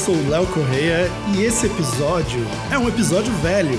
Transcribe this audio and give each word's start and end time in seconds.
sou 0.00 0.14
o 0.14 0.28
Léo 0.30 0.46
Correia 0.46 1.10
e 1.36 1.42
esse 1.42 1.66
episódio 1.66 2.40
é 2.72 2.78
um 2.78 2.88
episódio 2.88 3.30
velho. 3.42 3.78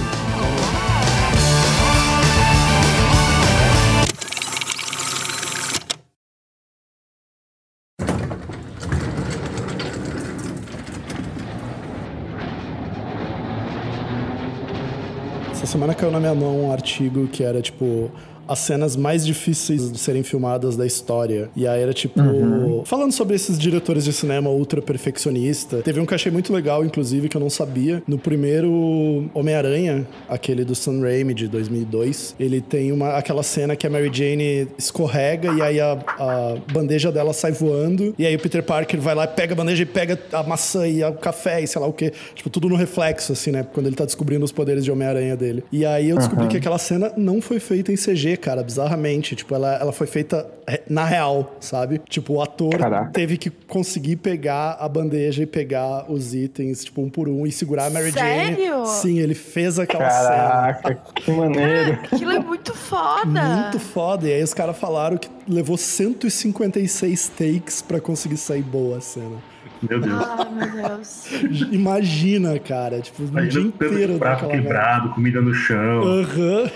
Semana 15.70 15.94
caiu 15.94 16.12
na 16.12 16.20
minha 16.20 16.34
mão 16.34 16.66
um 16.66 16.72
artigo 16.72 17.28
que 17.28 17.44
era 17.44 17.62
tipo 17.62 18.10
as 18.50 18.60
cenas 18.60 18.96
mais 18.96 19.24
difíceis 19.24 19.92
de 19.92 20.00
serem 20.00 20.24
filmadas 20.24 20.76
da 20.76 20.86
história. 20.86 21.52
E 21.56 21.68
aí 21.68 21.82
era 21.82 21.94
tipo. 21.94 22.20
Uhum. 22.20 22.84
Falando 22.84 23.12
sobre 23.12 23.36
esses 23.36 23.60
diretores 23.60 24.06
de 24.06 24.12
cinema 24.12 24.50
ultra 24.50 24.82
perfeccionista. 24.82 25.84
Teve 25.84 26.00
um 26.00 26.06
que 26.06 26.16
achei 26.16 26.32
muito 26.32 26.52
legal, 26.52 26.84
inclusive, 26.84 27.30
que 27.30 27.38
eu 27.38 27.42
não 27.42 27.50
sabia. 27.50 28.02
No 28.08 28.18
primeiro 28.18 29.30
Homem-Aranha, 29.36 30.08
aquele 30.28 30.66
do 30.66 30.74
Sam 30.74 31.02
Raimi 31.02 31.36
de 31.36 31.48
2002, 31.48 32.36
ele 32.40 32.60
tem 32.60 32.92
uma, 32.92 33.18
aquela 33.18 33.44
cena 33.44 33.76
que 33.76 33.86
a 33.86 33.90
Mary 33.90 34.10
Jane 34.12 34.68
escorrega 34.78 35.54
e 35.54 35.62
aí 35.62 35.80
a, 35.80 35.92
a 35.92 36.58
bandeja 36.74 37.12
dela 37.12 37.34
sai 37.34 37.52
voando. 37.52 38.16
E 38.18 38.26
aí 38.26 38.36
o 38.36 38.40
Peter 38.40 38.64
Parker 38.64 39.00
vai 39.00 39.14
lá, 39.14 39.28
pega 39.28 39.54
a 39.54 39.56
bandeja 39.56 39.84
e 39.84 39.86
pega 39.86 40.20
a 40.34 40.42
maçã 40.42 40.88
e 40.88 41.04
o 41.04 41.14
café 41.14 41.62
e 41.62 41.68
sei 41.68 41.80
lá 41.80 41.88
o 41.88 41.94
que. 41.94 42.12
Tipo, 42.34 42.50
tudo 42.50 42.68
no 42.68 42.76
reflexo, 42.76 43.34
assim, 43.34 43.52
né? 43.52 43.64
Quando 43.72 43.86
ele 43.86 43.96
tá 43.96 44.06
descobrindo 44.06 44.44
os 44.44 44.52
poderes 44.52 44.84
de 44.84 44.92
Homem-Aranha 44.92 45.38
dele. 45.38 45.64
E 45.72 45.86
aí 45.86 46.10
eu 46.10 46.18
descobri 46.18 46.46
uhum. 46.46 46.50
que 46.50 46.58
aquela 46.58 46.80
cena 46.80 47.14
não 47.16 47.40
foi 47.40 47.60
feita 47.60 47.92
em 47.92 47.96
CG, 47.96 48.39
cara, 48.40 48.64
bizarramente. 48.64 49.36
Tipo, 49.36 49.54
ela, 49.56 49.76
ela 49.76 49.92
foi 49.92 50.08
feita 50.08 50.50
na 50.90 51.04
real, 51.06 51.56
sabe? 51.60 52.02
Tipo, 52.10 52.34
o 52.34 52.42
ator 52.42 52.78
Caraca. 52.78 53.12
teve 53.12 53.38
que 53.38 53.50
conseguir 53.50 54.16
pegar 54.18 54.78
a 54.80 54.88
bandeja 54.88 55.44
e 55.44 55.46
pegar 55.46 56.12
os 56.12 56.34
itens, 56.34 56.84
tipo, 56.86 57.02
um 57.02 57.10
por 57.10 57.28
um 57.30 57.46
e 57.46 57.52
segurar 57.52 57.86
a 57.86 57.90
Mary 57.90 58.12
Sério? 58.12 58.58
Jane. 58.86 58.88
Sim, 58.88 59.20
ele 59.20 59.34
fez 59.36 59.78
aquela 59.80 60.04
Caraca, 60.08 60.88
cena. 60.90 61.00
que 61.16 61.32
maneiro. 61.32 61.96
Cara, 61.98 62.08
aquilo 62.12 62.32
é 62.32 62.40
muito 62.40 62.74
foda. 62.76 63.42
Muito 63.42 63.80
foda. 63.80 64.28
E 64.28 64.34
aí 64.34 64.44
os 64.44 64.54
caras 64.54 64.78
falaram 64.78 65.18
que 65.18 65.30
levou 65.48 65.78
156 65.78 67.30
takes 67.30 67.82
para 67.82 68.00
conseguir 68.00 68.38
sair 68.38 68.64
boa 68.64 68.98
a 68.98 69.02
cena. 69.02 69.38
Meu 69.82 70.00
Deus. 70.02 70.14
Ai, 70.22 70.50
meu 70.50 70.88
Deus. 70.88 71.32
Imagina, 71.72 72.60
cara, 72.60 73.02
tipo, 73.02 73.24
o 73.24 73.48
dia 73.48 73.62
inteiro 73.62 74.18
prato 74.18 74.48
quebrado, 74.48 75.10
comida 75.10 75.42
no 75.42 75.54
chão. 75.54 76.02
Aham. 76.02 76.64
Uhum. 76.64 76.70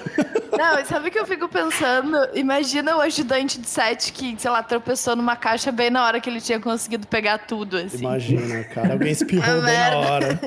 Não, 0.58 0.86
sabe 0.86 1.08
o 1.10 1.12
que 1.12 1.20
eu 1.20 1.26
fico 1.26 1.50
pensando? 1.50 2.16
Imagina 2.36 2.96
o 2.96 3.02
ajudante 3.02 3.60
de 3.60 3.68
set 3.68 4.14
que, 4.14 4.36
sei 4.38 4.52
lá, 4.52 4.62
tropeçou 4.62 5.16
numa 5.16 5.36
caixa 5.36 5.72
bem 5.72 5.90
na 5.90 6.06
hora 6.06 6.20
que 6.22 6.30
ele 6.30 6.40
tinha 6.40 6.60
conseguido 6.60 7.08
pegar 7.08 7.40
tudo, 7.40 7.78
assim. 7.78 7.98
Imagina, 8.00 8.64
cara, 8.66 8.94
alguém 8.94 9.12
espirrou 9.12 9.62
bem 9.64 9.78
na 9.78 9.98
hora. 9.98 10.40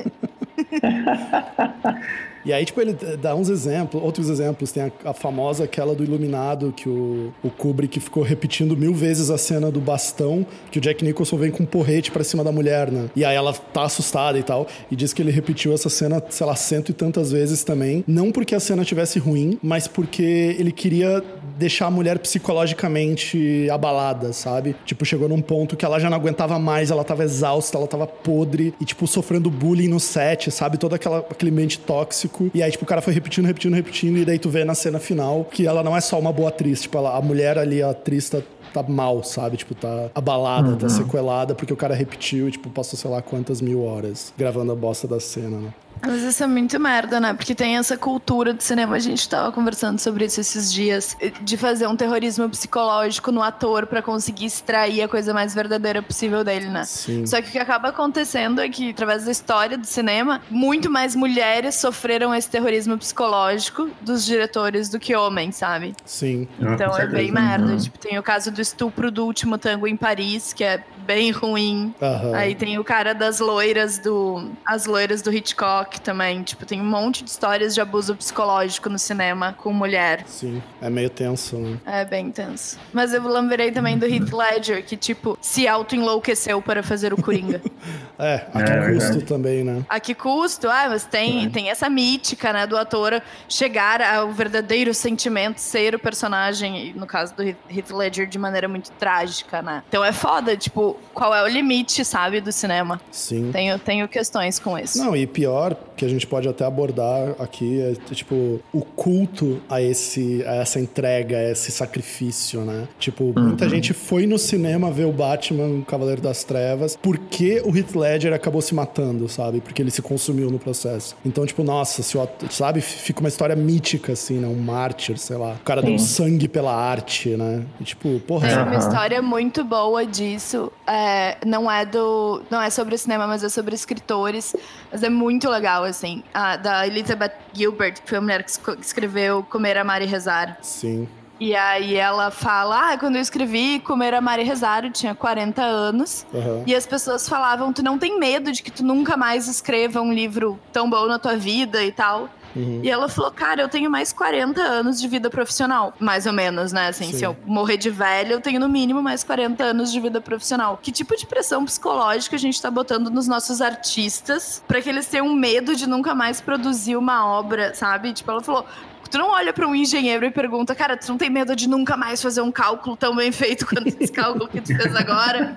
E 2.47 2.53
aí, 2.53 2.63
tipo, 2.63 2.79
ele 2.79 2.93
dá 3.21 3.35
uns 3.35 3.49
exemplos, 3.49 4.01
outros 4.01 4.29
exemplos. 4.29 4.71
Tem 4.71 4.83
a, 4.83 5.09
a 5.09 5.13
famosa 5.13 5.65
aquela 5.65 5.93
do 5.93 6.01
Iluminado, 6.01 6.71
que 6.71 6.87
o, 6.87 7.33
o 7.43 7.49
Kubrick 7.49 7.99
ficou 7.99 8.23
repetindo 8.23 8.77
mil 8.77 8.93
vezes 8.93 9.29
a 9.29 9.37
cena 9.37 9.69
do 9.69 9.81
bastão, 9.81 10.47
que 10.71 10.79
o 10.79 10.81
Jack 10.81 11.03
Nicholson 11.03 11.35
vem 11.35 11.51
com 11.51 11.63
um 11.63 11.65
porrete 11.65 12.09
pra 12.09 12.23
cima 12.23 12.45
da 12.45 12.51
mulher, 12.51 12.89
né? 12.89 13.09
E 13.17 13.25
aí 13.25 13.35
ela 13.35 13.51
tá 13.51 13.83
assustada 13.83 14.39
e 14.39 14.43
tal. 14.43 14.65
E 14.89 14.95
diz 14.95 15.11
que 15.11 15.21
ele 15.21 15.29
repetiu 15.29 15.73
essa 15.73 15.89
cena, 15.89 16.23
sei 16.29 16.47
lá, 16.47 16.55
cento 16.55 16.87
e 16.87 16.93
tantas 16.93 17.33
vezes 17.33 17.65
também. 17.65 18.01
Não 18.07 18.31
porque 18.31 18.55
a 18.55 18.61
cena 18.61 18.85
tivesse 18.85 19.19
ruim, 19.19 19.59
mas 19.61 19.85
porque 19.85 20.55
ele 20.57 20.71
queria 20.71 21.21
deixar 21.57 21.87
a 21.87 21.91
mulher 21.91 22.17
psicologicamente 22.19 23.67
abalada, 23.69 24.31
sabe? 24.31 24.73
Tipo, 24.85 25.03
chegou 25.03 25.27
num 25.27 25.41
ponto 25.41 25.75
que 25.75 25.83
ela 25.83 25.99
já 25.99 26.09
não 26.09 26.15
aguentava 26.15 26.57
mais, 26.57 26.91
ela 26.91 27.03
tava 27.03 27.25
exausta, 27.25 27.77
ela 27.77 27.87
tava 27.87 28.07
podre 28.07 28.73
e, 28.79 28.85
tipo, 28.85 29.05
sofrendo 29.05 29.49
bullying 29.49 29.89
no 29.89 29.99
set, 29.99 30.49
sabe? 30.49 30.77
Todo 30.77 30.95
aquela, 30.95 31.19
aquele 31.19 31.51
ambiente 31.51 31.79
tóxico. 31.79 32.36
E 32.53 32.61
aí, 32.61 32.71
tipo, 32.71 32.83
o 32.83 32.87
cara 32.87 33.01
foi 33.01 33.13
repetindo, 33.13 33.45
repetindo, 33.45 33.73
repetindo. 33.73 34.17
E 34.17 34.25
daí 34.25 34.39
tu 34.39 34.49
vê 34.49 34.63
na 34.63 34.75
cena 34.75 34.99
final 34.99 35.45
que 35.45 35.65
ela 35.65 35.83
não 35.83 35.95
é 35.95 36.01
só 36.01 36.19
uma 36.19 36.31
boa 36.31 36.49
atriz. 36.49 36.81
Tipo, 36.81 36.97
ela, 36.97 37.17
a 37.17 37.21
mulher 37.21 37.57
ali, 37.57 37.81
a 37.81 37.91
atriz 37.91 38.29
tá 38.29 38.41
tá 38.73 38.83
mal, 38.83 39.23
sabe? 39.23 39.57
Tipo, 39.57 39.73
tá 39.73 40.09
abalada, 40.13 40.67
tá 40.67 40.71
uhum. 40.71 40.77
tá 40.77 40.89
sequelada, 40.89 41.55
porque 41.55 41.73
o 41.73 41.77
cara 41.77 41.95
repetiu, 41.95 42.51
tipo, 42.51 42.69
passou 42.69 42.99
sei 42.99 43.09
lá 43.09 43.21
quantas 43.21 43.61
mil 43.61 43.83
horas 43.83 44.33
gravando 44.37 44.71
a 44.71 44.75
bosta 44.75 45.07
da 45.07 45.19
cena, 45.19 45.57
né? 45.57 45.73
Mas 46.01 46.21
isso 46.21 46.43
é 46.43 46.47
muito 46.47 46.79
merda, 46.79 47.19
né? 47.19 47.33
Porque 47.33 47.55
tem 47.55 47.77
essa 47.77 47.97
cultura 47.97 48.53
do 48.53 48.61
cinema, 48.61 48.95
a 48.95 48.99
gente 48.99 49.27
tava 49.27 49.51
conversando 49.51 49.99
sobre 49.99 50.25
isso 50.25 50.39
esses 50.39 50.71
dias, 50.71 51.17
de 51.41 51.57
fazer 51.57 51.87
um 51.87 51.95
terrorismo 51.95 52.49
psicológico 52.49 53.31
no 53.31 53.41
ator 53.41 53.85
para 53.87 54.01
conseguir 54.01 54.45
extrair 54.45 55.01
a 55.01 55.07
coisa 55.07 55.33
mais 55.33 55.53
verdadeira 55.53 56.01
possível 56.01 56.43
dele, 56.43 56.67
né? 56.67 56.83
Sim. 56.85 57.25
Só 57.25 57.41
que 57.41 57.49
o 57.49 57.51
que 57.51 57.59
acaba 57.59 57.89
acontecendo 57.89 58.61
é 58.61 58.69
que, 58.69 58.89
através 58.89 59.25
da 59.25 59.31
história 59.31 59.77
do 59.77 59.85
cinema, 59.85 60.41
muito 60.49 60.89
mais 60.89 61.15
mulheres 61.15 61.75
sofreram 61.75 62.33
esse 62.33 62.49
terrorismo 62.49 62.97
psicológico 62.97 63.89
dos 64.01 64.25
diretores 64.25 64.89
do 64.89 64.99
que 64.99 65.15
homens, 65.15 65.55
sabe? 65.55 65.95
Sim. 66.05 66.47
Então 66.59 66.93
ah, 66.93 67.01
é 67.01 67.07
bem 67.07 67.31
merda. 67.31 67.73
Uhum. 67.73 67.77
Tipo, 67.77 67.97
tem 67.97 68.17
o 68.17 68.23
caso 68.23 68.51
do 68.51 68.61
estupro 68.61 69.11
do 69.11 69.25
último 69.25 69.57
tango 69.57 69.87
em 69.87 69.95
Paris, 69.95 70.53
que 70.53 70.63
é 70.63 70.83
bem 71.07 71.31
ruim. 71.31 71.95
Uhum. 72.01 72.35
Aí 72.35 72.53
tem 72.53 72.77
o 72.77 72.83
cara 72.83 73.15
das 73.15 73.39
loiras 73.39 73.97
do. 73.97 74.51
As 74.65 74.85
loiras 74.85 75.21
do 75.21 75.33
Hitchcock 75.33 76.01
também. 76.01 76.43
Tipo, 76.43 76.65
tem 76.65 76.81
um 76.81 76.85
monte 76.85 77.23
de 77.23 77.29
histórias 77.29 77.73
de 77.73 77.79
abuso 77.79 78.13
psicológico 78.15 78.89
no 78.89 78.99
cinema 78.99 79.55
com 79.57 79.71
mulher. 79.71 80.23
Sim, 80.27 80.61
é 80.81 80.89
meio 80.89 81.09
tenso, 81.09 81.57
né? 81.57 81.77
É 81.85 82.03
bem 82.03 82.29
tenso. 82.29 82.77
Mas 82.91 83.13
eu 83.13 83.25
lembrei 83.25 83.71
também 83.71 83.97
do 83.97 84.05
Heath 84.05 84.33
Ledger, 84.33 84.85
que, 84.85 84.97
tipo, 84.97 85.37
se 85.39 85.67
auto-enlouqueceu 85.67 86.61
para 86.61 86.83
fazer 86.83 87.13
o 87.13 87.21
Coringa. 87.21 87.61
é, 88.19 88.45
a 88.53 88.63
que 88.63 88.71
é, 88.71 88.93
custo 88.93 89.17
é. 89.17 89.21
também, 89.21 89.63
né? 89.63 89.85
A 89.87 89.99
que 89.99 90.13
custo? 90.13 90.67
Ah, 90.67 90.87
mas 90.89 91.05
tem, 91.05 91.45
é. 91.45 91.49
tem 91.49 91.69
essa 91.69 91.89
mítica, 91.89 92.51
né, 92.51 92.67
do 92.67 92.77
ator 92.77 93.21
chegar 93.47 94.01
ao 94.01 94.31
verdadeiro 94.31 94.93
sentimento, 94.93 95.59
ser 95.59 95.95
o 95.95 95.99
personagem, 95.99 96.93
no 96.95 97.07
caso 97.07 97.33
do 97.33 97.43
Heath 97.43 97.91
Ledger, 97.91 98.27
de 98.27 98.37
maneira 98.37 98.67
muito 98.67 98.91
trágica, 98.91 99.61
né? 99.61 99.83
Então 99.87 100.03
é 100.03 100.11
foda, 100.11 100.57
tipo, 100.57 100.96
qual 101.13 101.33
é 101.33 101.43
o 101.43 101.47
limite, 101.47 102.05
sabe, 102.05 102.39
do 102.39 102.51
cinema. 102.51 103.01
Sim. 103.11 103.49
Tenho, 103.51 103.79
tenho 103.79 104.07
questões 104.07 104.59
com 104.59 104.77
isso. 104.77 104.97
Não, 104.97 105.15
e 105.15 105.25
pior, 105.25 105.75
que 105.95 106.05
a 106.05 106.07
gente 106.07 106.27
pode 106.27 106.47
até 106.47 106.63
abordar 106.63 107.35
aqui, 107.39 107.81
é 107.81 108.13
tipo, 108.13 108.59
o 108.71 108.81
culto 108.81 109.59
a, 109.67 109.81
esse, 109.81 110.43
a 110.45 110.55
essa 110.57 110.79
entrega, 110.79 111.37
a 111.37 111.51
esse 111.51 111.71
sacrifício, 111.71 112.61
né? 112.61 112.87
Tipo, 112.99 113.25
uhum. 113.25 113.47
muita 113.47 113.67
gente 113.67 113.93
foi 113.93 114.27
no 114.27 114.37
cinema 114.37 114.91
ver 114.91 115.05
o 115.05 115.11
Batman, 115.11 115.79
o 115.79 115.85
Cavaleiro 115.85 116.21
das 116.21 116.43
Trevas, 116.43 116.97
porque 117.01 117.61
o 117.65 117.75
Heath 117.75 117.95
Ledger 117.95 118.33
acabou 118.33 118.61
se 118.61 118.75
matando, 118.75 119.27
sabe? 119.27 119.59
Porque 119.59 119.81
ele 119.81 119.91
se 119.91 120.01
consumiu 120.01 120.51
no 120.51 120.59
processo. 120.59 121.15
Então, 121.25 121.45
tipo, 121.45 121.63
nossa, 121.63 122.03
se 122.03 122.17
o, 122.17 122.27
sabe? 122.49 122.81
Fica 122.81 123.19
uma 123.19 123.29
história 123.29 123.55
mítica, 123.55 124.13
assim, 124.13 124.35
né? 124.35 124.47
Um 124.47 124.55
mártir, 124.55 125.17
sei 125.17 125.37
lá. 125.37 125.53
O 125.53 125.63
cara 125.63 125.81
Sim. 125.81 125.87
deu 125.87 125.99
sangue 125.99 126.47
pela 126.47 126.73
arte, 126.73 127.29
né? 127.29 127.63
E, 127.81 127.83
tipo, 127.83 128.19
porra. 128.19 128.47
Tem 128.47 128.57
uma 128.57 128.75
história 128.75 129.21
muito 129.21 129.63
boa 129.63 130.05
disso. 130.05 130.71
É, 130.87 131.37
não 131.45 131.69
é 131.69 131.85
do. 131.85 132.41
Não 132.49 132.61
é 132.61 132.69
sobre 132.69 132.97
cinema, 132.97 133.27
mas 133.27 133.43
é 133.43 133.49
sobre 133.49 133.75
escritores. 133.75 134.55
Mas 134.91 135.03
é 135.03 135.09
muito 135.09 135.49
legal, 135.49 135.83
assim. 135.83 136.23
A, 136.33 136.55
da 136.55 136.87
Elizabeth 136.87 137.33
Gilbert, 137.53 138.01
que 138.01 138.09
foi 138.09 138.17
a 138.17 138.21
mulher 138.21 138.43
que 138.43 138.51
escreveu 138.79 139.43
Comer, 139.43 139.77
Amar 139.77 140.01
e 140.01 140.05
Rezar. 140.05 140.57
Sim. 140.61 141.07
E 141.39 141.55
aí 141.55 141.95
ela 141.95 142.31
fala: 142.31 142.93
Ah, 142.93 142.97
quando 142.97 143.15
eu 143.15 143.21
escrevi 143.21 143.79
Comer, 143.79 144.13
Amar 144.13 144.39
e 144.39 144.43
Rezar, 144.43 144.85
eu 144.85 144.91
tinha 144.91 145.13
40 145.13 145.61
anos. 145.61 146.25
Uhum. 146.33 146.63
E 146.65 146.75
as 146.75 146.85
pessoas 146.85 147.29
falavam: 147.29 147.71
Tu 147.71 147.83
não 147.83 147.97
tem 147.99 148.19
medo 148.19 148.51
de 148.51 148.63
que 148.63 148.71
tu 148.71 148.83
nunca 148.83 149.15
mais 149.15 149.47
escreva 149.47 150.01
um 150.01 150.11
livro 150.11 150.59
tão 150.71 150.89
bom 150.89 151.05
na 151.05 151.19
tua 151.19 151.35
vida 151.35 151.83
e 151.83 151.91
tal. 151.91 152.29
Uhum. 152.57 152.81
E 152.83 152.89
ela 152.89 153.07
falou, 153.07 153.31
cara, 153.31 153.61
eu 153.61 153.69
tenho 153.69 153.89
mais 153.89 154.11
40 154.11 154.61
anos 154.61 154.99
de 154.99 155.07
vida 155.07 155.29
profissional. 155.29 155.93
Mais 155.99 156.25
ou 156.25 156.33
menos, 156.33 156.71
né? 156.71 156.87
Assim, 156.87 157.11
Sim. 157.11 157.17
se 157.17 157.23
eu 157.23 157.37
morrer 157.45 157.77
de 157.77 157.89
velho, 157.89 158.33
eu 158.33 158.41
tenho 158.41 158.59
no 158.59 158.67
mínimo 158.67 159.01
mais 159.01 159.23
40 159.23 159.63
anos 159.63 159.91
de 159.91 159.99
vida 159.99 160.19
profissional. 160.19 160.79
Que 160.81 160.91
tipo 160.91 161.15
de 161.15 161.25
pressão 161.25 161.63
psicológica 161.65 162.35
a 162.35 162.39
gente 162.39 162.61
tá 162.61 162.71
botando 162.71 163.09
nos 163.09 163.27
nossos 163.27 163.61
artistas 163.61 164.63
para 164.67 164.81
que 164.81 164.89
eles 164.89 165.05
tenham 165.05 165.31
medo 165.33 165.75
de 165.75 165.87
nunca 165.87 166.15
mais 166.15 166.41
produzir 166.41 166.95
uma 166.95 167.25
obra, 167.27 167.73
sabe? 167.73 168.13
Tipo, 168.13 168.31
ela 168.31 168.41
falou, 168.41 168.65
Tu 169.09 169.17
não 169.17 169.31
olha 169.31 169.53
para 169.53 169.67
um 169.67 169.73
engenheiro 169.75 170.25
e 170.25 170.31
pergunta, 170.31 170.75
cara, 170.75 170.97
tu 170.97 171.07
não 171.09 171.17
tem 171.17 171.29
medo 171.29 171.55
de 171.55 171.67
nunca 171.67 171.95
mais 171.95 172.21
fazer 172.21 172.41
um 172.41 172.51
cálculo 172.51 172.95
tão 172.97 173.15
bem 173.15 173.31
feito 173.31 173.65
quanto 173.65 173.87
esse 173.87 174.11
cálculo 174.11 174.47
que 174.47 174.61
tu 174.61 174.75
fez 174.75 174.95
agora? 174.95 175.55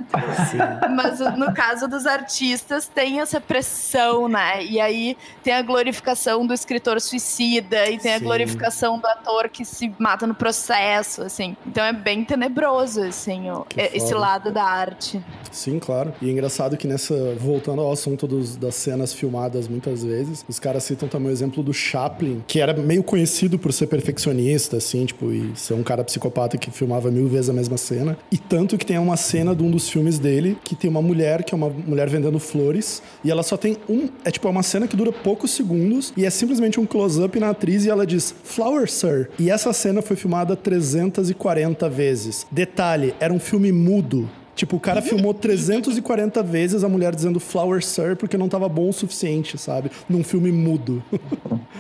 Sim. 0.51 0.59
Mas 0.95 1.21
no 1.37 1.53
caso 1.53 1.89
dos 1.89 2.07
artistas, 2.07 2.87
tem 2.87 3.21
essa 3.21 3.41
pressão, 3.41 4.29
né? 4.29 4.65
E 4.65 4.81
aí 4.81 5.17
tem 5.43 5.55
a 5.55 5.63
glorificação 5.63 6.47
do 6.47 6.55
escritor 6.55 7.01
suicida 7.01 7.89
e 7.91 7.99
tem 7.99 8.13
Sim. 8.13 8.17
a 8.17 8.19
glorificação 8.19 8.99
do 8.99 9.07
ator 9.07 9.49
que 9.49 9.65
se 9.65 9.93
mata 9.99 10.27
no 10.27 10.35
processo, 10.35 11.23
assim. 11.23 11.57
Então 11.67 11.85
é 11.85 11.93
bem 11.93 12.25
tenebroso, 12.25 13.03
assim, 13.03 13.51
o, 13.51 13.67
esse 13.77 14.15
lado 14.15 14.53
da 14.53 14.65
arte. 14.65 15.21
Sim, 15.51 15.79
claro. 15.79 16.13
E 16.23 16.29
é 16.29 16.33
engraçado 16.33 16.77
que 16.77 16.87
nessa, 16.87 17.35
voltando 17.37 17.81
ao 17.81 17.93
assunto 17.93 18.27
dos, 18.27 18.57
das 18.57 18.75
cenas 18.75 19.13
filmadas 19.13 19.67
muitas 19.67 20.05
vezes, 20.05 20.45
os 20.49 20.59
caras 20.59 20.85
citam 20.85 21.09
também 21.09 21.29
o 21.29 21.33
exemplo 21.33 21.63
do 21.63 21.73
Chaplin, 21.73 22.45
que 22.47 22.61
era 22.61 22.73
meio 22.73 23.03
conhecido 23.03 23.40
por 23.59 23.73
ser 23.73 23.87
perfeccionista, 23.87 24.77
assim, 24.77 25.05
tipo, 25.05 25.33
e 25.33 25.53
ser 25.55 25.75
um 25.75 25.83
cara 25.83 26.05
psicopata 26.05 26.59
que 26.59 26.71
filmava 26.71 27.11
mil 27.11 27.29
vezes 27.29 27.51
a 27.51 27.53
mesma 27.53 27.77
cena. 27.77 28.19
E 28.31 28.39
tanto 28.39 28.77
que 28.77 28.85
tem 28.85 28.99
uma 28.99 29.17
cena 29.17 29.55
de 29.55 29.63
um 29.63 29.71
dos 29.71 29.89
filmes 29.89 30.19
dele 30.19 30.59
que 30.65 30.75
tem 30.75 30.91
uma 30.91 31.03
mulher, 31.03 31.45
que 31.45 31.55
é 31.55 31.57
uma 31.57 31.69
mulher 31.69 32.09
vendendo 32.09 32.39
flores, 32.39 33.03
e 33.25 33.31
ela 33.31 33.43
só 33.43 33.57
tem 33.57 33.77
um. 33.89 34.09
É 34.25 34.31
tipo, 34.31 34.47
é 34.47 34.51
uma 34.51 34.63
cena 34.63 34.87
que 34.87 34.97
dura 34.97 35.13
poucos 35.13 35.51
segundos 35.53 36.13
e 36.17 36.25
é 36.25 36.31
simplesmente 36.31 36.79
um 36.79 36.87
close-up 36.87 37.39
na 37.39 37.51
atriz 37.51 37.85
e 37.85 37.91
ela 37.91 38.07
diz 38.07 38.35
Flower 38.45 38.91
Sir. 38.91 39.31
E 39.39 39.51
essa 39.51 39.73
cena 39.73 40.03
foi 40.03 40.17
filmada 40.17 40.57
340 40.57 41.89
vezes. 41.89 42.47
Detalhe, 42.51 43.15
era 43.21 43.33
um 43.33 43.41
filme 43.41 43.73
mudo. 43.73 44.29
Tipo, 44.61 44.77
o 44.77 44.81
cara 44.81 45.01
filmou 45.01 45.33
340 45.33 46.43
vezes 46.43 46.85
a 46.85 46.89
mulher 46.89 47.15
dizendo 47.15 47.41
Flower 47.41 47.83
Sir 47.83 48.15
porque 48.15 48.37
não 48.37 48.47
tava 48.47 48.69
bom 48.69 48.91
o 48.91 48.93
suficiente, 48.93 49.57
sabe? 49.57 49.91
Num 50.07 50.23
filme 50.23 50.53
mudo. 50.53 51.03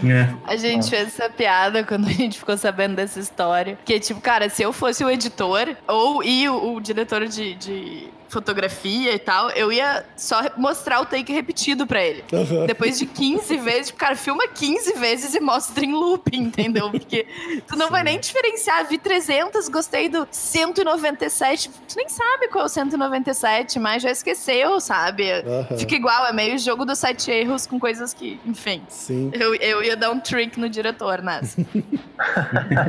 É. 0.02 0.34
A 0.46 0.56
gente 0.56 0.88
fez 0.88 1.08
essa 1.08 1.28
piada 1.28 1.84
quando 1.84 2.06
a 2.08 2.10
gente 2.10 2.38
ficou 2.38 2.56
sabendo 2.56 2.96
dessa 2.96 3.20
história. 3.20 3.78
Que, 3.84 4.00
tipo, 4.00 4.18
cara, 4.18 4.48
se 4.48 4.62
eu 4.62 4.72
fosse 4.72 5.04
o 5.04 5.10
editor 5.10 5.76
ou 5.86 6.24
e 6.24 6.48
o, 6.48 6.76
o 6.76 6.80
diretor 6.80 7.26
de, 7.26 7.54
de 7.54 8.08
fotografia 8.30 9.12
e 9.12 9.18
tal, 9.18 9.50
eu 9.50 9.72
ia 9.72 10.04
só 10.16 10.40
mostrar 10.56 11.00
o 11.00 11.06
take 11.06 11.32
repetido 11.32 11.86
para 11.86 12.02
ele. 12.02 12.24
Uhum. 12.32 12.66
Depois 12.66 12.98
de 12.98 13.06
15 13.06 13.56
vezes, 13.58 13.86
tipo, 13.88 13.98
cara, 13.98 14.16
filma 14.16 14.46
15 14.48 14.92
vezes 14.94 15.34
e 15.34 15.40
mostra 15.40 15.84
em 15.84 15.92
loop, 15.92 16.34
entendeu? 16.34 16.90
Porque 16.90 17.26
tu 17.66 17.76
não 17.76 17.86
Sim. 17.86 17.92
vai 17.92 18.02
nem 18.04 18.18
diferenciar. 18.18 18.86
Vi 18.86 18.98
300, 18.98 19.68
gostei 19.68 20.08
do 20.08 20.26
197. 20.30 21.70
Tu 21.88 21.96
nem 21.96 22.08
sabe 22.08 22.48
qual 22.48 22.64
é 22.64 22.66
o 22.66 22.68
197, 22.68 23.78
mas 23.78 24.02
já 24.02 24.10
esqueceu, 24.10 24.80
sabe? 24.80 25.24
Uhum. 25.24 25.78
Fica 25.78 25.94
igual, 25.94 26.26
é 26.26 26.32
meio 26.32 26.58
jogo 26.58 26.84
dos 26.84 26.98
sete 26.98 27.30
erros 27.30 27.66
com 27.66 27.78
coisas 27.80 28.14
que, 28.14 28.38
enfim. 28.46 28.82
Sim. 28.88 29.30
Eu, 29.34 29.54
eu 29.56 29.82
ia 29.82 29.96
dar 29.96 30.10
um 30.10 30.20
trick 30.20 30.58
no 30.58 30.68
diretor 30.68 31.20
nessa. 31.20 31.60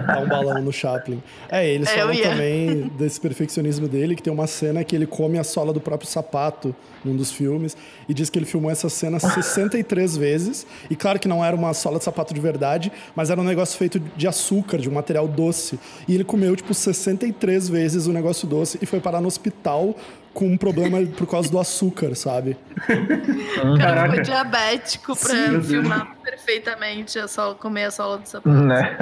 Dar 0.06 0.20
um 0.20 0.28
balão 0.28 0.62
no 0.62 0.74
Chaplin. 0.74 1.24
É, 1.50 1.68
eles 1.68 1.90
é, 1.90 2.00
falam 2.00 2.16
também 2.16 2.92
desse 2.98 3.20
perfeccionismo 3.20 3.88
dele, 3.88 4.16
que 4.16 4.22
tem 4.22 4.32
uma 4.32 4.48
cena 4.48 4.84
que 4.84 4.96
ele 4.96 5.08
come 5.08 5.31
come 5.32 5.40
a 5.40 5.44
sola 5.44 5.72
do 5.72 5.80
próprio 5.80 6.10
sapato 6.10 6.76
num 7.06 7.16
dos 7.16 7.32
filmes 7.32 7.76
e 8.08 8.14
diz 8.14 8.30
que 8.30 8.38
ele 8.38 8.46
filmou 8.46 8.70
essa 8.70 8.90
cena 8.90 9.18
63 9.20 10.18
vezes. 10.18 10.68
E 10.90 10.96
claro 10.96 11.18
que 11.20 11.28
não 11.28 11.44
era 11.44 11.56
uma 11.56 11.74
sola 11.74 11.98
de 11.98 12.04
sapato 12.04 12.34
de 12.34 12.42
verdade, 12.42 12.92
mas 13.16 13.30
era 13.30 13.40
um 13.40 13.44
negócio 13.44 13.78
feito 13.78 14.00
de 14.00 14.28
açúcar, 14.28 14.78
de 14.78 14.90
um 14.90 14.94
material 14.94 15.28
doce. 15.28 15.80
E 16.08 16.14
ele 16.14 16.26
comeu, 16.26 16.56
tipo, 16.56 16.74
63 16.74 17.70
vezes 17.70 18.08
o 18.08 18.14
negócio 18.14 18.48
doce 18.48 18.78
e 18.82 18.86
foi 18.86 19.00
parar 19.00 19.22
no 19.22 19.28
hospital 19.28 19.96
com 20.34 20.48
um 20.48 20.58
problema 20.58 21.06
por 21.18 21.28
causa 21.28 21.52
do 21.52 21.60
açúcar, 21.60 22.16
sabe? 22.16 22.58
O 23.64 23.78
cara 23.78 24.10
foi 24.10 24.22
diabético 24.22 25.16
pra 25.16 25.36
Sim, 25.36 25.62
filmar 25.62 26.16
perfeitamente 26.24 27.20
a 27.20 27.28
sola, 27.28 27.56
comer 27.56 27.86
a 27.86 27.92
sola 27.92 28.18
do 28.18 28.28
sapato. 28.28 28.56
Né? 28.56 28.98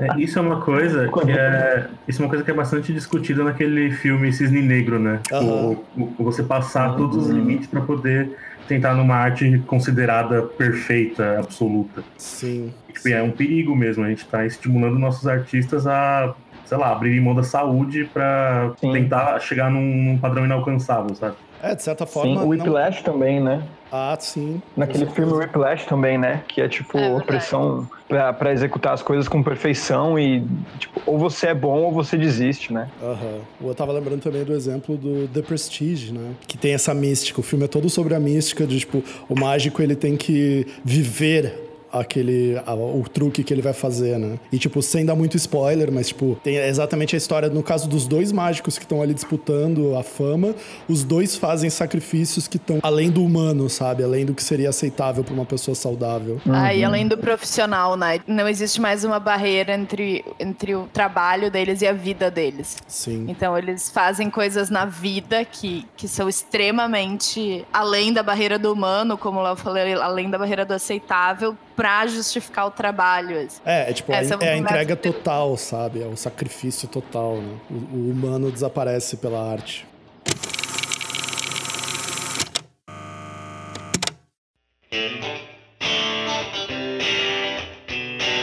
É, 0.00 0.20
isso 0.20 0.38
é 0.38 0.42
uma 0.42 0.60
coisa 0.60 1.08
que 1.08 1.30
é, 1.30 1.86
isso 2.06 2.22
é 2.22 2.24
uma 2.24 2.28
coisa 2.28 2.44
que 2.44 2.50
é 2.50 2.54
bastante 2.54 2.92
discutida 2.92 3.44
naquele 3.44 3.90
filme 3.90 4.32
Cisne 4.32 4.62
Negro, 4.62 4.98
né? 4.98 5.20
Uhum. 5.32 5.84
O, 5.96 6.14
o, 6.18 6.24
você 6.24 6.42
passar 6.42 6.90
uhum. 6.90 6.96
todos 6.96 7.26
os 7.26 7.28
limites 7.28 7.66
para 7.66 7.80
poder 7.80 8.36
tentar 8.68 8.94
numa 8.94 9.16
arte 9.16 9.62
considerada 9.66 10.42
perfeita, 10.42 11.38
absoluta. 11.38 12.04
Sim. 12.16 12.72
Tipo, 12.92 13.08
é 13.08 13.22
um 13.22 13.30
perigo 13.30 13.74
mesmo. 13.74 14.04
A 14.04 14.08
gente 14.08 14.24
está 14.24 14.44
estimulando 14.46 14.98
nossos 14.98 15.26
artistas 15.26 15.86
a 15.86 16.34
sei 16.68 16.76
lá, 16.76 16.92
abrir 16.92 17.18
mão 17.20 17.34
da 17.34 17.42
saúde 17.42 18.04
para 18.12 18.72
tentar 18.78 19.40
chegar 19.40 19.70
num, 19.70 19.80
num, 19.80 20.18
padrão 20.18 20.44
inalcançável, 20.44 21.14
sabe? 21.14 21.34
É, 21.62 21.74
de 21.74 21.82
certa 21.82 22.06
forma. 22.06 22.40
Sim, 22.40 22.46
o 22.46 22.48
Whiplash 22.50 22.98
não... 22.98 23.12
também, 23.12 23.40
né? 23.40 23.62
Ah, 23.90 24.16
sim. 24.20 24.60
Naquele 24.76 25.06
filme 25.06 25.32
Whiplash 25.32 25.86
também, 25.86 26.18
né? 26.18 26.42
Que 26.46 26.60
é 26.60 26.68
tipo 26.68 26.98
é 26.98 27.20
pressão 27.22 27.88
para 28.06 28.52
executar 28.52 28.92
as 28.92 29.02
coisas 29.02 29.26
com 29.26 29.42
perfeição 29.42 30.18
e, 30.18 30.46
tipo, 30.78 31.00
ou 31.06 31.18
você 31.18 31.48
é 31.48 31.54
bom 31.54 31.84
ou 31.84 31.92
você 31.92 32.16
desiste, 32.16 32.72
né? 32.72 32.88
Aham. 33.02 33.40
Uhum. 33.60 33.68
Eu 33.68 33.74
tava 33.74 33.90
lembrando 33.92 34.20
também 34.20 34.44
do 34.44 34.52
exemplo 34.52 34.96
do 34.96 35.26
The 35.28 35.40
Prestige, 35.40 36.12
né? 36.12 36.32
Que 36.46 36.58
tem 36.58 36.74
essa 36.74 36.92
mística. 36.92 37.40
O 37.40 37.42
filme 37.42 37.64
é 37.64 37.68
todo 37.68 37.88
sobre 37.88 38.14
a 38.14 38.20
mística 38.20 38.66
de, 38.66 38.80
tipo, 38.80 39.02
o 39.26 39.34
mágico 39.34 39.82
ele 39.82 39.96
tem 39.96 40.16
que 40.16 40.66
viver 40.84 41.67
aquele 41.92 42.60
a, 42.66 42.74
o 42.74 43.04
truque 43.08 43.42
que 43.42 43.52
ele 43.52 43.62
vai 43.62 43.72
fazer, 43.72 44.18
né? 44.18 44.38
E 44.52 44.58
tipo, 44.58 44.82
sem 44.82 45.04
dar 45.04 45.14
muito 45.14 45.36
spoiler, 45.36 45.90
mas 45.92 46.08
tipo, 46.08 46.38
tem 46.42 46.56
exatamente 46.56 47.14
a 47.14 47.18
história 47.18 47.48
no 47.48 47.62
caso 47.62 47.88
dos 47.88 48.06
dois 48.06 48.32
mágicos 48.32 48.78
que 48.78 48.84
estão 48.84 49.02
ali 49.02 49.14
disputando 49.14 49.96
a 49.96 50.02
fama, 50.02 50.54
os 50.88 51.04
dois 51.04 51.36
fazem 51.36 51.70
sacrifícios 51.70 52.46
que 52.46 52.56
estão 52.56 52.78
além 52.82 53.10
do 53.10 53.24
humano, 53.24 53.68
sabe? 53.68 54.02
Além 54.02 54.24
do 54.24 54.34
que 54.34 54.42
seria 54.42 54.68
aceitável 54.68 55.24
para 55.24 55.34
uma 55.34 55.44
pessoa 55.44 55.74
saudável. 55.74 56.40
Uhum. 56.44 56.54
Ah, 56.54 56.74
e 56.74 56.84
além 56.84 57.06
do 57.06 57.16
profissional, 57.16 57.96
né? 57.96 58.20
Não 58.26 58.48
existe 58.48 58.80
mais 58.80 59.04
uma 59.04 59.18
barreira 59.18 59.74
entre, 59.74 60.24
entre 60.38 60.74
o 60.74 60.88
trabalho 60.92 61.50
deles 61.50 61.82
e 61.82 61.86
a 61.86 61.92
vida 61.92 62.30
deles. 62.30 62.76
Sim. 62.86 63.26
Então 63.28 63.56
eles 63.56 63.90
fazem 63.90 64.30
coisas 64.30 64.70
na 64.70 64.84
vida 64.84 65.44
que, 65.44 65.86
que 65.96 66.08
são 66.08 66.28
extremamente 66.28 67.64
além 67.72 68.12
da 68.12 68.22
barreira 68.22 68.58
do 68.58 68.72
humano, 68.72 69.16
como 69.16 69.40
eu 69.46 69.56
falei, 69.56 69.94
além 69.94 70.30
da 70.30 70.38
barreira 70.38 70.64
do 70.64 70.74
aceitável 70.74 71.56
pra 71.78 72.04
justificar 72.08 72.66
o 72.66 72.72
trabalho. 72.72 73.38
Assim. 73.38 73.60
É, 73.64 73.88
é 73.88 73.92
tipo, 73.92 74.10
é, 74.10 74.26
é 74.40 74.48
a 74.54 74.56
entrega 74.56 74.96
total, 74.96 75.56
sabe? 75.56 76.02
É 76.02 76.06
o 76.06 76.16
sacrifício 76.16 76.88
total, 76.88 77.36
né? 77.36 77.56
O, 77.70 77.74
o 77.74 78.10
humano 78.10 78.50
desaparece 78.50 79.16
pela 79.18 79.48
arte. 79.48 79.86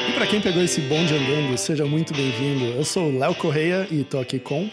E 0.08 0.14
para 0.16 0.26
quem 0.28 0.40
pegou 0.40 0.64
esse 0.64 0.80
bonde 0.80 1.14
andando, 1.14 1.58
seja 1.58 1.84
muito 1.84 2.14
bem-vindo. 2.14 2.64
Eu 2.78 2.86
sou 2.86 3.10
o 3.10 3.20
Léo 3.20 3.36
Correia 3.36 3.86
e 3.92 4.06
tô 4.06 4.18
aqui 4.18 4.40
com 4.40 4.70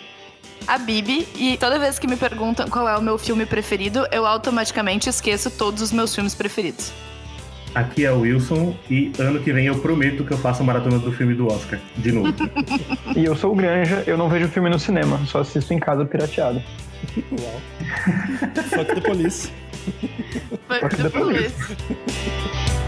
a 0.69 0.79
Bibi 0.79 1.27
e 1.35 1.57
toda 1.57 1.77
vez 1.77 1.99
que 1.99 2.07
me 2.07 2.17
perguntam 2.17 2.69
qual 2.69 2.89
é 2.89 2.97
o 2.97 3.03
meu 3.03 3.19
filme 3.19 3.45
preferido, 3.45 4.07
eu 4.13 4.25
automaticamente 4.25 5.09
esqueço 5.09 5.51
todos 5.51 5.83
os 5.83 5.91
meus 5.91 6.15
filmes 6.15 6.37
preferidos. 6.37 6.93
Aqui 7.75 8.05
é 8.05 8.13
o 8.13 8.21
Wilson 8.21 8.77
e 8.91 9.11
ano 9.19 9.41
que 9.41 9.51
vem 9.51 9.67
eu 9.67 9.79
prometo 9.79 10.25
que 10.25 10.33
eu 10.33 10.39
faço 10.39 10.63
a 10.63 10.65
maratona 10.65 10.99
do 10.99 11.11
filme 11.11 11.35
do 11.35 11.47
Oscar, 11.47 11.81
de 11.97 12.13
novo. 12.13 12.35
e 13.17 13.25
eu 13.25 13.35
sou 13.35 13.53
o 13.53 13.55
Granja, 13.55 14.05
eu 14.07 14.19
não 14.19 14.29
vejo 14.29 14.47
filme 14.49 14.69
no 14.69 14.79
cinema, 14.79 15.19
só 15.27 15.41
assisto 15.41 15.73
em 15.73 15.79
casa 15.79 16.05
pirateado. 16.05 16.63
Uau. 17.33 17.61
Fuck 18.69 18.95
the 18.95 19.01
police. 19.01 19.51
Fuck 20.69 20.97
the 20.97 21.09
police. 21.09 22.79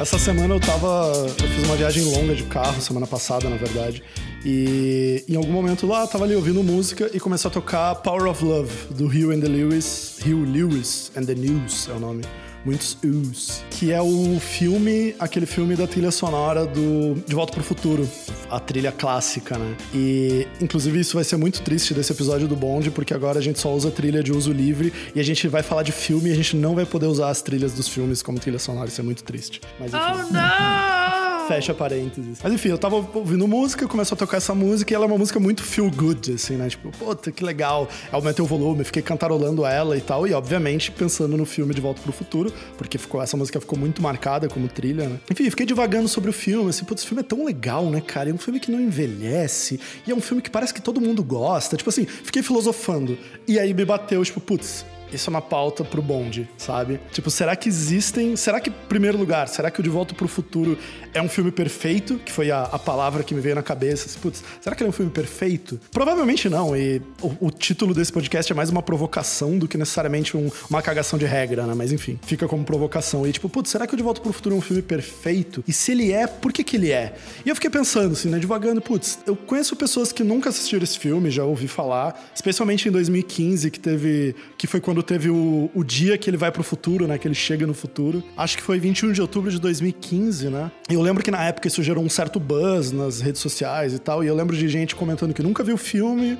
Essa 0.00 0.18
semana 0.18 0.54
eu 0.54 0.60
tava. 0.60 1.12
Eu 1.14 1.46
fiz 1.46 1.62
uma 1.66 1.76
viagem 1.76 2.02
longa 2.04 2.34
de 2.34 2.44
carro, 2.44 2.80
semana 2.80 3.06
passada, 3.06 3.50
na 3.50 3.56
verdade. 3.56 4.02
E 4.42 5.22
em 5.28 5.36
algum 5.36 5.52
momento 5.52 5.86
lá, 5.86 6.06
tava 6.06 6.24
ali 6.24 6.34
ouvindo 6.34 6.62
música 6.62 7.10
e 7.12 7.20
começou 7.20 7.50
a 7.50 7.52
tocar 7.52 7.94
Power 7.96 8.30
of 8.30 8.42
Love, 8.42 8.72
do 8.94 9.04
Hugh 9.04 9.30
and 9.30 9.40
the 9.40 9.48
Lewis. 9.48 10.18
Hugh 10.24 10.46
Lewis 10.46 11.12
and 11.14 11.26
the 11.26 11.34
News 11.34 11.86
é 11.90 11.92
o 11.92 12.00
nome 12.00 12.22
muitos 12.64 12.96
us, 13.04 13.62
que 13.70 13.92
é 13.92 14.00
o 14.00 14.38
filme, 14.40 15.14
aquele 15.18 15.46
filme 15.46 15.76
da 15.76 15.86
trilha 15.86 16.10
sonora 16.10 16.66
do 16.66 17.14
De 17.26 17.34
Volta 17.34 17.52
para 17.52 17.60
o 17.60 17.64
Futuro, 17.64 18.08
a 18.50 18.60
trilha 18.60 18.92
clássica, 18.92 19.58
né? 19.58 19.76
E 19.94 20.46
inclusive 20.60 21.00
isso 21.00 21.14
vai 21.14 21.24
ser 21.24 21.36
muito 21.36 21.62
triste 21.62 21.94
desse 21.94 22.12
episódio 22.12 22.46
do 22.46 22.56
Bond, 22.56 22.90
porque 22.90 23.14
agora 23.14 23.38
a 23.38 23.42
gente 23.42 23.58
só 23.58 23.72
usa 23.72 23.90
trilha 23.90 24.22
de 24.22 24.32
uso 24.32 24.52
livre 24.52 24.92
e 25.14 25.20
a 25.20 25.24
gente 25.24 25.48
vai 25.48 25.62
falar 25.62 25.82
de 25.82 25.92
filme 25.92 26.30
e 26.30 26.32
a 26.32 26.36
gente 26.36 26.56
não 26.56 26.74
vai 26.74 26.84
poder 26.86 27.06
usar 27.06 27.30
as 27.30 27.42
trilhas 27.42 27.72
dos 27.72 27.88
filmes 27.88 28.22
como 28.22 28.38
trilha 28.38 28.58
sonora, 28.58 28.88
isso 28.88 29.00
é 29.00 29.04
muito 29.04 29.24
triste. 29.24 29.60
Mas, 29.78 29.92
enfim. 29.92 30.00
Oh, 30.00 30.32
não! 30.32 31.39
Fecha 31.50 31.74
parênteses. 31.74 32.38
Mas 32.40 32.52
enfim, 32.52 32.68
eu 32.68 32.78
tava 32.78 32.94
ouvindo 32.94 33.48
música, 33.48 33.88
começou 33.88 34.14
a 34.14 34.18
tocar 34.18 34.36
essa 34.36 34.54
música 34.54 34.92
e 34.92 34.94
ela 34.94 35.04
é 35.04 35.08
uma 35.08 35.18
música 35.18 35.40
muito 35.40 35.64
feel 35.64 35.90
good, 35.90 36.32
assim, 36.32 36.54
né? 36.54 36.68
Tipo, 36.68 36.92
puta, 36.92 37.32
que 37.32 37.42
legal. 37.42 37.88
Aumentei 38.12 38.44
o 38.44 38.46
volume, 38.46 38.84
fiquei 38.84 39.02
cantarolando 39.02 39.66
ela 39.66 39.96
e 39.96 40.00
tal. 40.00 40.28
E 40.28 40.32
obviamente 40.32 40.92
pensando 40.92 41.36
no 41.36 41.44
filme 41.44 41.74
De 41.74 41.80
Volta 41.80 42.00
pro 42.00 42.12
Futuro, 42.12 42.52
porque 42.78 42.98
ficou, 42.98 43.20
essa 43.20 43.36
música 43.36 43.58
ficou 43.58 43.76
muito 43.76 44.00
marcada 44.00 44.48
como 44.48 44.68
trilha, 44.68 45.08
né? 45.08 45.18
Enfim, 45.28 45.50
fiquei 45.50 45.66
divagando 45.66 46.06
sobre 46.06 46.30
o 46.30 46.32
filme, 46.32 46.70
assim, 46.70 46.84
putz, 46.84 47.02
esse 47.02 47.08
filme 47.08 47.20
é 47.20 47.24
tão 47.24 47.44
legal, 47.44 47.90
né, 47.90 48.00
cara? 48.00 48.30
É 48.30 48.32
um 48.32 48.38
filme 48.38 48.60
que 48.60 48.70
não 48.70 48.80
envelhece. 48.80 49.80
E 50.06 50.12
é 50.12 50.14
um 50.14 50.20
filme 50.20 50.40
que 50.40 50.50
parece 50.50 50.72
que 50.72 50.80
todo 50.80 51.00
mundo 51.00 51.20
gosta. 51.24 51.76
Tipo 51.76 51.90
assim, 51.90 52.06
fiquei 52.06 52.44
filosofando. 52.44 53.18
E 53.48 53.58
aí 53.58 53.74
me 53.74 53.84
bateu, 53.84 54.24
tipo, 54.24 54.40
putz, 54.40 54.84
isso 55.12 55.28
é 55.28 55.30
uma 55.30 55.42
pauta 55.42 55.84
pro 55.84 56.02
bonde, 56.02 56.48
sabe? 56.56 57.00
Tipo, 57.12 57.30
será 57.30 57.56
que 57.56 57.68
existem. 57.68 58.36
Será 58.36 58.60
que, 58.60 58.70
em 58.70 58.74
primeiro 58.88 59.18
lugar, 59.18 59.48
será 59.48 59.70
que 59.70 59.80
o 59.80 59.82
De 59.82 59.90
Volta 59.90 60.14
pro 60.14 60.28
Futuro 60.28 60.78
é 61.12 61.20
um 61.20 61.28
filme 61.28 61.50
perfeito? 61.50 62.18
Que 62.18 62.32
foi 62.32 62.50
a, 62.50 62.62
a 62.62 62.78
palavra 62.78 63.22
que 63.22 63.34
me 63.34 63.40
veio 63.40 63.54
na 63.54 63.62
cabeça. 63.62 64.06
Assim, 64.06 64.18
putz, 64.18 64.42
será 64.60 64.74
que 64.74 64.82
ele 64.82 64.88
é 64.88 64.90
um 64.90 64.92
filme 64.92 65.10
perfeito? 65.10 65.80
Provavelmente 65.90 66.48
não. 66.48 66.76
E 66.76 67.02
o, 67.20 67.46
o 67.46 67.50
título 67.50 67.94
desse 67.94 68.12
podcast 68.12 68.50
é 68.52 68.54
mais 68.54 68.70
uma 68.70 68.82
provocação 68.82 69.58
do 69.58 69.66
que 69.66 69.76
necessariamente 69.76 70.36
um, 70.36 70.50
uma 70.68 70.82
cagação 70.82 71.18
de 71.18 71.26
regra, 71.26 71.66
né? 71.66 71.74
Mas 71.74 71.92
enfim, 71.92 72.18
fica 72.22 72.46
como 72.46 72.64
provocação. 72.64 73.26
E 73.26 73.32
tipo, 73.32 73.48
putz, 73.48 73.70
será 73.70 73.86
que 73.86 73.94
o 73.94 73.96
De 73.96 74.02
Volta 74.02 74.20
pro 74.20 74.32
Futuro 74.32 74.54
é 74.54 74.58
um 74.58 74.62
filme 74.62 74.82
perfeito? 74.82 75.64
E 75.66 75.72
se 75.72 75.92
ele 75.92 76.12
é, 76.12 76.26
por 76.26 76.52
que 76.52 76.62
que 76.64 76.76
ele 76.76 76.90
é? 76.90 77.14
E 77.44 77.48
eu 77.48 77.54
fiquei 77.54 77.70
pensando, 77.70 78.12
assim, 78.12 78.28
né? 78.28 78.38
Devagando, 78.38 78.80
putz, 78.80 79.18
eu 79.26 79.36
conheço 79.36 79.74
pessoas 79.76 80.12
que 80.12 80.22
nunca 80.22 80.50
assistiram 80.50 80.82
esse 80.82 80.98
filme, 80.98 81.30
já 81.30 81.44
ouvi 81.44 81.68
falar, 81.68 82.30
especialmente 82.34 82.88
em 82.88 82.92
2015, 82.92 83.70
que 83.70 83.80
teve. 83.80 84.34
que 84.56 84.66
foi 84.66 84.80
quando 84.80 84.99
quando 85.00 85.02
teve 85.02 85.30
o, 85.30 85.70
o 85.74 85.82
dia 85.82 86.16
que 86.18 86.28
ele 86.28 86.36
vai 86.36 86.52
pro 86.52 86.62
futuro, 86.62 87.06
né? 87.06 87.16
Que 87.16 87.26
ele 87.26 87.34
chega 87.34 87.66
no 87.66 87.74
futuro. 87.74 88.22
Acho 88.36 88.56
que 88.56 88.62
foi 88.62 88.78
21 88.78 89.12
de 89.12 89.20
outubro 89.20 89.50
de 89.50 89.58
2015, 89.58 90.48
né? 90.48 90.70
E 90.88 90.94
eu 90.94 91.00
lembro 91.00 91.24
que 91.24 91.30
na 91.30 91.42
época 91.44 91.68
isso 91.68 91.82
gerou 91.82 92.04
um 92.04 92.08
certo 92.08 92.38
buzz 92.38 92.92
nas 92.92 93.20
redes 93.20 93.40
sociais 93.40 93.94
e 93.94 93.98
tal. 93.98 94.22
E 94.22 94.26
eu 94.26 94.34
lembro 94.34 94.56
de 94.56 94.68
gente 94.68 94.94
comentando 94.94 95.32
que 95.32 95.42
nunca 95.42 95.64
viu 95.64 95.74
o 95.74 95.78
filme. 95.78 96.38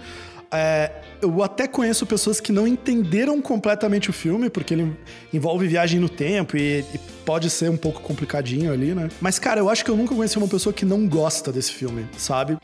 É, 0.52 0.90
eu 1.22 1.42
até 1.44 1.68
conheço 1.68 2.04
pessoas 2.04 2.40
que 2.40 2.50
não 2.50 2.66
entenderam 2.66 3.40
completamente 3.40 4.10
o 4.10 4.12
filme, 4.12 4.50
porque 4.50 4.74
ele 4.74 4.96
envolve 5.32 5.66
viagem 5.68 6.00
no 6.00 6.08
tempo 6.08 6.56
e, 6.56 6.80
e, 6.80 7.00
pode 7.24 7.48
ser 7.48 7.70
um 7.70 7.76
pouco 7.76 8.00
complicadinho 8.00 8.72
ali, 8.72 8.92
né? 8.92 9.08
Mas, 9.20 9.38
cara, 9.38 9.60
eu 9.60 9.70
acho 9.70 9.84
que 9.84 9.90
eu 9.90 9.96
nunca 9.96 10.14
conheci 10.14 10.36
uma 10.36 10.48
pessoa 10.48 10.72
que 10.72 10.84
não 10.84 11.06
gosta 11.06 11.52
desse 11.52 11.72
filme, 11.72 12.04
sabe? 12.18 12.58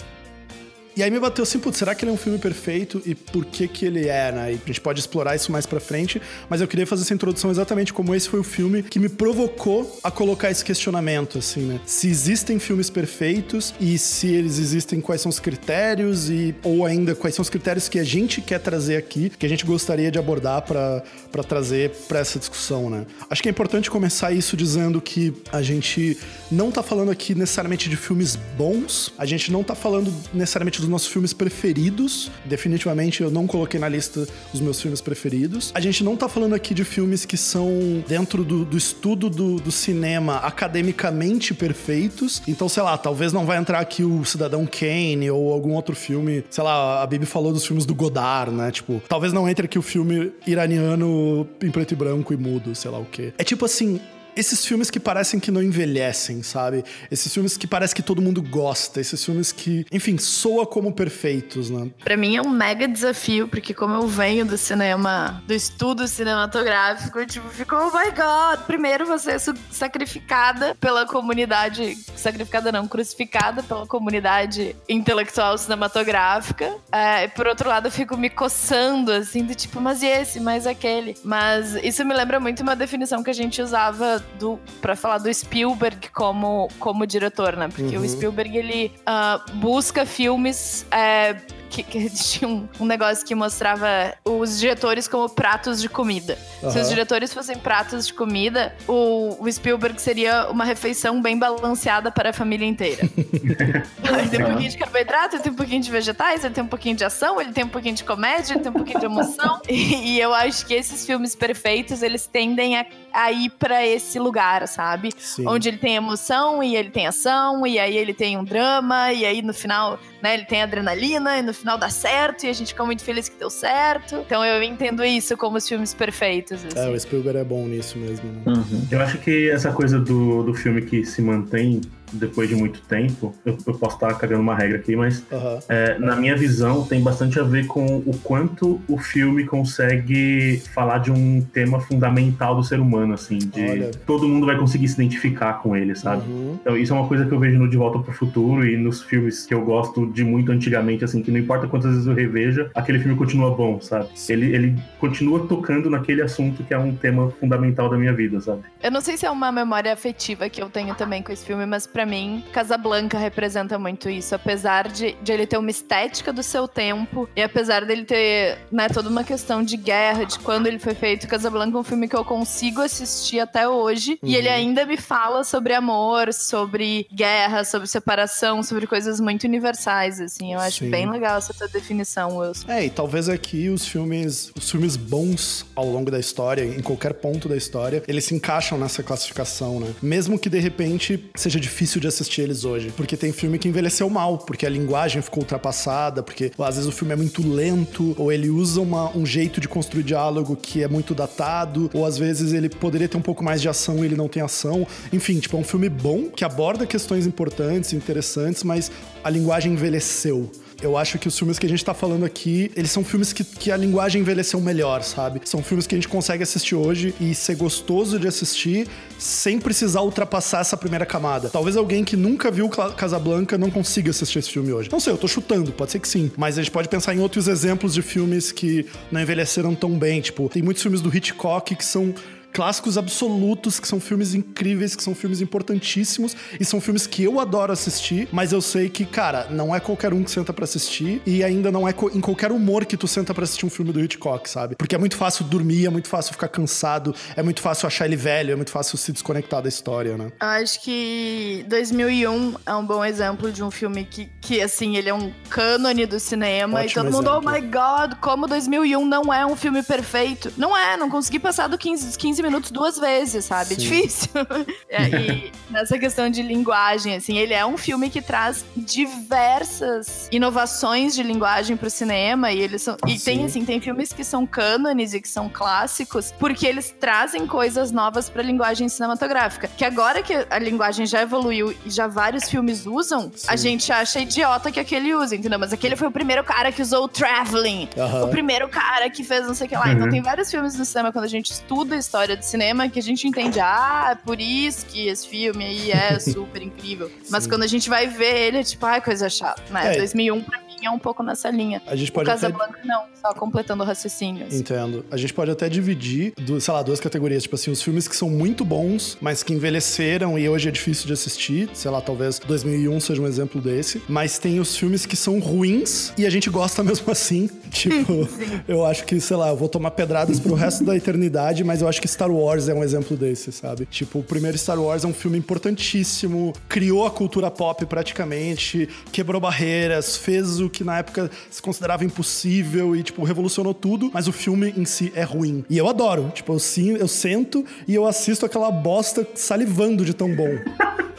E 0.96 1.02
aí 1.02 1.10
me 1.10 1.20
bateu 1.20 1.42
assim, 1.42 1.58
putz, 1.58 1.76
será 1.76 1.94
que 1.94 2.04
ele 2.04 2.10
é 2.10 2.14
um 2.14 2.16
filme 2.16 2.38
perfeito 2.38 3.02
e 3.04 3.14
por 3.14 3.44
que 3.44 3.68
que 3.68 3.84
ele 3.84 4.08
é, 4.08 4.32
né? 4.32 4.52
E 4.52 4.54
a 4.54 4.66
gente 4.66 4.80
pode 4.80 4.98
explorar 4.98 5.36
isso 5.36 5.52
mais 5.52 5.66
pra 5.66 5.78
frente, 5.78 6.22
mas 6.48 6.62
eu 6.62 6.66
queria 6.66 6.86
fazer 6.86 7.02
essa 7.02 7.12
introdução 7.12 7.50
exatamente 7.50 7.92
como 7.92 8.14
esse 8.14 8.26
foi 8.26 8.40
o 8.40 8.42
filme 8.42 8.82
que 8.82 8.98
me 8.98 9.10
provocou 9.10 10.00
a 10.02 10.10
colocar 10.10 10.50
esse 10.50 10.64
questionamento, 10.64 11.36
assim, 11.36 11.60
né? 11.60 11.80
Se 11.84 12.08
existem 12.08 12.58
filmes 12.58 12.88
perfeitos 12.88 13.74
e 13.78 13.98
se 13.98 14.28
eles 14.28 14.58
existem, 14.58 14.98
quais 14.98 15.20
são 15.20 15.28
os 15.28 15.38
critérios 15.38 16.30
e 16.30 16.54
ou 16.62 16.86
ainda 16.86 17.14
quais 17.14 17.34
são 17.34 17.42
os 17.42 17.50
critérios 17.50 17.90
que 17.90 17.98
a 17.98 18.04
gente 18.04 18.40
quer 18.40 18.60
trazer 18.60 18.96
aqui, 18.96 19.28
que 19.28 19.44
a 19.44 19.48
gente 19.50 19.66
gostaria 19.66 20.10
de 20.10 20.18
abordar 20.18 20.62
para 20.62 21.02
trazer 21.46 21.90
para 22.08 22.20
essa 22.20 22.38
discussão, 22.38 22.88
né? 22.88 23.04
Acho 23.28 23.42
que 23.42 23.50
é 23.50 23.52
importante 23.52 23.90
começar 23.90 24.32
isso 24.32 24.56
dizendo 24.56 24.98
que 24.98 25.34
a 25.52 25.60
gente 25.60 26.16
não 26.50 26.70
tá 26.70 26.82
falando 26.82 27.10
aqui 27.10 27.34
necessariamente 27.34 27.90
de 27.90 27.96
filmes 27.98 28.34
bons, 28.56 29.12
a 29.18 29.26
gente 29.26 29.52
não 29.52 29.62
tá 29.62 29.74
falando 29.74 30.10
necessariamente 30.32 30.80
dos 30.80 30.85
nossos 30.88 31.08
filmes 31.08 31.32
preferidos. 31.32 32.30
Definitivamente 32.44 33.22
eu 33.22 33.30
não 33.30 33.46
coloquei 33.46 33.78
na 33.78 33.88
lista 33.88 34.26
os 34.52 34.60
meus 34.60 34.80
filmes 34.80 35.00
preferidos. 35.00 35.72
A 35.74 35.80
gente 35.80 36.02
não 36.02 36.16
tá 36.16 36.28
falando 36.28 36.54
aqui 36.54 36.74
de 36.74 36.84
filmes 36.84 37.24
que 37.24 37.36
são 37.36 38.04
dentro 38.06 38.44
do, 38.44 38.64
do 38.64 38.76
estudo 38.76 39.28
do, 39.28 39.56
do, 39.56 39.72
cinema 39.72 40.36
academicamente 40.38 41.54
perfeitos. 41.54 42.42
Então, 42.48 42.68
sei 42.68 42.82
lá, 42.82 42.96
talvez 42.96 43.32
não 43.32 43.44
vai 43.44 43.58
entrar 43.58 43.80
aqui 43.80 44.02
o 44.02 44.24
Cidadão 44.24 44.66
Kane 44.66 45.30
ou 45.30 45.52
algum 45.52 45.74
outro 45.74 45.94
filme. 45.94 46.44
Sei 46.50 46.62
lá, 46.62 47.02
a 47.02 47.06
Bibi 47.06 47.26
falou 47.26 47.52
dos 47.52 47.66
filmes 47.66 47.84
do 47.84 47.94
Godard, 47.94 48.52
né? 48.52 48.70
Tipo, 48.70 49.02
talvez 49.08 49.32
não 49.32 49.48
entre 49.48 49.66
aqui 49.66 49.78
o 49.78 49.82
filme 49.82 50.32
iraniano 50.46 51.46
em 51.62 51.70
preto 51.70 51.92
e 51.92 51.96
branco 51.96 52.32
e 52.32 52.36
mudo, 52.36 52.74
sei 52.74 52.90
lá 52.90 52.98
o 52.98 53.04
quê. 53.04 53.32
É 53.38 53.44
tipo 53.44 53.64
assim, 53.64 54.00
esses 54.36 54.64
filmes 54.64 54.90
que 54.90 55.00
parecem 55.00 55.40
que 55.40 55.50
não 55.50 55.62
envelhecem, 55.62 56.42
sabe? 56.42 56.84
Esses 57.10 57.32
filmes 57.32 57.56
que 57.56 57.66
parece 57.66 57.94
que 57.94 58.02
todo 58.02 58.20
mundo 58.20 58.42
gosta, 58.42 59.00
esses 59.00 59.24
filmes 59.24 59.50
que, 59.50 59.86
enfim, 59.90 60.18
soa 60.18 60.66
como 60.66 60.92
perfeitos, 60.92 61.70
né? 61.70 61.90
Pra 62.04 62.16
mim 62.16 62.36
é 62.36 62.42
um 62.42 62.50
mega 62.50 62.86
desafio, 62.86 63.48
porque 63.48 63.72
como 63.72 63.94
eu 63.94 64.06
venho 64.06 64.44
do 64.44 64.58
cinema, 64.58 65.42
do 65.46 65.54
estudo 65.54 66.06
cinematográfico, 66.06 67.24
tipo, 67.26 67.48
fico, 67.48 67.74
oh 67.74 67.86
my 67.86 68.10
god, 68.10 68.66
primeiro 68.66 69.06
você 69.06 69.32
é 69.32 69.38
sacrificada 69.70 70.74
pela 70.74 71.06
comunidade, 71.06 71.96
sacrificada 72.14 72.70
não, 72.70 72.86
crucificada 72.86 73.62
pela 73.62 73.86
comunidade 73.86 74.76
intelectual 74.88 75.56
cinematográfica. 75.56 76.76
É, 76.92 77.24
e 77.24 77.28
por 77.28 77.46
outro 77.46 77.68
lado, 77.68 77.86
eu 77.86 77.92
fico 77.92 78.16
me 78.16 78.28
coçando, 78.28 79.12
assim, 79.12 79.44
do 79.44 79.54
tipo, 79.54 79.80
mas 79.80 80.02
e 80.02 80.06
esse, 80.06 80.40
mas 80.40 80.66
aquele. 80.66 81.16
Mas 81.24 81.74
isso 81.76 82.04
me 82.04 82.14
lembra 82.14 82.38
muito 82.38 82.62
uma 82.62 82.76
definição 82.76 83.22
que 83.22 83.30
a 83.30 83.34
gente 83.34 83.62
usava 83.62 84.22
do 84.38 84.58
para 84.80 84.94
falar 84.96 85.18
do 85.18 85.32
Spielberg 85.32 86.10
como, 86.10 86.68
como 86.78 87.06
diretor, 87.06 87.56
né? 87.56 87.68
Porque 87.68 87.96
uhum. 87.96 88.04
o 88.04 88.08
Spielberg 88.08 88.56
ele 88.56 88.92
uh, 89.00 89.56
busca 89.56 90.04
filmes 90.04 90.86
é, 90.90 91.36
que, 91.66 91.82
que 91.82 92.10
tinha 92.10 92.48
um, 92.48 92.68
um, 92.80 92.86
negócio 92.86 93.24
que 93.24 93.34
mostrava 93.34 94.14
os 94.24 94.58
diretores 94.58 95.06
como 95.08 95.28
pratos 95.28 95.80
de 95.80 95.88
comida. 95.88 96.38
Uhum. 96.62 96.70
Se 96.70 96.80
os 96.80 96.88
diretores 96.88 97.32
fossem 97.32 97.58
pratos 97.58 98.06
de 98.06 98.14
comida, 98.14 98.74
o, 98.86 99.36
o, 99.40 99.52
Spielberg 99.52 100.00
seria 100.00 100.48
uma 100.50 100.64
refeição 100.64 101.20
bem 101.20 101.38
balanceada 101.38 102.10
para 102.10 102.30
a 102.30 102.32
família 102.32 102.66
inteira. 102.66 103.02
ele 103.16 104.28
tem 104.30 104.42
um 104.42 104.46
pouquinho 104.46 104.70
de 104.70 104.78
carboidrato, 104.78 105.36
ele 105.36 105.42
tem 105.42 105.52
um 105.52 105.56
pouquinho 105.56 105.82
de 105.82 105.90
vegetais, 105.90 106.44
ele 106.44 106.54
tem 106.54 106.64
um 106.64 106.68
pouquinho 106.68 106.96
de 106.96 107.04
ação, 107.04 107.40
ele 107.40 107.52
tem 107.52 107.64
um 107.64 107.68
pouquinho 107.68 107.94
de 107.94 108.04
comédia, 108.04 108.54
ele 108.54 108.60
tem 108.60 108.70
um 108.70 108.74
pouquinho 108.74 109.00
de 109.00 109.06
emoção. 109.06 109.60
e, 109.68 110.14
e 110.14 110.20
eu 110.20 110.32
acho 110.32 110.66
que 110.66 110.74
esses 110.74 111.04
filmes 111.04 111.34
perfeitos, 111.34 112.02
eles 112.02 112.26
tendem 112.26 112.78
a, 112.78 112.86
a 113.12 113.32
ir 113.32 113.50
para 113.50 113.86
esse 113.86 114.18
lugar, 114.18 114.66
sabe? 114.68 115.10
Sim. 115.16 115.46
Onde 115.46 115.68
ele 115.68 115.78
tem 115.78 115.96
emoção 115.96 116.62
e 116.62 116.76
ele 116.76 116.90
tem 116.90 117.06
ação, 117.06 117.66
e 117.66 117.78
aí 117.78 117.96
ele 117.96 118.14
tem 118.14 118.36
um 118.36 118.44
drama, 118.44 119.12
e 119.12 119.24
aí 119.24 119.42
no 119.42 119.54
final 119.54 119.98
né? 120.26 120.34
Ele 120.34 120.44
tem 120.44 120.62
adrenalina 120.62 121.38
e 121.38 121.42
no 121.42 121.54
final 121.56 121.78
dá 121.78 121.88
certo 121.88 122.44
e 122.44 122.48
a 122.48 122.52
gente 122.52 122.68
fica 122.68 122.84
muito 122.84 123.02
feliz 123.02 123.28
que 123.28 123.38
deu 123.38 123.50
certo. 123.50 124.16
Então 124.16 124.44
eu 124.44 124.62
entendo 124.62 125.04
isso 125.04 125.36
como 125.36 125.56
os 125.56 125.68
filmes 125.68 125.94
perfeitos. 125.94 126.64
Assim. 126.64 126.78
É, 126.78 126.88
o 126.88 126.98
Spielberg 126.98 127.38
é 127.38 127.44
bom 127.44 127.66
nisso 127.66 127.98
mesmo. 127.98 128.30
Né? 128.30 128.42
Uhum. 128.46 128.86
Eu 128.90 129.00
acho 129.00 129.18
que 129.18 129.50
essa 129.50 129.72
coisa 129.72 129.98
do, 129.98 130.42
do 130.42 130.54
filme 130.54 130.82
que 130.82 131.04
se 131.04 131.20
mantém 131.22 131.80
depois 132.12 132.48
de 132.48 132.54
muito 132.54 132.80
tempo, 132.82 133.34
eu, 133.44 133.56
eu 133.66 133.74
posso 133.74 133.96
estar 133.96 134.14
cagando 134.14 134.42
uma 134.42 134.54
regra 134.54 134.78
aqui, 134.78 134.96
mas 134.96 135.24
uhum. 135.30 135.58
é, 135.68 135.98
na 135.98 136.16
minha 136.16 136.36
visão 136.36 136.84
tem 136.84 137.02
bastante 137.02 137.38
a 137.38 137.42
ver 137.42 137.66
com 137.66 137.84
o 137.84 138.16
quanto 138.22 138.80
o 138.88 138.98
filme 138.98 139.44
consegue 139.44 140.62
falar 140.74 140.98
de 140.98 141.10
um 141.10 141.40
tema 141.52 141.80
fundamental 141.80 142.54
do 142.54 142.62
ser 142.62 142.80
humano, 142.80 143.14
assim, 143.14 143.38
de 143.38 143.62
Olha. 143.62 143.90
todo 144.06 144.28
mundo 144.28 144.46
vai 144.46 144.56
conseguir 144.56 144.88
se 144.88 144.94
identificar 144.94 145.54
com 145.54 145.76
ele, 145.76 145.94
sabe? 145.94 146.22
Uhum. 146.28 146.58
Então 146.60 146.76
isso 146.76 146.92
é 146.92 146.96
uma 146.96 147.08
coisa 147.08 147.24
que 147.24 147.32
eu 147.32 147.38
vejo 147.38 147.58
no 147.58 147.68
De 147.68 147.76
Volta 147.76 147.98
para 147.98 148.10
o 148.10 148.14
Futuro 148.14 148.66
e 148.66 148.76
nos 148.76 149.02
filmes 149.02 149.46
que 149.46 149.54
eu 149.54 149.64
gosto 149.64 150.06
de 150.06 150.24
muito 150.24 150.52
antigamente, 150.52 151.04
assim, 151.04 151.22
que 151.22 151.30
não 151.30 151.38
importa 151.38 151.66
quantas 151.66 151.92
vezes 151.92 152.06
eu 152.06 152.14
reveja, 152.14 152.70
aquele 152.74 152.98
filme 152.98 153.16
continua 153.16 153.50
bom, 153.50 153.80
sabe? 153.80 154.08
Ele, 154.28 154.54
ele 154.54 154.76
continua 154.98 155.46
tocando 155.46 155.90
naquele 155.90 156.22
assunto 156.22 156.62
que 156.62 156.74
é 156.74 156.78
um 156.78 156.94
tema 156.94 157.30
fundamental 157.30 157.88
da 157.88 157.96
minha 157.96 158.12
vida, 158.12 158.40
sabe? 158.40 158.62
Eu 158.82 158.90
não 158.90 159.00
sei 159.00 159.16
se 159.16 159.26
é 159.26 159.30
uma 159.30 159.50
memória 159.50 159.92
afetiva 159.92 160.48
que 160.48 160.62
eu 160.62 160.68
tenho 160.68 160.94
também 160.94 161.22
com 161.22 161.32
esse 161.32 161.44
filme, 161.44 161.66
mas 161.66 161.86
para 162.06 162.10
mim, 162.10 162.44
Casablanca 162.52 163.18
representa 163.18 163.76
muito 163.76 164.08
isso. 164.08 164.32
Apesar 164.32 164.86
de, 164.88 165.16
de 165.20 165.32
ele 165.32 165.44
ter 165.44 165.58
uma 165.58 165.70
estética 165.70 166.32
do 166.32 166.42
seu 166.42 166.68
tempo, 166.68 167.28
e 167.34 167.42
apesar 167.42 167.84
dele 167.84 168.04
ter 168.04 168.58
né, 168.70 168.88
toda 168.88 169.08
uma 169.08 169.24
questão 169.24 169.60
de 169.60 169.76
guerra, 169.76 170.24
de 170.24 170.38
quando 170.38 170.68
ele 170.68 170.78
foi 170.78 170.94
feito, 170.94 171.26
Casablanca 171.26 171.76
é 171.76 171.80
um 171.80 171.82
filme 171.82 172.06
que 172.06 172.14
eu 172.14 172.24
consigo 172.24 172.80
assistir 172.80 173.40
até 173.40 173.68
hoje. 173.68 174.12
Uhum. 174.22 174.28
E 174.28 174.36
ele 174.36 174.48
uhum. 174.48 174.54
ainda 174.54 174.86
me 174.86 174.96
fala 174.96 175.42
sobre 175.42 175.74
amor, 175.74 176.32
sobre 176.32 177.08
guerra, 177.12 177.64
sobre 177.64 177.88
separação, 177.88 178.62
sobre 178.62 178.86
coisas 178.86 179.18
muito 179.18 179.42
universais, 179.44 180.20
assim. 180.20 180.54
Eu 180.54 180.60
acho 180.60 180.84
Sim. 180.84 180.90
bem 180.90 181.10
legal 181.10 181.38
essa 181.38 181.52
tua 181.52 181.66
definição, 181.66 182.36
Wilson. 182.36 182.70
É, 182.70 182.84
e 182.84 182.90
talvez 182.90 183.28
aqui 183.28 183.68
os 183.68 183.84
filmes, 183.88 184.52
os 184.56 184.70
filmes 184.70 184.96
bons 184.96 185.66
ao 185.74 185.86
longo 185.86 186.08
da 186.08 186.20
história, 186.20 186.64
em 186.64 186.82
qualquer 186.82 187.14
ponto 187.14 187.48
da 187.48 187.56
história, 187.56 188.04
eles 188.06 188.24
se 188.26 188.34
encaixam 188.34 188.78
nessa 188.78 189.02
classificação, 189.02 189.80
né? 189.80 189.92
Mesmo 190.00 190.38
que 190.38 190.48
de 190.48 190.60
repente 190.60 191.28
seja 191.34 191.58
difícil 191.58 191.85
difícil 191.86 192.00
de 192.00 192.08
assistir 192.08 192.42
eles 192.42 192.64
hoje. 192.64 192.92
Porque 192.96 193.16
tem 193.16 193.32
filme 193.32 193.58
que 193.58 193.68
envelheceu 193.68 194.10
mal, 194.10 194.38
porque 194.38 194.66
a 194.66 194.68
linguagem 194.68 195.22
ficou 195.22 195.42
ultrapassada, 195.42 196.22
porque 196.22 196.50
às 196.58 196.74
vezes 196.74 196.88
o 196.88 196.92
filme 196.92 197.12
é 197.12 197.16
muito 197.16 197.46
lento, 197.46 198.14
ou 198.18 198.32
ele 198.32 198.50
usa 198.50 198.80
uma, 198.80 199.16
um 199.16 199.24
jeito 199.24 199.60
de 199.60 199.68
construir 199.68 200.02
diálogo 200.02 200.56
que 200.56 200.82
é 200.82 200.88
muito 200.88 201.14
datado, 201.14 201.88
ou 201.94 202.04
às 202.04 202.18
vezes 202.18 202.52
ele 202.52 202.68
poderia 202.68 203.08
ter 203.08 203.16
um 203.16 203.22
pouco 203.22 203.44
mais 203.44 203.62
de 203.62 203.68
ação 203.68 204.02
e 204.02 204.06
ele 204.06 204.16
não 204.16 204.28
tem 204.28 204.42
ação. 204.42 204.86
Enfim, 205.12 205.38
tipo, 205.38 205.56
é 205.56 205.60
um 205.60 205.64
filme 205.64 205.88
bom 205.88 206.28
que 206.28 206.44
aborda 206.44 206.84
questões 206.86 207.26
importantes, 207.26 207.92
interessantes, 207.92 208.64
mas 208.64 208.90
a 209.22 209.30
linguagem 209.30 209.72
envelheceu 209.72 210.50
Eu 210.82 210.96
acho 210.96 211.18
que 211.18 211.26
os 211.26 211.38
filmes 211.38 211.58
que 211.58 211.64
a 211.64 211.68
gente 211.68 211.84
tá 211.84 211.94
falando 211.94 212.24
aqui, 212.24 212.70
eles 212.76 212.90
são 212.90 213.02
filmes 213.02 213.32
que, 213.32 213.42
que 213.42 213.70
a 213.70 213.76
linguagem 213.76 214.20
envelheceu 214.20 214.60
melhor, 214.60 215.02
sabe? 215.02 215.40
São 215.44 215.62
filmes 215.62 215.86
que 215.86 215.94
a 215.94 215.98
gente 215.98 216.08
consegue 216.08 216.42
assistir 216.42 216.74
hoje 216.74 217.14
e 217.18 217.34
ser 217.34 217.56
gostoso 217.56 218.18
de 218.18 218.28
assistir 218.28 218.86
sem 219.18 219.58
precisar 219.58 220.02
ultrapassar 220.02 220.60
essa 220.60 220.76
primeira 220.76 221.06
camada. 221.06 221.48
Talvez 221.48 221.76
alguém 221.76 222.04
que 222.04 222.16
nunca 222.16 222.50
viu 222.50 222.68
Casablanca 222.68 223.56
não 223.56 223.70
consiga 223.70 224.10
assistir 224.10 224.38
esse 224.38 224.50
filme 224.50 224.72
hoje. 224.72 224.90
Não 224.92 225.00
sei, 225.00 225.12
eu 225.12 225.18
tô 225.18 225.26
chutando, 225.26 225.72
pode 225.72 225.92
ser 225.92 225.98
que 225.98 226.08
sim. 226.08 226.30
Mas 226.36 226.58
a 226.58 226.62
gente 226.62 226.70
pode 226.70 226.88
pensar 226.88 227.14
em 227.14 227.20
outros 227.20 227.48
exemplos 227.48 227.94
de 227.94 228.02
filmes 228.02 228.52
que 228.52 228.86
não 229.10 229.20
envelheceram 229.20 229.74
tão 229.74 229.98
bem. 229.98 230.20
Tipo, 230.20 230.48
tem 230.48 230.62
muitos 230.62 230.82
filmes 230.82 231.00
do 231.00 231.14
Hitchcock 231.14 231.74
que 231.74 231.84
são 231.84 232.14
clássicos 232.56 232.96
absolutos, 232.96 233.78
que 233.78 233.86
são 233.86 234.00
filmes 234.00 234.34
incríveis, 234.34 234.96
que 234.96 235.02
são 235.02 235.14
filmes 235.14 235.42
importantíssimos 235.42 236.34
e 236.58 236.64
são 236.64 236.80
filmes 236.80 237.06
que 237.06 237.22
eu 237.22 237.38
adoro 237.38 237.70
assistir, 237.70 238.30
mas 238.32 238.50
eu 238.50 238.62
sei 238.62 238.88
que, 238.88 239.04
cara, 239.04 239.46
não 239.50 239.76
é 239.76 239.78
qualquer 239.78 240.14
um 240.14 240.24
que 240.24 240.30
senta 240.30 240.54
para 240.54 240.64
assistir 240.64 241.20
e 241.26 241.44
ainda 241.44 241.70
não 241.70 241.86
é 241.86 241.94
em 242.14 242.20
qualquer 242.22 242.50
humor 242.50 242.86
que 242.86 242.96
tu 242.96 243.06
senta 243.06 243.34
para 243.34 243.44
assistir 243.44 243.66
um 243.66 243.68
filme 243.68 243.92
do 243.92 244.00
Hitchcock, 244.00 244.48
sabe? 244.48 244.74
Porque 244.74 244.94
é 244.94 244.98
muito 244.98 245.18
fácil 245.18 245.44
dormir, 245.44 245.84
é 245.84 245.90
muito 245.90 246.08
fácil 246.08 246.32
ficar 246.32 246.48
cansado, 246.48 247.14
é 247.36 247.42
muito 247.42 247.60
fácil 247.60 247.88
achar 247.88 248.06
ele 248.06 248.16
velho, 248.16 248.52
é 248.52 248.56
muito 248.56 248.70
fácil 248.70 248.96
se 248.96 249.12
desconectar 249.12 249.60
da 249.60 249.68
história, 249.68 250.16
né? 250.16 250.32
Acho 250.40 250.82
que 250.82 251.62
2001 251.68 252.54
é 252.64 252.74
um 252.74 252.86
bom 252.86 253.04
exemplo 253.04 253.52
de 253.52 253.62
um 253.62 253.70
filme 253.70 254.06
que, 254.06 254.30
que 254.40 254.62
assim, 254.62 254.96
ele 254.96 255.10
é 255.10 255.14
um 255.14 255.30
cânone 255.50 256.06
do 256.06 256.18
cinema 256.18 256.78
Ótimo 256.78 256.90
e 256.90 256.94
todo 256.94 257.08
exemplo. 257.08 257.34
mundo, 257.34 257.46
oh 257.46 257.50
my 257.50 257.60
god, 257.60 258.18
como 258.18 258.46
2001 258.46 259.04
não 259.04 259.30
é 259.30 259.44
um 259.44 259.56
filme 259.56 259.82
perfeito. 259.82 260.50
Não 260.56 260.74
é, 260.74 260.96
não 260.96 261.10
consegui 261.10 261.38
passar 261.38 261.66
do 261.66 261.76
15, 261.76 262.16
15 262.16 262.45
minutos 262.46 262.70
duas 262.70 262.98
vezes, 262.98 263.44
sabe? 263.44 263.74
Sim. 263.74 263.76
Difícil. 263.76 264.30
é, 264.88 265.08
e 265.08 265.52
nessa 265.70 265.98
questão 265.98 266.30
de 266.30 266.42
linguagem, 266.42 267.14
assim, 267.14 267.36
ele 267.36 267.54
é 267.54 267.64
um 267.64 267.76
filme 267.76 268.08
que 268.08 268.22
traz 268.22 268.64
diversas 268.76 270.28
inovações 270.32 271.14
de 271.14 271.22
linguagem 271.22 271.76
pro 271.76 271.90
cinema 271.90 272.50
e 272.52 272.60
eles 272.60 272.82
são, 272.82 272.96
e 273.06 273.18
tem 273.18 273.44
assim, 273.44 273.64
tem 273.64 273.80
filmes 273.80 274.12
que 274.12 274.24
são 274.24 274.46
cânones 274.46 275.12
e 275.12 275.20
que 275.20 275.28
são 275.28 275.48
clássicos 275.48 276.32
porque 276.38 276.66
eles 276.66 276.94
trazem 276.98 277.46
coisas 277.46 277.92
novas 277.92 278.28
para 278.28 278.42
linguagem 278.42 278.88
cinematográfica. 278.88 279.68
Que 279.68 279.84
agora 279.84 280.22
que 280.22 280.32
a 280.48 280.58
linguagem 280.58 281.04
já 281.06 281.22
evoluiu 281.22 281.74
e 281.84 281.90
já 281.90 282.06
vários 282.06 282.48
filmes 282.48 282.86
usam, 282.86 283.30
Sim. 283.34 283.46
a 283.48 283.56
gente 283.56 283.92
acha 283.92 284.20
idiota 284.20 284.72
que 284.72 284.80
aquele 284.80 285.14
usa, 285.14 285.36
entendeu? 285.36 285.58
Mas 285.58 285.72
aquele 285.72 285.96
foi 285.96 286.08
o 286.08 286.12
primeiro 286.12 286.42
cara 286.42 286.72
que 286.72 286.80
usou 286.80 287.04
o 287.04 287.08
traveling, 287.08 287.88
o 288.24 288.28
primeiro 288.28 288.68
cara 288.68 289.10
que 289.10 289.22
fez 289.22 289.46
não 289.46 289.54
sei 289.54 289.66
o 289.66 289.68
que 289.68 289.76
lá. 289.76 289.88
Então 289.88 290.06
uhum. 290.06 290.06
Então 290.06 290.10
tem 290.10 290.22
vários 290.22 290.50
filmes 290.50 290.76
no 290.76 290.84
cinema 290.84 291.12
quando 291.12 291.24
a 291.24 291.28
gente 291.28 291.50
estuda 291.50 291.96
a 291.96 291.98
história 291.98 292.35
de 292.36 292.46
cinema 292.46 292.88
que 292.88 292.98
a 292.98 293.02
gente 293.02 293.26
entende, 293.26 293.58
ah, 293.60 294.10
é 294.12 294.14
por 294.14 294.40
isso 294.40 294.86
que 294.86 295.08
esse 295.08 295.26
filme 295.26 295.64
aí 295.64 295.90
é 295.90 296.18
super 296.20 296.62
incrível. 296.62 297.10
Mas 297.30 297.46
quando 297.46 297.62
a 297.62 297.66
gente 297.66 297.88
vai 297.88 298.06
ver 298.06 298.48
ele, 298.48 298.58
é 298.58 298.62
tipo, 298.62 298.84
ai, 298.86 299.00
coisa 299.00 299.28
chata, 299.28 299.62
né? 299.70 299.94
É. 299.94 299.98
2001 299.98 300.42
pra 300.42 300.58
mim 300.60 300.84
é 300.84 300.90
um 300.90 300.98
pouco 300.98 301.22
nessa 301.22 301.50
linha. 301.50 301.82
A 301.86 301.96
gente 301.96 302.12
pode 302.12 302.28
o 302.28 302.32
Casablanca 302.32 302.72
até... 302.72 302.75
não, 302.86 303.04
só 303.20 303.34
completando 303.34 303.82
o 303.82 303.86
raciocínio. 303.86 304.46
Assim. 304.46 304.58
Entendo. 304.58 305.04
A 305.10 305.16
gente 305.16 305.34
pode 305.34 305.50
até 305.50 305.68
dividir, 305.68 306.32
do, 306.36 306.60
sei 306.60 306.72
lá, 306.72 306.82
duas 306.82 307.00
categorias, 307.00 307.42
tipo 307.42 307.54
assim, 307.54 307.70
os 307.70 307.82
filmes 307.82 308.06
que 308.08 308.16
são 308.16 308.30
muito 308.30 308.64
bons, 308.64 309.18
mas 309.20 309.42
que 309.42 309.52
envelheceram 309.52 310.38
e 310.38 310.48
hoje 310.48 310.68
é 310.68 310.72
difícil 310.72 311.06
de 311.06 311.12
assistir, 311.12 311.68
sei 311.74 311.90
lá, 311.90 312.00
talvez 312.00 312.38
2001 312.38 313.00
seja 313.00 313.22
um 313.22 313.26
exemplo 313.26 313.60
desse, 313.60 314.02
mas 314.08 314.38
tem 314.38 314.60
os 314.60 314.76
filmes 314.76 315.04
que 315.04 315.16
são 315.16 315.38
ruins 315.38 316.12
e 316.16 316.24
a 316.24 316.30
gente 316.30 316.48
gosta 316.48 316.82
mesmo 316.84 317.10
assim. 317.10 317.50
Tipo, 317.70 318.28
eu 318.68 318.86
acho 318.86 319.04
que, 319.04 319.20
sei 319.20 319.36
lá, 319.36 319.48
eu 319.48 319.56
vou 319.56 319.68
tomar 319.68 319.90
pedradas 319.90 320.38
pro 320.38 320.54
resto 320.54 320.84
da 320.84 320.96
eternidade, 320.96 321.64
mas 321.64 321.82
eu 321.82 321.88
acho 321.88 322.00
que 322.00 322.08
Star 322.08 322.30
Wars 322.30 322.68
é 322.68 322.74
um 322.74 322.84
exemplo 322.84 323.16
desse, 323.16 323.50
sabe? 323.50 323.86
Tipo, 323.86 324.20
o 324.20 324.22
primeiro 324.22 324.56
Star 324.56 324.80
Wars 324.80 325.04
é 325.04 325.06
um 325.06 325.14
filme 325.14 325.38
importantíssimo, 325.38 326.52
criou 326.68 327.06
a 327.06 327.10
cultura 327.10 327.50
pop 327.50 327.84
praticamente, 327.86 328.88
quebrou 329.10 329.40
barreiras, 329.40 330.16
fez 330.16 330.60
o 330.60 330.70
que 330.70 330.84
na 330.84 330.98
época 330.98 331.30
se 331.50 331.60
considerava 331.60 332.04
impossível 332.04 332.75
e, 332.96 333.02
tipo, 333.02 333.22
revolucionou 333.24 333.72
tudo, 333.72 334.10
mas 334.12 334.28
o 334.28 334.32
filme 334.32 334.72
em 334.76 334.84
si 334.84 335.12
é 335.14 335.22
ruim. 335.22 335.64
E 335.68 335.78
eu 335.78 335.88
adoro. 335.88 336.30
Tipo, 336.34 336.52
eu, 336.54 336.58
sim, 336.58 336.96
eu 336.96 337.08
sento 337.08 337.64
e 337.86 337.94
eu 337.94 338.06
assisto 338.06 338.44
aquela 338.44 338.70
bosta 338.70 339.26
salivando 339.34 340.04
de 340.04 340.14
tão 340.14 340.34
bom. 340.34 340.50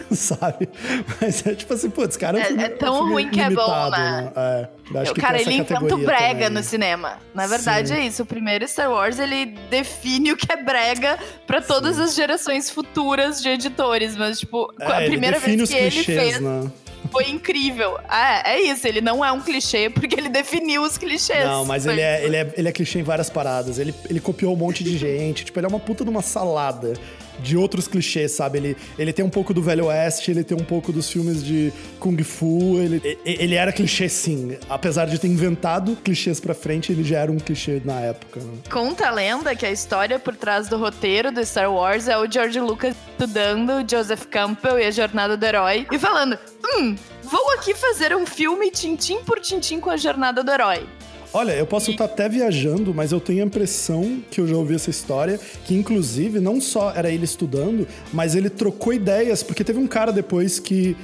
sabe? 0.12 0.70
Mas 1.20 1.46
é 1.46 1.56
tipo 1.56 1.74
assim, 1.74 1.90
putz, 1.90 2.18
cara. 2.18 2.40
É, 2.40 2.54
é, 2.54 2.62
é 2.64 2.70
tão 2.70 3.10
ruim 3.10 3.30
que 3.30 3.42
é 3.42 3.50
bom, 3.50 3.90
né? 3.90 4.32
né? 4.36 4.70
É, 5.06 5.12
o 5.12 5.16
cara, 5.16 5.42
ele 5.42 5.54
inventa 5.54 5.94
o 5.94 5.98
brega 5.98 6.46
também. 6.46 6.50
no 6.50 6.64
cinema. 6.64 7.18
Na 7.34 7.48
verdade, 7.48 7.90
Sim. 7.90 7.96
é 7.96 8.06
isso. 8.06 8.24
O 8.24 8.26
primeiro 8.26 8.68
Star 8.68 8.90
Wars, 8.90 9.20
ele 9.20 9.58
define 9.70 10.32
o 10.32 10.38
que 10.38 10.52
é 10.52 10.58
brega 10.58 11.18
para 11.46 11.62
todas 11.62 11.98
Sim. 11.98 12.04
as 12.04 12.16
gerações 12.16 12.70
futuras 12.70 13.42
de 13.42 13.50
editores. 13.50 14.16
Mas, 14.16 14.40
tipo, 14.40 14.74
é, 14.80 14.86
a 14.86 15.08
primeira 15.08 15.40
vez 15.40 15.70
que 15.70 15.76
ele 15.76 16.04
fez. 16.04 16.40
Né? 16.40 16.72
Foi 17.12 17.30
incrível. 17.30 17.98
É, 18.10 18.54
é 18.54 18.62
isso, 18.62 18.88
ele 18.88 19.02
não 19.02 19.24
é 19.24 19.32
um 19.32 19.42
clichê 19.42 19.90
porque 19.90 20.16
ele 20.16 20.30
definiu 20.30 20.84
os 20.84 20.98
clichês. 20.98 21.46
Não, 21.46 21.66
mas 21.66 21.86
ele 21.86 22.02
é, 22.02 22.24
ele, 22.24 22.36
é, 22.36 22.54
ele 22.56 22.68
é 22.68 22.72
clichê 22.72 23.00
em 23.00 23.04
várias 23.04 23.30
paradas. 23.30 23.80
Ele, 23.80 23.94
ele 24.10 24.20
copiou 24.20 24.54
um 24.54 24.58
monte 24.58 24.84
de 24.84 24.98
gente. 24.98 25.46
tipo, 25.46 25.60
ele 25.60 25.66
é 25.66 25.70
uma 25.70 25.80
puta 25.80 26.04
de 26.04 26.10
uma 26.10 26.22
salada 26.22 26.94
de 27.40 27.58
outros 27.58 27.88
clichês, 27.88 28.32
sabe? 28.32 28.58
Ele, 28.58 28.78
ele 28.98 29.14
tem 29.14 29.24
um 29.24 29.30
pouco 29.30 29.54
do 29.54 29.62
Velho 29.62 29.86
Oeste, 29.86 30.32
ele 30.32 30.44
tem 30.44 30.58
um 30.58 30.64
pouco 30.64 30.92
dos 30.92 31.10
filmes 31.10 31.44
de 31.44 31.72
Kung 32.00 32.22
Fu. 32.24 32.78
Ele, 32.78 33.18
ele 33.26 33.56
era 33.56 33.72
clichê, 33.72 34.10
sim. 34.10 34.58
Apesar 34.70 35.06
de 35.06 35.20
ter 35.20 35.28
inventado 35.28 35.96
clichês 36.04 36.40
pra 36.40 36.54
frente, 36.54 36.92
ele 36.92 37.04
já 37.04 37.20
era 37.20 37.32
um 37.32 37.38
clichê 37.38 37.82
na 37.84 38.00
época. 38.00 38.40
Né? 38.40 38.54
Conta 38.70 39.08
a 39.08 39.12
lenda 39.12 39.56
que 39.56 39.66
a 39.66 39.72
história 39.72 40.20
por 40.20 40.36
trás 40.36 40.68
do 40.68 40.78
roteiro 40.78 41.32
do 41.32 41.46
Star 41.46 41.72
Wars 41.72 42.08
é 42.08 42.18
o 42.18 42.30
George 42.30 42.60
Lucas 42.60 42.96
estudando 43.12 43.86
Joseph 43.90 44.26
Campbell 44.26 44.80
e 44.80 44.86
a 44.86 44.92
jornada 44.92 45.36
do 45.36 45.46
herói 45.46 45.88
e 45.92 45.98
falando: 45.98 46.38
hum, 46.64 46.96
vou 47.24 47.52
aqui 47.54 47.74
fazer 47.74 48.16
um 48.16 48.26
filme 48.26 48.72
tintim 48.72 49.20
por 49.24 49.40
tintim 49.40 49.80
com 49.80 49.90
a 49.90 49.98
jornada 49.98 50.44
do 50.44 50.52
herói. 50.52 50.86
Olha, 51.34 51.52
eu 51.54 51.66
posso 51.66 51.92
estar 51.92 52.06
até 52.06 52.30
viajando, 52.30 52.94
mas 52.94 53.12
eu 53.12 53.20
tenho 53.20 53.44
a 53.44 53.46
impressão 53.46 54.22
que 54.32 54.40
eu 54.40 54.48
já 54.48 54.56
ouvi 54.56 54.76
essa 54.76 54.90
história, 54.90 55.40
que 55.66 55.76
inclusive 55.76 56.40
não 56.40 56.62
só 56.62 56.94
era 56.96 57.12
ele 57.12 57.26
estudando, 57.26 57.88
mas 58.14 58.36
ele 58.36 58.50
trocou 58.50 58.94
ideias, 58.94 59.44
porque 59.44 59.64
teve 59.64 59.78
um 59.78 59.88
cara 59.88 60.12
depois 60.12 60.60
que 60.60 60.96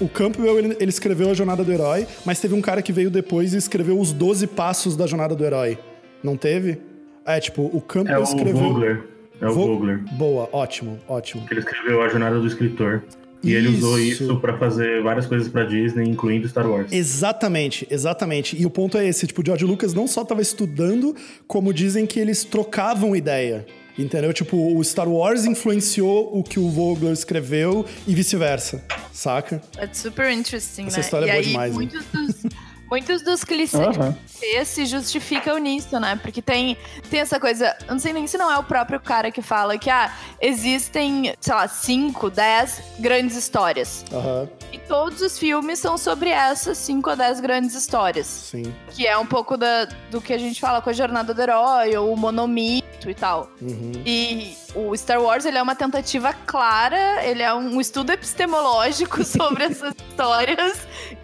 o 0.00 0.08
Campbell, 0.08 0.58
ele, 0.58 0.76
ele, 0.80 0.90
escreveu 0.90 1.30
a 1.30 1.34
Jornada 1.34 1.62
do 1.62 1.72
Herói, 1.72 2.06
mas 2.24 2.40
teve 2.40 2.54
um 2.54 2.60
cara 2.60 2.82
que 2.82 2.92
veio 2.92 3.10
depois 3.10 3.54
e 3.54 3.56
escreveu 3.56 3.98
os 4.00 4.12
12 4.12 4.46
passos 4.48 4.96
da 4.96 5.06
Jornada 5.06 5.34
do 5.34 5.44
Herói. 5.44 5.78
Não 6.22 6.36
teve? 6.36 6.78
É, 7.24 7.38
tipo, 7.38 7.62
o 7.62 7.80
Campbell 7.80 8.16
é 8.16 8.18
o 8.18 8.22
escreveu... 8.22 8.56
Vogler. 8.56 9.04
É 9.40 9.48
o 9.48 9.52
Vogler. 9.52 9.98
Boa, 10.12 10.48
ótimo, 10.52 10.98
ótimo. 11.06 11.46
Ele 11.50 11.60
escreveu 11.60 12.02
a 12.02 12.08
Jornada 12.08 12.38
do 12.38 12.46
Escritor. 12.46 13.02
E 13.42 13.48
isso. 13.48 13.56
ele 13.56 13.68
usou 13.68 13.98
isso 13.98 14.36
para 14.40 14.56
fazer 14.58 15.02
várias 15.02 15.26
coisas 15.26 15.48
para 15.48 15.64
Disney, 15.64 16.08
incluindo 16.08 16.48
Star 16.48 16.68
Wars. 16.68 16.92
Exatamente, 16.92 17.86
exatamente. 17.90 18.56
E 18.60 18.66
o 18.66 18.70
ponto 18.70 18.96
é 18.98 19.06
esse, 19.06 19.26
tipo, 19.26 19.42
o 19.42 19.44
George 19.44 19.64
Lucas 19.64 19.94
não 19.94 20.06
só 20.06 20.22
estava 20.22 20.42
estudando, 20.42 21.14
como 21.46 21.72
dizem 21.72 22.06
que 22.06 22.18
eles 22.18 22.44
trocavam 22.44 23.14
ideia. 23.14 23.66
Entendeu? 23.98 24.32
Tipo, 24.32 24.76
o 24.76 24.84
Star 24.84 25.08
Wars 25.08 25.46
influenciou 25.46 26.38
o 26.38 26.42
que 26.42 26.58
o 26.58 26.68
Vogler 26.68 27.12
escreveu 27.12 27.86
e 28.06 28.14
vice-versa, 28.14 28.84
saca? 29.10 29.62
É 29.78 29.88
super 29.90 30.30
interesting, 30.30 30.86
Essa 30.86 30.98
né? 30.98 31.02
história 31.02 31.26
e 31.26 31.28
é 31.30 31.32
boa 31.32 31.40
aí, 31.40 31.46
demais. 31.46 31.74
Muitos 31.74 32.04
né? 32.12 32.26
dos, 32.26 32.52
muitos 32.90 33.22
dos 33.22 33.44
clichês 33.44 33.96
uhum. 33.96 34.14
se 34.64 34.86
justificam 34.86 35.58
nisso, 35.58 35.98
né? 35.98 36.18
Porque 36.22 36.40
tem, 36.40 36.76
tem 37.10 37.20
essa 37.20 37.38
coisa, 37.38 37.76
não 37.88 37.98
sei 37.98 38.12
nem 38.12 38.26
se 38.26 38.38
não 38.38 38.50
é 38.50 38.58
o 38.58 38.62
próprio 38.62 39.00
cara 39.00 39.30
que 39.30 39.42
fala 39.42 39.78
que, 39.78 39.90
ah, 39.90 40.12
existem, 40.40 41.34
sei 41.40 41.54
lá, 41.54 41.68
5, 41.68 42.30
10 42.30 42.82
grandes 42.98 43.36
histórias. 43.36 44.04
Uhum. 44.12 44.48
E 44.72 44.78
todos 44.78 45.20
os 45.20 45.38
filmes 45.38 45.78
são 45.78 45.96
sobre 45.96 46.30
essas 46.30 46.78
5 46.78 47.10
ou 47.10 47.16
10 47.16 47.40
grandes 47.40 47.74
histórias. 47.74 48.26
Sim. 48.26 48.74
Que 48.90 49.06
é 49.06 49.16
um 49.16 49.26
pouco 49.26 49.56
da, 49.56 49.86
do 50.10 50.20
que 50.20 50.32
a 50.32 50.38
gente 50.38 50.60
fala 50.60 50.80
com 50.80 50.90
a 50.90 50.92
Jornada 50.92 51.32
do 51.32 51.40
Herói, 51.40 51.96
ou 51.96 52.12
o 52.12 52.16
Monomito 52.16 53.08
e 53.08 53.14
tal. 53.14 53.50
Uhum. 53.60 53.92
E 54.04 54.56
o 54.76 54.94
Star 54.94 55.20
Wars, 55.20 55.46
ele 55.46 55.56
é 55.56 55.62
uma 55.62 55.74
tentativa 55.74 56.34
clara, 56.34 57.24
ele 57.24 57.42
é 57.42 57.52
um 57.54 57.80
estudo 57.80 58.12
epistemológico 58.12 59.22
sobre 59.24 59.64
essas 59.64 59.94
histórias, 59.94 60.78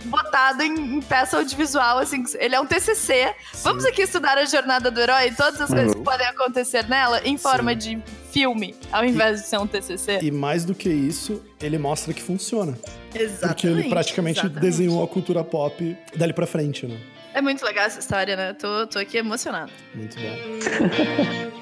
botado 0.07 0.63
em, 0.63 0.97
em, 0.97 1.01
peça 1.03 1.37
audiovisual, 1.37 1.99
assim, 1.99 2.25
ele 2.39 2.55
é 2.55 2.61
um 2.61 2.65
TCC. 2.65 3.35
Sim. 3.53 3.63
Vamos 3.63 3.85
aqui 3.85 4.03
estudar 4.03 4.39
a 4.39 4.47
jornada 4.47 4.91
do 4.91 4.99
herói, 4.99 5.31
todas 5.33 5.61
as 5.61 5.69
uhum. 5.69 5.77
coisas 5.77 5.95
que 5.95 6.03
podem 6.03 6.27
acontecer 6.27 6.89
nela, 6.89 7.21
em 7.25 7.37
forma 7.37 7.73
Sim. 7.73 7.77
de 7.77 8.03
filme, 8.33 8.75
ao 8.91 9.05
invés 9.05 9.41
e, 9.41 9.43
de 9.43 9.49
ser 9.49 9.59
um 9.59 9.67
TCC. 9.67 10.21
E 10.23 10.31
mais 10.31 10.65
do 10.65 10.75
que 10.75 10.89
isso, 10.89 11.43
ele 11.61 11.77
mostra 11.77 12.15
que 12.15 12.23
funciona. 12.23 12.79
Exatamente. 13.15 13.41
Porque 13.49 13.67
ele 13.67 13.89
praticamente 13.91 14.41
exatamente. 14.41 14.61
desenhou 14.63 15.05
a 15.05 15.09
cultura 15.09 15.45
pop 15.45 15.97
dali 16.17 16.33
pra 16.33 16.47
frente, 16.47 16.87
né? 16.87 16.99
É 17.35 17.43
muito 17.43 17.65
legal 17.65 17.85
essa 17.85 17.99
história, 17.99 18.35
né? 18.35 18.55
Tô, 18.55 18.87
tô 18.87 18.99
aqui 18.99 19.19
emocionado. 19.19 19.73
Muito 19.95 20.17
bom. 20.17 21.62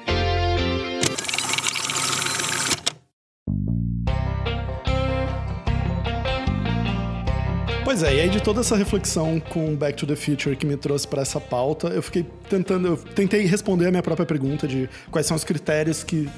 Pois 7.91 8.03
é, 8.03 8.15
e 8.15 8.21
aí 8.21 8.29
de 8.29 8.41
toda 8.41 8.61
essa 8.61 8.77
reflexão 8.77 9.37
com 9.37 9.75
Back 9.75 9.97
to 9.97 10.07
the 10.07 10.15
Future 10.15 10.55
que 10.55 10.65
me 10.65 10.77
trouxe 10.77 11.05
para 11.05 11.23
essa 11.23 11.41
pauta, 11.41 11.89
eu 11.89 12.01
fiquei 12.01 12.25
tentando, 12.49 12.87
eu 12.87 12.95
tentei 12.95 13.45
responder 13.45 13.87
a 13.87 13.91
minha 13.91 14.01
própria 14.01 14.25
pergunta 14.25 14.65
de 14.65 14.89
quais 15.11 15.27
são 15.27 15.35
os 15.35 15.43
critérios 15.43 16.01
que 16.01 16.29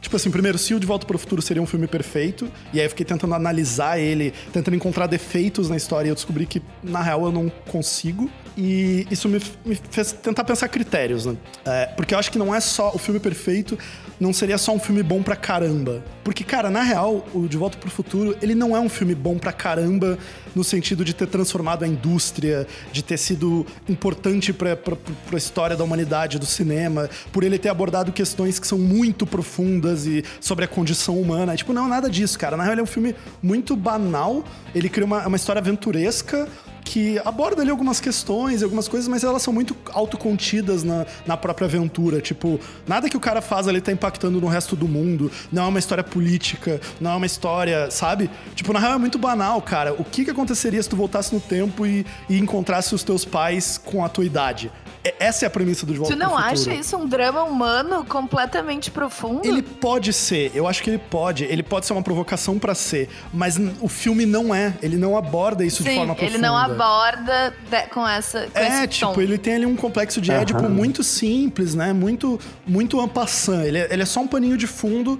Tipo 0.00 0.16
assim, 0.16 0.30
primeiro, 0.30 0.56
se 0.56 0.72
o 0.72 0.80
De 0.80 0.86
Volta 0.86 1.06
para 1.06 1.16
o 1.16 1.18
Futuro 1.18 1.42
seria 1.42 1.62
um 1.62 1.66
filme 1.66 1.86
perfeito, 1.86 2.50
e 2.72 2.78
aí 2.80 2.86
eu 2.86 2.90
fiquei 2.90 3.04
tentando 3.04 3.34
analisar 3.34 3.98
ele, 3.98 4.32
tentando 4.52 4.74
encontrar 4.74 5.06
defeitos 5.06 5.68
na 5.68 5.76
história, 5.76 6.08
e 6.08 6.10
eu 6.10 6.14
descobri 6.14 6.46
que, 6.46 6.62
na 6.82 7.02
real, 7.02 7.24
eu 7.24 7.32
não 7.32 7.50
consigo. 7.68 8.30
E 8.62 9.06
isso 9.10 9.26
me, 9.26 9.40
me 9.64 9.74
fez 9.90 10.12
tentar 10.12 10.44
pensar 10.44 10.68
critérios, 10.68 11.24
né? 11.24 11.34
É, 11.64 11.86
porque 11.96 12.12
eu 12.12 12.18
acho 12.18 12.30
que 12.30 12.38
não 12.38 12.54
é 12.54 12.60
só 12.60 12.92
o 12.94 12.98
filme 12.98 13.18
perfeito, 13.18 13.78
não 14.20 14.34
seria 14.34 14.58
só 14.58 14.70
um 14.72 14.78
filme 14.78 15.02
bom 15.02 15.22
pra 15.22 15.34
caramba. 15.34 16.04
Porque, 16.22 16.44
cara, 16.44 16.68
na 16.68 16.82
real, 16.82 17.26
o 17.32 17.48
De 17.48 17.56
Volta 17.56 17.78
pro 17.78 17.90
Futuro, 17.90 18.36
ele 18.42 18.54
não 18.54 18.76
é 18.76 18.80
um 18.80 18.88
filme 18.90 19.14
bom 19.14 19.38
pra 19.38 19.50
caramba 19.50 20.18
no 20.54 20.62
sentido 20.62 21.06
de 21.06 21.14
ter 21.14 21.26
transformado 21.26 21.84
a 21.84 21.88
indústria, 21.88 22.66
de 22.92 23.02
ter 23.02 23.16
sido 23.16 23.64
importante 23.88 24.52
pra, 24.52 24.76
pra, 24.76 24.94
pra 24.94 25.38
história 25.38 25.74
da 25.74 25.82
humanidade, 25.82 26.38
do 26.38 26.44
cinema, 26.44 27.08
por 27.32 27.42
ele 27.42 27.58
ter 27.58 27.70
abordado 27.70 28.12
questões 28.12 28.58
que 28.58 28.66
são 28.66 28.78
muito 28.78 29.26
profundas 29.26 30.04
e 30.04 30.22
sobre 30.38 30.66
a 30.66 30.68
condição 30.68 31.18
humana. 31.18 31.56
tipo, 31.56 31.72
não, 31.72 31.88
nada 31.88 32.10
disso, 32.10 32.38
cara. 32.38 32.58
Na 32.58 32.64
real, 32.64 32.74
ele 32.74 32.82
é 32.82 32.84
um 32.84 32.86
filme 32.86 33.16
muito 33.42 33.74
banal, 33.74 34.44
ele 34.74 34.90
cria 34.90 35.06
uma, 35.06 35.26
uma 35.26 35.36
história 35.36 35.60
aventuresca, 35.60 36.46
que 36.90 37.20
aborda 37.24 37.62
ali 37.62 37.70
algumas 37.70 38.00
questões, 38.00 38.64
algumas 38.64 38.88
coisas, 38.88 39.06
mas 39.06 39.22
elas 39.22 39.42
são 39.42 39.54
muito 39.54 39.76
autocontidas 39.92 40.82
na, 40.82 41.06
na 41.24 41.36
própria 41.36 41.66
aventura. 41.66 42.20
Tipo, 42.20 42.58
nada 42.84 43.08
que 43.08 43.16
o 43.16 43.20
cara 43.20 43.40
faz 43.40 43.68
ali 43.68 43.80
tá 43.80 43.92
impactando 43.92 44.40
no 44.40 44.48
resto 44.48 44.74
do 44.74 44.88
mundo. 44.88 45.30
Não 45.52 45.62
é 45.62 45.66
uma 45.68 45.78
história 45.78 46.02
política, 46.02 46.80
não 47.00 47.12
é 47.12 47.14
uma 47.14 47.26
história, 47.26 47.88
sabe? 47.92 48.28
Tipo, 48.56 48.72
na 48.72 48.80
real 48.80 48.94
é 48.94 48.98
muito 48.98 49.20
banal, 49.20 49.62
cara. 49.62 49.92
O 49.92 50.02
que, 50.02 50.24
que 50.24 50.32
aconteceria 50.32 50.82
se 50.82 50.88
tu 50.88 50.96
voltasse 50.96 51.32
no 51.32 51.40
tempo 51.40 51.86
e, 51.86 52.04
e 52.28 52.36
encontrasse 52.36 52.92
os 52.92 53.04
teus 53.04 53.24
pais 53.24 53.78
com 53.78 54.04
a 54.04 54.08
tua 54.08 54.24
idade? 54.24 54.72
É, 55.02 55.14
essa 55.18 55.44
é 55.44 55.48
a 55.48 55.50
premissa 55.50 55.86
do 55.86 55.92
De 55.92 55.98
Volta 55.98 56.14
Tu 56.14 56.18
não 56.18 56.36
acha 56.36 56.72
isso 56.74 56.96
um 56.96 57.06
drama 57.06 57.42
humano 57.42 58.04
completamente 58.04 58.90
profundo? 58.90 59.46
Ele 59.46 59.62
pode 59.62 60.12
ser, 60.12 60.50
eu 60.54 60.66
acho 60.66 60.82
que 60.82 60.90
ele 60.90 60.98
pode. 60.98 61.44
Ele 61.44 61.62
pode 61.62 61.86
ser 61.86 61.92
uma 61.94 62.02
provocação 62.02 62.58
para 62.58 62.74
ser, 62.74 63.08
mas 63.32 63.56
o 63.80 63.88
filme 63.88 64.26
não 64.26 64.54
é. 64.54 64.74
Ele 64.82 64.96
não 64.96 65.16
aborda 65.16 65.64
isso 65.64 65.82
Sim, 65.82 65.88
de 65.90 65.94
forma 65.96 66.14
profunda. 66.14 66.36
ele 66.36 66.42
não 66.42 66.56
aborda 66.56 67.54
de, 67.70 67.82
com 67.88 68.06
essa 68.06 68.46
com 68.52 68.58
É, 68.58 68.86
tipo, 68.86 69.14
tom. 69.14 69.20
ele 69.20 69.38
tem 69.38 69.54
ali 69.54 69.66
um 69.66 69.76
complexo 69.76 70.20
de 70.20 70.30
Édipo 70.30 70.68
muito 70.68 71.02
simples, 71.02 71.74
né? 71.74 71.92
Muito, 71.92 72.38
muito 72.66 73.00
ampassant. 73.00 73.64
Ele, 73.64 73.78
é, 73.78 73.88
ele 73.90 74.02
é 74.02 74.06
só 74.06 74.20
um 74.20 74.26
paninho 74.26 74.56
de 74.56 74.66
fundo 74.66 75.18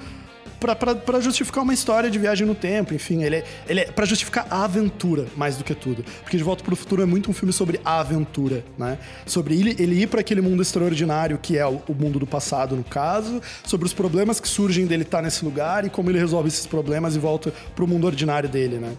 para 0.61 1.21
justificar 1.21 1.65
uma 1.65 1.73
história 1.73 2.11
de 2.11 2.19
viagem 2.19 2.47
no 2.47 2.55
tempo, 2.55 2.93
enfim, 2.93 3.23
ele 3.23 3.37
é, 3.37 3.45
ele 3.67 3.81
é 3.81 3.85
para 3.87 4.05
justificar 4.05 4.47
a 4.51 4.65
aventura 4.65 5.27
mais 5.37 5.57
do 5.57 5.65
que 5.65 5.75
tudo. 5.75 6.05
Porque 6.23 6.37
De 6.37 6.45
Volta 6.45 6.63
para 6.63 6.75
o 6.75 6.77
Futuro 6.77 7.03
é 7.03 7.07
muito 7.07 7.31
um 7.31 7.35
filme 7.35 7.53
sobre 7.53 7.81
a 7.85 8.01
aventura, 8.01 8.65
né? 8.79 8.99
Sobre 9.25 9.59
ele, 9.59 9.75
ele 9.79 10.03
ir 10.03 10.07
para 10.07 10.21
aquele 10.21 10.41
mundo 10.41 10.63
extraordinário 10.63 11.39
que 11.39 11.57
é 11.57 11.67
o, 11.67 11.81
o, 11.89 11.95
mundo 11.95 12.19
do 12.19 12.27
passado, 12.27 12.77
no 12.77 12.85
caso, 12.85 13.41
sobre 13.65 13.87
os 13.87 13.95
problemas 13.95 14.39
que 14.39 14.49
surgem 14.49 14.87
dele 14.87 15.03
estar 15.03 15.19
tá 15.19 15.23
nesse 15.23 15.45
lugar 15.45 15.85
e 15.85 15.91
como 15.91 16.11
ele 16.11 16.19
resolve 16.19 16.49
esses 16.49 16.67
problemas 16.67 17.17
e 17.17 17.19
volta 17.19 17.53
para 17.75 17.85
o 17.85 17.89
mundo 17.89 18.07
ordinário 18.07 18.49
dele, 18.49 18.77
né? 18.77 18.93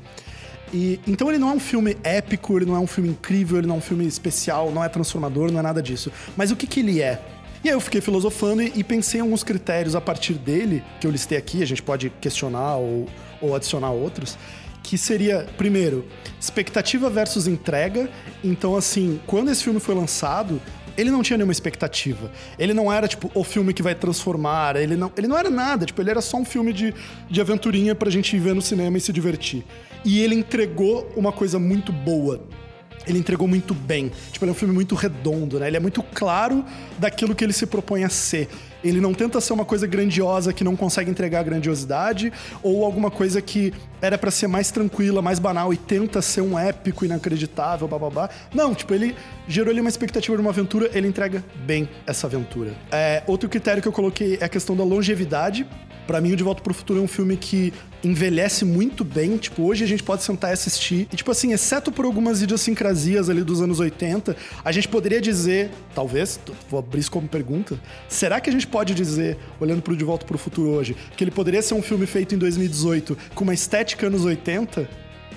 E, 0.74 1.00
então 1.06 1.30
ele 1.30 1.38
não 1.38 1.50
é 1.50 1.54
um 1.54 1.60
filme 1.60 1.98
épico, 2.04 2.58
ele 2.58 2.66
não 2.66 2.76
é 2.76 2.80
um 2.80 2.88
filme 2.88 3.10
incrível, 3.10 3.58
ele 3.58 3.68
não 3.68 3.76
é 3.76 3.78
um 3.78 3.82
filme 3.82 4.06
especial, 4.08 4.72
não 4.72 4.84
é 4.84 4.90
transformador, 4.90 5.52
não 5.52 5.60
é 5.60 5.64
nada 5.64 5.82
disso. 5.82 6.12
Mas 6.36 6.52
o 6.52 6.56
que, 6.56 6.66
que 6.66 6.80
ele 6.80 7.02
é? 7.02 7.22
E 7.64 7.70
aí 7.70 7.76
eu 7.76 7.80
fiquei 7.80 8.02
filosofando 8.02 8.64
e, 8.64 8.84
pensei 8.84 9.20
em 9.20 9.22
alguns 9.22 9.44
critérios 9.44 9.96
a 9.96 10.02
partir 10.02 10.34
dele, 10.34 10.84
que 11.00 11.06
eu 11.06 11.12
listei 11.12 11.38
aqui, 11.38 11.62
a 11.62 11.68
gente 11.68 11.84
pode 11.84 12.10
questionar 12.10 12.78
ou, 12.78 13.08
ou 13.40 13.56
adicionar 13.56 13.92
outros, 13.92 14.36
que 14.82 14.98
seria, 14.98 15.48
primeiro, 15.58 16.08
expectativa 16.40 17.08
versus 17.08 17.46
entrega. 17.46 18.10
Então, 18.44 18.76
assim, 18.76 19.20
quando 19.28 19.52
esse 19.52 19.64
filme 19.64 19.80
foi 19.80 19.94
lançado, 19.94 20.60
ele 20.98 21.12
não 21.12 21.22
tinha 21.22 21.38
nenhuma 21.38 21.52
expectativa. 21.52 22.32
Ele 22.58 22.74
não 22.74 22.92
era, 22.92 23.08
tipo, 23.08 23.32
o 23.36 23.44
filme 23.44 23.76
que 23.76 23.84
vai 23.84 23.94
transformar. 23.94 24.76
Ele 24.76 24.96
não, 24.96 25.12
ele 25.16 25.28
não 25.28 25.38
era 25.38 25.52
nada. 25.52 25.86
Tipo, 25.86 26.02
ele 26.02 26.10
era 26.10 26.22
só 26.22 26.38
um 26.38 26.46
filme 26.46 26.74
de, 26.74 26.96
de 27.30 27.42
aventurinha 27.42 27.94
pra 27.94 28.10
gente 28.10 28.36
ir 28.36 28.40
ver 28.40 28.56
no 28.56 28.62
cinema 28.62 28.98
e 28.98 29.02
se 29.02 29.14
divertir. 29.14 29.64
E 30.04 30.20
ele 30.20 30.34
entregou 30.34 31.12
uma 31.16 31.32
coisa 31.32 31.60
muito 31.60 31.92
boa 31.92 32.42
ele 33.06 33.20
entregou 33.20 33.48
muito 33.48 33.74
bem. 33.74 34.12
Tipo, 34.32 34.46
ele 34.46 34.52
é 34.52 34.54
um 34.54 34.58
filme 34.58 34.74
muito 34.74 34.96
redondo, 34.96 35.60
né? 35.60 35.68
Ele 35.68 35.78
é 35.78 35.80
muito 35.80 36.04
claro 36.04 36.64
daquilo 36.98 37.36
que 37.36 37.44
ele 37.44 37.54
se 37.54 37.66
propõe 37.66 38.04
a 38.04 38.10
ser. 38.10 38.48
Ele 38.84 39.00
não 39.00 39.14
tenta 39.14 39.40
ser 39.40 39.54
uma 39.54 39.66
coisa 39.66 39.86
grandiosa 39.86 40.52
que 40.52 40.64
não 40.64 40.76
consegue 40.76 41.10
entregar 41.10 41.44
grandiosidade, 41.44 42.34
ou 42.64 42.84
alguma 42.84 43.12
coisa 43.12 43.42
que 43.42 43.72
era 44.02 44.18
para 44.18 44.32
ser 44.32 44.48
mais 44.48 44.72
tranquila, 44.72 45.22
mais 45.22 45.38
banal 45.38 45.72
e 45.72 45.78
tenta 45.78 46.22
ser 46.22 46.42
um 46.42 46.58
épico 46.58 47.06
inacreditável, 47.06 47.88
bababá. 47.88 48.30
Não, 48.54 48.74
tipo, 48.74 48.94
ele 48.94 49.16
gerou 49.48 49.72
ali 49.72 49.80
uma 49.80 49.90
expectativa 49.90 50.36
de 50.36 50.42
uma 50.42 50.50
aventura, 50.50 50.90
ele 50.94 51.08
entrega 51.08 51.44
bem 51.66 51.88
essa 52.08 52.26
aventura. 52.26 52.74
É, 52.92 53.22
outro 53.28 53.48
critério 53.48 53.82
que 53.82 53.88
eu 53.88 53.92
coloquei 53.92 54.38
é 54.42 54.46
a 54.46 54.50
questão 54.50 54.76
da 54.76 54.84
longevidade. 54.84 55.68
Para 56.12 56.20
mim, 56.20 56.34
o 56.34 56.36
De 56.36 56.44
Volta 56.44 56.62
pro 56.62 56.74
Futuro 56.74 57.00
é 57.00 57.02
um 57.02 57.08
filme 57.08 57.38
que 57.38 57.72
envelhece 58.04 58.66
muito 58.66 59.02
bem. 59.02 59.38
Tipo, 59.38 59.64
hoje 59.64 59.86
a 59.86 59.88
gente 59.88 60.04
pode 60.04 60.24
sentar 60.24 60.50
e 60.50 60.54
assistir. 60.54 61.08
E, 61.10 61.16
tipo 61.16 61.32
assim, 61.32 61.54
exceto 61.54 61.90
por 61.90 62.04
algumas 62.04 62.42
idiosincrasias 62.42 63.30
ali 63.30 63.46
dos 63.46 63.62
anos 63.62 63.80
80, 63.80 64.36
a 64.62 64.72
gente 64.74 64.90
poderia 64.90 65.22
dizer, 65.22 65.72
talvez, 65.96 66.38
vou 66.70 66.82
abrir 66.82 67.00
isso 67.00 67.10
como 67.10 67.30
pergunta, 67.30 67.80
será 68.10 68.42
que 68.42 68.50
a 68.50 68.52
gente 68.52 68.68
pode 68.68 68.94
dizer, 68.94 69.38
olhando 69.58 69.82
pro 69.82 69.96
De 69.96 70.04
Volta 70.04 70.26
pro 70.26 70.38
Futuro 70.38 70.72
hoje, 70.72 70.98
que 71.16 71.24
ele 71.24 71.32
poderia 71.32 71.62
ser 71.62 71.76
um 71.76 71.82
filme 71.82 72.06
feito 72.06 72.36
em 72.36 72.38
2018 72.38 73.18
com 73.34 73.46
uma 73.46 73.54
estética 73.54 74.08
anos 74.08 74.26
80? 74.26 74.90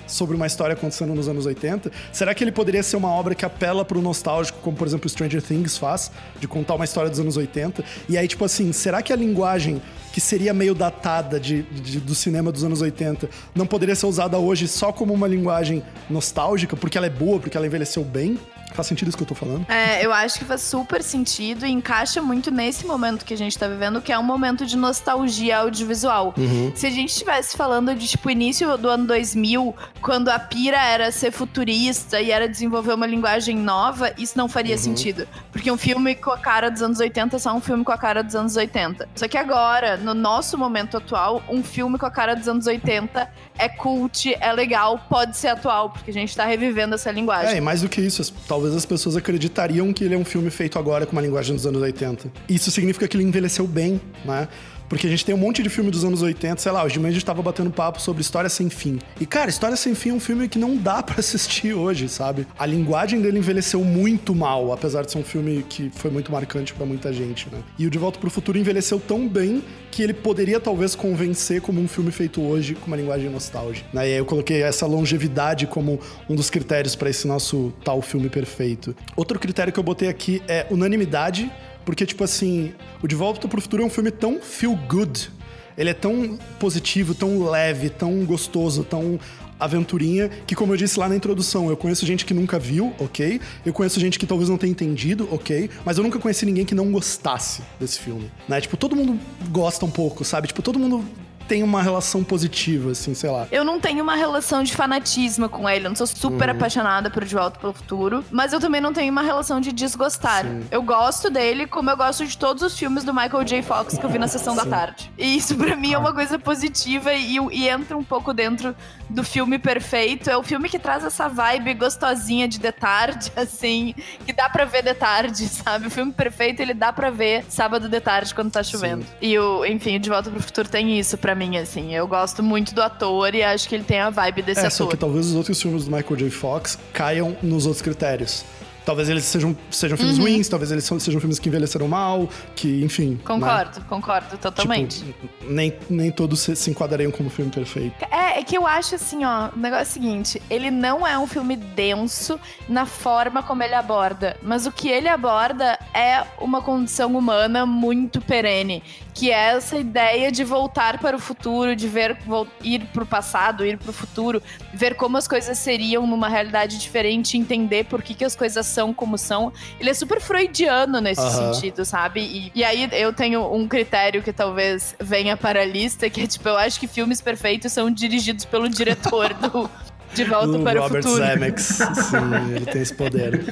sobre 0.07 0.35
uma 0.35 0.45
história 0.45 0.73
acontecendo 0.73 1.15
nos 1.15 1.27
anos 1.27 1.45
80? 1.45 1.91
Será 2.11 2.33
que 2.35 2.43
ele 2.43 2.51
poderia 2.51 2.83
ser 2.83 2.95
uma 2.95 3.09
obra 3.09 3.33
que 3.33 3.45
apela 3.45 3.83
pro 3.83 4.01
nostálgico, 4.01 4.59
como 4.61 4.77
por 4.77 4.87
exemplo 4.87 5.09
Stranger 5.09 5.41
Things 5.41 5.77
faz, 5.77 6.11
de 6.39 6.47
contar 6.47 6.75
uma 6.75 6.85
história 6.85 7.09
dos 7.09 7.19
anos 7.19 7.37
80? 7.37 7.83
E 8.07 8.17
aí, 8.17 8.27
tipo 8.27 8.45
assim, 8.45 8.71
será 8.71 9.01
que 9.01 9.11
a 9.11 9.15
linguagem 9.15 9.81
que 10.15 10.21
seria 10.21 10.53
meio 10.53 10.73
datada 10.73 11.37
de, 11.37 11.63
de, 11.63 11.99
do 11.99 12.15
cinema 12.15 12.49
dos 12.49 12.63
anos 12.63 12.81
80, 12.81 13.29
não 13.53 13.67
poderia 13.67 13.93
ser 13.93 14.05
usada 14.05 14.37
hoje 14.37 14.65
só 14.65 14.89
como 14.89 15.13
uma 15.13 15.27
linguagem 15.27 15.83
nostálgica, 16.09 16.73
porque 16.77 16.97
ela 16.97 17.07
é 17.07 17.09
boa, 17.09 17.37
porque 17.37 17.57
ela 17.57 17.67
envelheceu 17.67 18.01
bem? 18.01 18.39
Faz 18.75 18.87
sentido 18.87 19.07
isso 19.07 19.17
que 19.17 19.23
eu 19.23 19.27
tô 19.27 19.35
falando? 19.35 19.65
É, 19.69 20.05
eu 20.05 20.11
acho 20.11 20.37
que 20.37 20.45
faz 20.45 20.61
super 20.61 21.01
sentido 21.01 21.65
e 21.65 21.71
encaixa 21.71 22.21
muito 22.21 22.51
nesse 22.51 22.85
momento 22.85 23.23
que 23.23 23.33
a 23.33 23.37
gente 23.37 23.57
tá 23.57 23.67
vivendo, 23.67 24.01
que 24.01 24.11
é 24.11 24.19
um 24.19 24.23
momento 24.23 24.65
de 24.65 24.75
nostalgia 24.75 25.59
audiovisual. 25.59 26.33
Uhum. 26.37 26.71
Se 26.75 26.85
a 26.85 26.89
gente 26.89 27.09
estivesse 27.09 27.55
falando 27.55 27.95
de, 27.95 28.07
tipo, 28.07 28.29
início 28.29 28.77
do 28.77 28.89
ano 28.89 29.07
2000, 29.07 29.73
quando 30.01 30.29
a 30.29 30.37
pira 30.37 30.77
era 30.77 31.11
ser 31.11 31.31
futurista 31.31 32.19
e 32.19 32.31
era 32.31 32.49
desenvolver 32.49 32.93
uma 32.93 33.07
linguagem 33.07 33.55
nova, 33.57 34.11
isso 34.17 34.37
não 34.37 34.49
faria 34.49 34.75
uhum. 34.75 34.81
sentido. 34.81 35.27
Porque 35.51 35.71
um 35.71 35.77
filme 35.77 36.13
com 36.13 36.31
a 36.31 36.37
cara 36.37 36.69
dos 36.69 36.81
anos 36.81 36.99
80 36.99 37.35
é 37.35 37.39
só 37.39 37.53
um 37.53 37.61
filme 37.61 37.83
com 37.83 37.91
a 37.91 37.97
cara 37.97 38.21
dos 38.21 38.35
anos 38.35 38.57
80. 38.57 39.07
Só 39.15 39.27
que 39.27 39.37
agora, 39.37 39.95
no 39.95 40.13
nosso 40.13 40.57
momento 40.57 40.97
atual, 40.97 41.41
um 41.47 41.63
filme 41.63 41.97
com 41.97 42.05
a 42.05 42.11
cara 42.11 42.35
dos 42.35 42.47
anos 42.47 42.67
80 42.67 43.29
é 43.57 43.69
cult, 43.69 44.35
é 44.39 44.53
legal, 44.53 44.99
pode 45.09 45.37
ser 45.37 45.49
atual, 45.49 45.89
porque 45.89 46.11
a 46.11 46.13
gente 46.13 46.35
tá 46.35 46.45
revivendo 46.45 46.95
essa 46.95 47.11
linguagem. 47.11 47.53
É, 47.53 47.57
e 47.57 47.61
mais 47.61 47.81
do 47.81 47.89
que 47.89 48.01
isso, 48.01 48.33
talvez 48.47 48.75
as 48.75 48.85
pessoas 48.85 49.15
acreditariam 49.15 49.91
que 49.93 50.03
ele 50.03 50.15
é 50.15 50.17
um 50.17 50.25
filme 50.25 50.49
feito 50.49 50.77
agora 50.77 51.05
com 51.05 51.13
uma 51.13 51.21
linguagem 51.21 51.55
dos 51.55 51.65
anos 51.65 51.81
80. 51.81 52.31
Isso 52.49 52.69
significa 52.71 53.07
que 53.07 53.15
ele 53.15 53.23
envelheceu 53.23 53.65
bem, 53.65 54.01
né? 54.23 54.47
Porque 54.87 55.07
a 55.07 55.09
gente 55.09 55.25
tem 55.25 55.33
um 55.33 55.37
monte 55.37 55.63
de 55.63 55.69
filme 55.69 55.89
dos 55.91 56.03
anos 56.03 56.21
80, 56.21 56.61
sei 56.61 56.71
lá, 56.71 56.83
hoje 56.83 56.93
de 56.93 56.99
manhã 56.99 57.11
a 57.11 57.13
gente 57.13 57.25
tava 57.25 57.41
batendo 57.41 57.71
papo 57.71 58.01
sobre 58.01 58.21
História 58.21 58.49
Sem 58.49 58.69
Fim. 58.69 58.99
E, 59.19 59.25
cara, 59.25 59.49
História 59.49 59.75
Sem 59.75 59.95
Fim 59.95 60.09
é 60.09 60.13
um 60.13 60.19
filme 60.19 60.47
que 60.47 60.59
não 60.59 60.77
dá 60.77 61.01
para 61.01 61.19
assistir 61.19 61.73
hoje, 61.73 62.07
sabe? 62.07 62.47
A 62.57 62.65
linguagem 62.65 63.21
dele 63.21 63.39
envelheceu 63.39 63.83
muito 63.83 64.35
mal, 64.35 64.71
apesar 64.71 65.03
de 65.03 65.11
ser 65.11 65.17
um 65.17 65.23
filme 65.23 65.65
que 65.67 65.89
foi 65.95 66.11
muito 66.11 66.31
marcante 66.31 66.73
para 66.73 66.85
muita 66.85 67.11
gente, 67.11 67.47
né? 67.51 67.59
E 67.77 67.85
o 67.85 67.89
De 67.89 67.97
Volta 67.97 68.19
pro 68.19 68.29
Futuro 68.29 68.57
envelheceu 68.57 68.99
tão 68.99 69.27
bem 69.27 69.63
que 69.91 70.03
ele 70.03 70.13
poderia 70.13 70.59
talvez 70.59 70.93
convencer 70.93 71.61
como 71.61 71.79
um 71.79 71.87
filme 71.87 72.11
feito 72.11 72.41
hoje 72.41 72.75
com 72.75 72.87
uma 72.87 72.97
linguagem 72.97 73.29
nostálgica. 73.29 73.87
Né? 73.93 74.09
E 74.09 74.11
aí 74.11 74.17
eu 74.17 74.25
coloquei 74.25 74.61
essa 74.61 74.85
longevidade 74.85 75.67
como 75.67 75.99
um 76.29 76.35
dos 76.35 76.49
critérios 76.49 76.95
para 76.95 77.09
esse 77.09 77.25
nosso 77.27 77.73
tal 77.83 78.01
filme 78.01 78.29
perfeito. 78.29 78.95
Outro 79.15 79.39
critério 79.39 79.71
que 79.71 79.79
eu 79.79 79.83
botei 79.83 80.09
aqui 80.09 80.43
é 80.47 80.67
unanimidade 80.69 81.49
porque, 81.85 82.05
tipo 82.05 82.23
assim, 82.23 82.73
o 83.01 83.07
De 83.07 83.15
Volta 83.15 83.47
pro 83.47 83.61
Futuro 83.61 83.83
é 83.83 83.85
um 83.85 83.89
filme 83.89 84.11
tão 84.11 84.41
feel 84.41 84.75
good. 84.75 85.31
Ele 85.77 85.89
é 85.89 85.93
tão 85.93 86.39
positivo, 86.59 87.13
tão 87.13 87.49
leve, 87.49 87.89
tão 87.89 88.25
gostoso, 88.25 88.83
tão 88.83 89.19
aventurinha, 89.59 90.29
que 90.45 90.55
como 90.55 90.73
eu 90.73 90.77
disse 90.77 90.99
lá 90.99 91.07
na 91.07 91.15
introdução, 91.15 91.69
eu 91.69 91.77
conheço 91.77 92.05
gente 92.05 92.25
que 92.25 92.33
nunca 92.33 92.59
viu, 92.59 92.93
ok? 92.99 93.39
Eu 93.65 93.73
conheço 93.73 93.99
gente 93.99 94.19
que 94.19 94.25
talvez 94.25 94.49
não 94.49 94.57
tenha 94.57 94.71
entendido, 94.71 95.27
ok? 95.31 95.69
Mas 95.85 95.97
eu 95.97 96.03
nunca 96.03 96.19
conheci 96.19 96.45
ninguém 96.45 96.65
que 96.65 96.75
não 96.75 96.91
gostasse 96.91 97.61
desse 97.79 97.99
filme, 97.99 98.29
né? 98.47 98.59
Tipo, 98.59 98.75
todo 98.75 98.95
mundo 98.95 99.19
gosta 99.49 99.85
um 99.85 99.91
pouco, 99.91 100.23
sabe? 100.23 100.47
Tipo, 100.47 100.61
todo 100.61 100.77
mundo 100.77 101.05
tem 101.47 101.63
uma 101.63 101.81
relação 101.81 102.23
positiva, 102.23 102.91
assim, 102.91 103.13
sei 103.13 103.29
lá. 103.29 103.47
Eu 103.51 103.63
não 103.63 103.79
tenho 103.79 104.03
uma 104.03 104.15
relação 104.15 104.63
de 104.63 104.75
fanatismo 104.75 105.47
com 105.47 105.69
ele. 105.69 105.85
Eu 105.85 105.89
não 105.89 105.95
sou 105.95 106.07
super 106.07 106.49
uhum. 106.49 106.55
apaixonada 106.55 107.09
por 107.09 107.23
De 107.23 107.33
Volta 107.33 107.59
para 107.59 107.69
o 107.69 107.73
Futuro. 107.73 108.23
Mas 108.29 108.51
eu 108.51 108.59
também 108.59 108.81
não 108.81 108.91
tenho 108.91 109.11
uma 109.11 109.21
relação 109.21 109.61
de 109.61 109.71
desgostar. 109.71 110.43
Sim. 110.43 110.63
Eu 110.69 110.81
gosto 110.81 111.29
dele 111.29 111.67
como 111.67 111.89
eu 111.89 111.97
gosto 111.97 112.25
de 112.25 112.37
todos 112.37 112.61
os 112.63 112.77
filmes 112.77 113.03
do 113.03 113.13
Michael 113.13 113.43
J. 113.43 113.61
Fox 113.61 113.97
que 113.97 114.05
eu 114.05 114.09
vi 114.09 114.17
na 114.17 114.27
sessão 114.27 114.55
Sim. 114.55 114.69
da 114.69 114.77
tarde. 114.77 115.11
E 115.17 115.37
isso 115.37 115.55
para 115.55 115.75
mim 115.75 115.93
é 115.93 115.97
uma 115.97 116.13
coisa 116.13 116.37
positiva 116.37 117.13
e, 117.13 117.37
e 117.51 117.69
entra 117.69 117.97
um 117.97 118.03
pouco 118.03 118.33
dentro 118.33 118.75
do 119.09 119.23
filme 119.23 119.57
perfeito. 119.57 120.29
É 120.29 120.35
o 120.37 120.43
filme 120.43 120.67
que 120.67 120.79
traz 120.79 121.03
essa 121.05 121.29
vibe 121.29 121.73
gostosinha 121.75 122.47
de 122.47 122.59
de 122.65 122.71
tarde, 122.71 123.31
assim, 123.37 123.93
que 124.25 124.33
dá 124.33 124.49
pra 124.49 124.65
ver 124.65 124.83
de 124.83 124.93
tarde, 124.93 125.47
sabe? 125.47 125.87
O 125.87 125.91
filme 125.91 126.11
perfeito, 126.11 126.61
ele 126.61 126.73
dá 126.73 126.91
pra 126.91 127.09
ver 127.09 127.45
sábado 127.49 127.87
de 127.87 127.99
tarde 127.99 128.33
quando 128.33 128.51
tá 128.51 128.63
chovendo. 128.63 129.03
Sim. 129.03 129.11
E 129.21 129.37
o, 129.37 129.65
enfim, 129.65 129.99
De 129.99 130.09
Volta 130.09 130.29
pro 130.29 130.41
Futuro 130.41 130.67
tem 130.67 130.97
isso 130.99 131.17
mim, 131.35 131.57
assim. 131.57 131.93
Eu 131.93 132.07
gosto 132.07 132.41
muito 132.41 132.73
do 132.73 132.81
ator 132.81 133.33
e 133.35 133.43
acho 133.43 133.67
que 133.67 133.75
ele 133.75 133.83
tem 133.83 133.99
a 133.99 134.09
vibe 134.09 134.41
desse 134.41 134.61
é, 134.61 134.67
ator. 134.67 134.71
Só 134.71 134.85
que 134.87 134.97
talvez 134.97 135.27
os 135.27 135.35
outros 135.35 135.61
filmes 135.61 135.85
do 135.85 135.91
Michael 135.91 136.15
J. 136.15 136.29
Fox 136.29 136.79
caiam 136.93 137.35
nos 137.41 137.65
outros 137.65 137.81
critérios. 137.81 138.45
Talvez 138.85 139.09
eles 139.09 139.23
sejam, 139.23 139.57
sejam 139.71 139.97
filmes 139.97 140.17
uhum. 140.19 140.25
ruins, 140.25 140.47
talvez 140.47 140.71
eles 140.71 140.85
sejam 140.85 141.19
filmes 141.19 141.39
que 141.39 141.49
envelheceram 141.49 141.87
mal, 141.87 142.29
que, 142.55 142.83
enfim. 142.83 143.13
Né? 143.13 143.19
Concordo, 143.25 143.79
né? 143.79 143.85
concordo, 143.89 144.37
totalmente. 144.37 145.03
Tipo, 145.03 145.27
nem, 145.49 145.73
nem 145.89 146.11
todos 146.11 146.39
se, 146.41 146.55
se 146.55 146.69
enquadrariam 146.69 147.11
como 147.11 147.31
filme 147.31 147.51
perfeito. 147.51 147.95
É, 148.11 148.39
é 148.39 148.43
que 148.43 148.55
eu 148.55 148.67
acho 148.67 148.93
assim, 148.93 149.25
ó, 149.25 149.49
o 149.55 149.59
negócio 149.59 149.85
é 149.85 149.89
o 149.89 149.91
seguinte: 149.91 150.41
ele 150.51 150.69
não 150.69 151.05
é 151.05 151.17
um 151.17 151.25
filme 151.25 151.55
denso 151.55 152.39
na 152.69 152.85
forma 152.85 153.41
como 153.41 153.63
ele 153.63 153.73
aborda, 153.73 154.37
mas 154.43 154.67
o 154.67 154.71
que 154.71 154.87
ele 154.87 155.07
aborda 155.07 155.79
é 155.91 156.23
uma 156.39 156.61
condição 156.61 157.17
humana 157.17 157.65
muito 157.65 158.21
perene, 158.21 158.83
que 159.15 159.31
é 159.31 159.55
essa 159.55 159.77
ideia 159.77 160.29
de 160.29 160.43
voltar 160.43 160.99
para 160.99 161.15
o 161.15 161.19
futuro, 161.19 161.73
de 161.73 161.87
ver 161.87 162.17
ir 162.61 162.85
para 162.87 163.03
o 163.03 163.07
passado, 163.07 163.65
ir 163.65 163.77
para 163.77 163.89
o 163.89 163.93
futuro, 163.93 164.43
ver 164.73 164.95
como 164.95 165.15
as 165.15 165.25
coisas 165.25 165.57
seriam 165.57 166.05
numa 166.05 166.27
realidade 166.27 166.77
diferente, 166.77 167.37
entender 167.37 167.85
por 167.85 168.03
que, 168.03 168.13
que 168.13 168.25
as 168.25 168.35
coisas 168.35 168.65
são 168.65 168.93
como 168.93 169.17
são. 169.17 169.53
Ele 169.79 169.89
é 169.89 169.93
super 169.93 170.19
freudiano 170.19 170.99
nesse 170.99 171.21
uhum. 171.21 171.53
sentido, 171.53 171.85
sabe? 171.85 172.19
E, 172.19 172.51
e 172.53 172.63
aí 172.65 172.89
eu 172.91 173.13
tenho 173.13 173.55
um 173.55 173.65
critério 173.69 174.21
que 174.21 174.33
talvez 174.33 174.93
venha 174.99 175.37
para 175.37 175.61
a 175.61 175.65
lista, 175.65 176.09
que 176.09 176.21
é 176.21 176.27
tipo, 176.27 176.49
eu 176.49 176.57
acho 176.57 176.77
que 176.77 176.85
filmes 176.85 177.21
perfeitos 177.21 177.71
são 177.71 177.89
dirigidos 177.89 178.43
pelo 178.43 178.67
diretor 178.67 179.33
do, 179.33 179.69
de 180.15 180.23
Volta 180.23 180.57
o 180.57 180.63
para 180.63 180.79
Robert 180.79 180.99
o 180.99 181.03
Futuro. 181.03 181.25
Zemeckis, 181.25 181.65
sim, 181.65 182.55
ele 182.55 182.65
tem 182.65 182.81
esse 182.81 182.93
poder. 182.93 183.43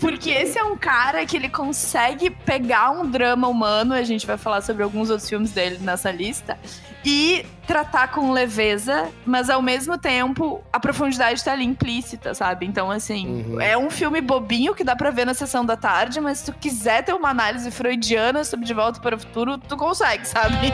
Porque 0.00 0.30
esse 0.30 0.58
é 0.58 0.64
um 0.64 0.76
cara 0.76 1.24
que 1.24 1.36
ele 1.36 1.48
consegue 1.48 2.30
pegar 2.30 2.90
um 2.90 3.08
drama 3.08 3.48
humano, 3.48 3.94
a 3.94 4.02
gente 4.02 4.26
vai 4.26 4.36
falar 4.36 4.60
sobre 4.60 4.82
alguns 4.82 5.10
outros 5.10 5.28
filmes 5.28 5.52
dele 5.52 5.78
nessa 5.80 6.10
lista, 6.10 6.58
e 7.04 7.46
tratar 7.66 8.08
com 8.08 8.32
leveza, 8.32 9.08
mas 9.24 9.48
ao 9.48 9.62
mesmo 9.62 9.96
tempo 9.96 10.62
a 10.72 10.80
profundidade 10.80 11.42
tá 11.44 11.52
ali 11.52 11.64
implícita, 11.64 12.34
sabe? 12.34 12.66
Então, 12.66 12.90
assim, 12.90 13.44
uhum. 13.44 13.60
é 13.60 13.78
um 13.78 13.88
filme 13.88 14.20
bobinho 14.20 14.74
que 14.74 14.82
dá 14.82 14.96
pra 14.96 15.10
ver 15.10 15.24
na 15.24 15.34
sessão 15.34 15.64
da 15.64 15.76
tarde, 15.76 16.20
mas 16.20 16.38
se 16.38 16.46
tu 16.46 16.52
quiser 16.58 17.04
ter 17.04 17.14
uma 17.14 17.30
análise 17.30 17.70
freudiana 17.70 18.42
sobre 18.42 18.66
De 18.66 18.74
Volta 18.74 19.00
para 19.00 19.16
o 19.16 19.18
Futuro, 19.18 19.58
tu 19.58 19.76
consegue, 19.76 20.26
sabe? 20.26 20.72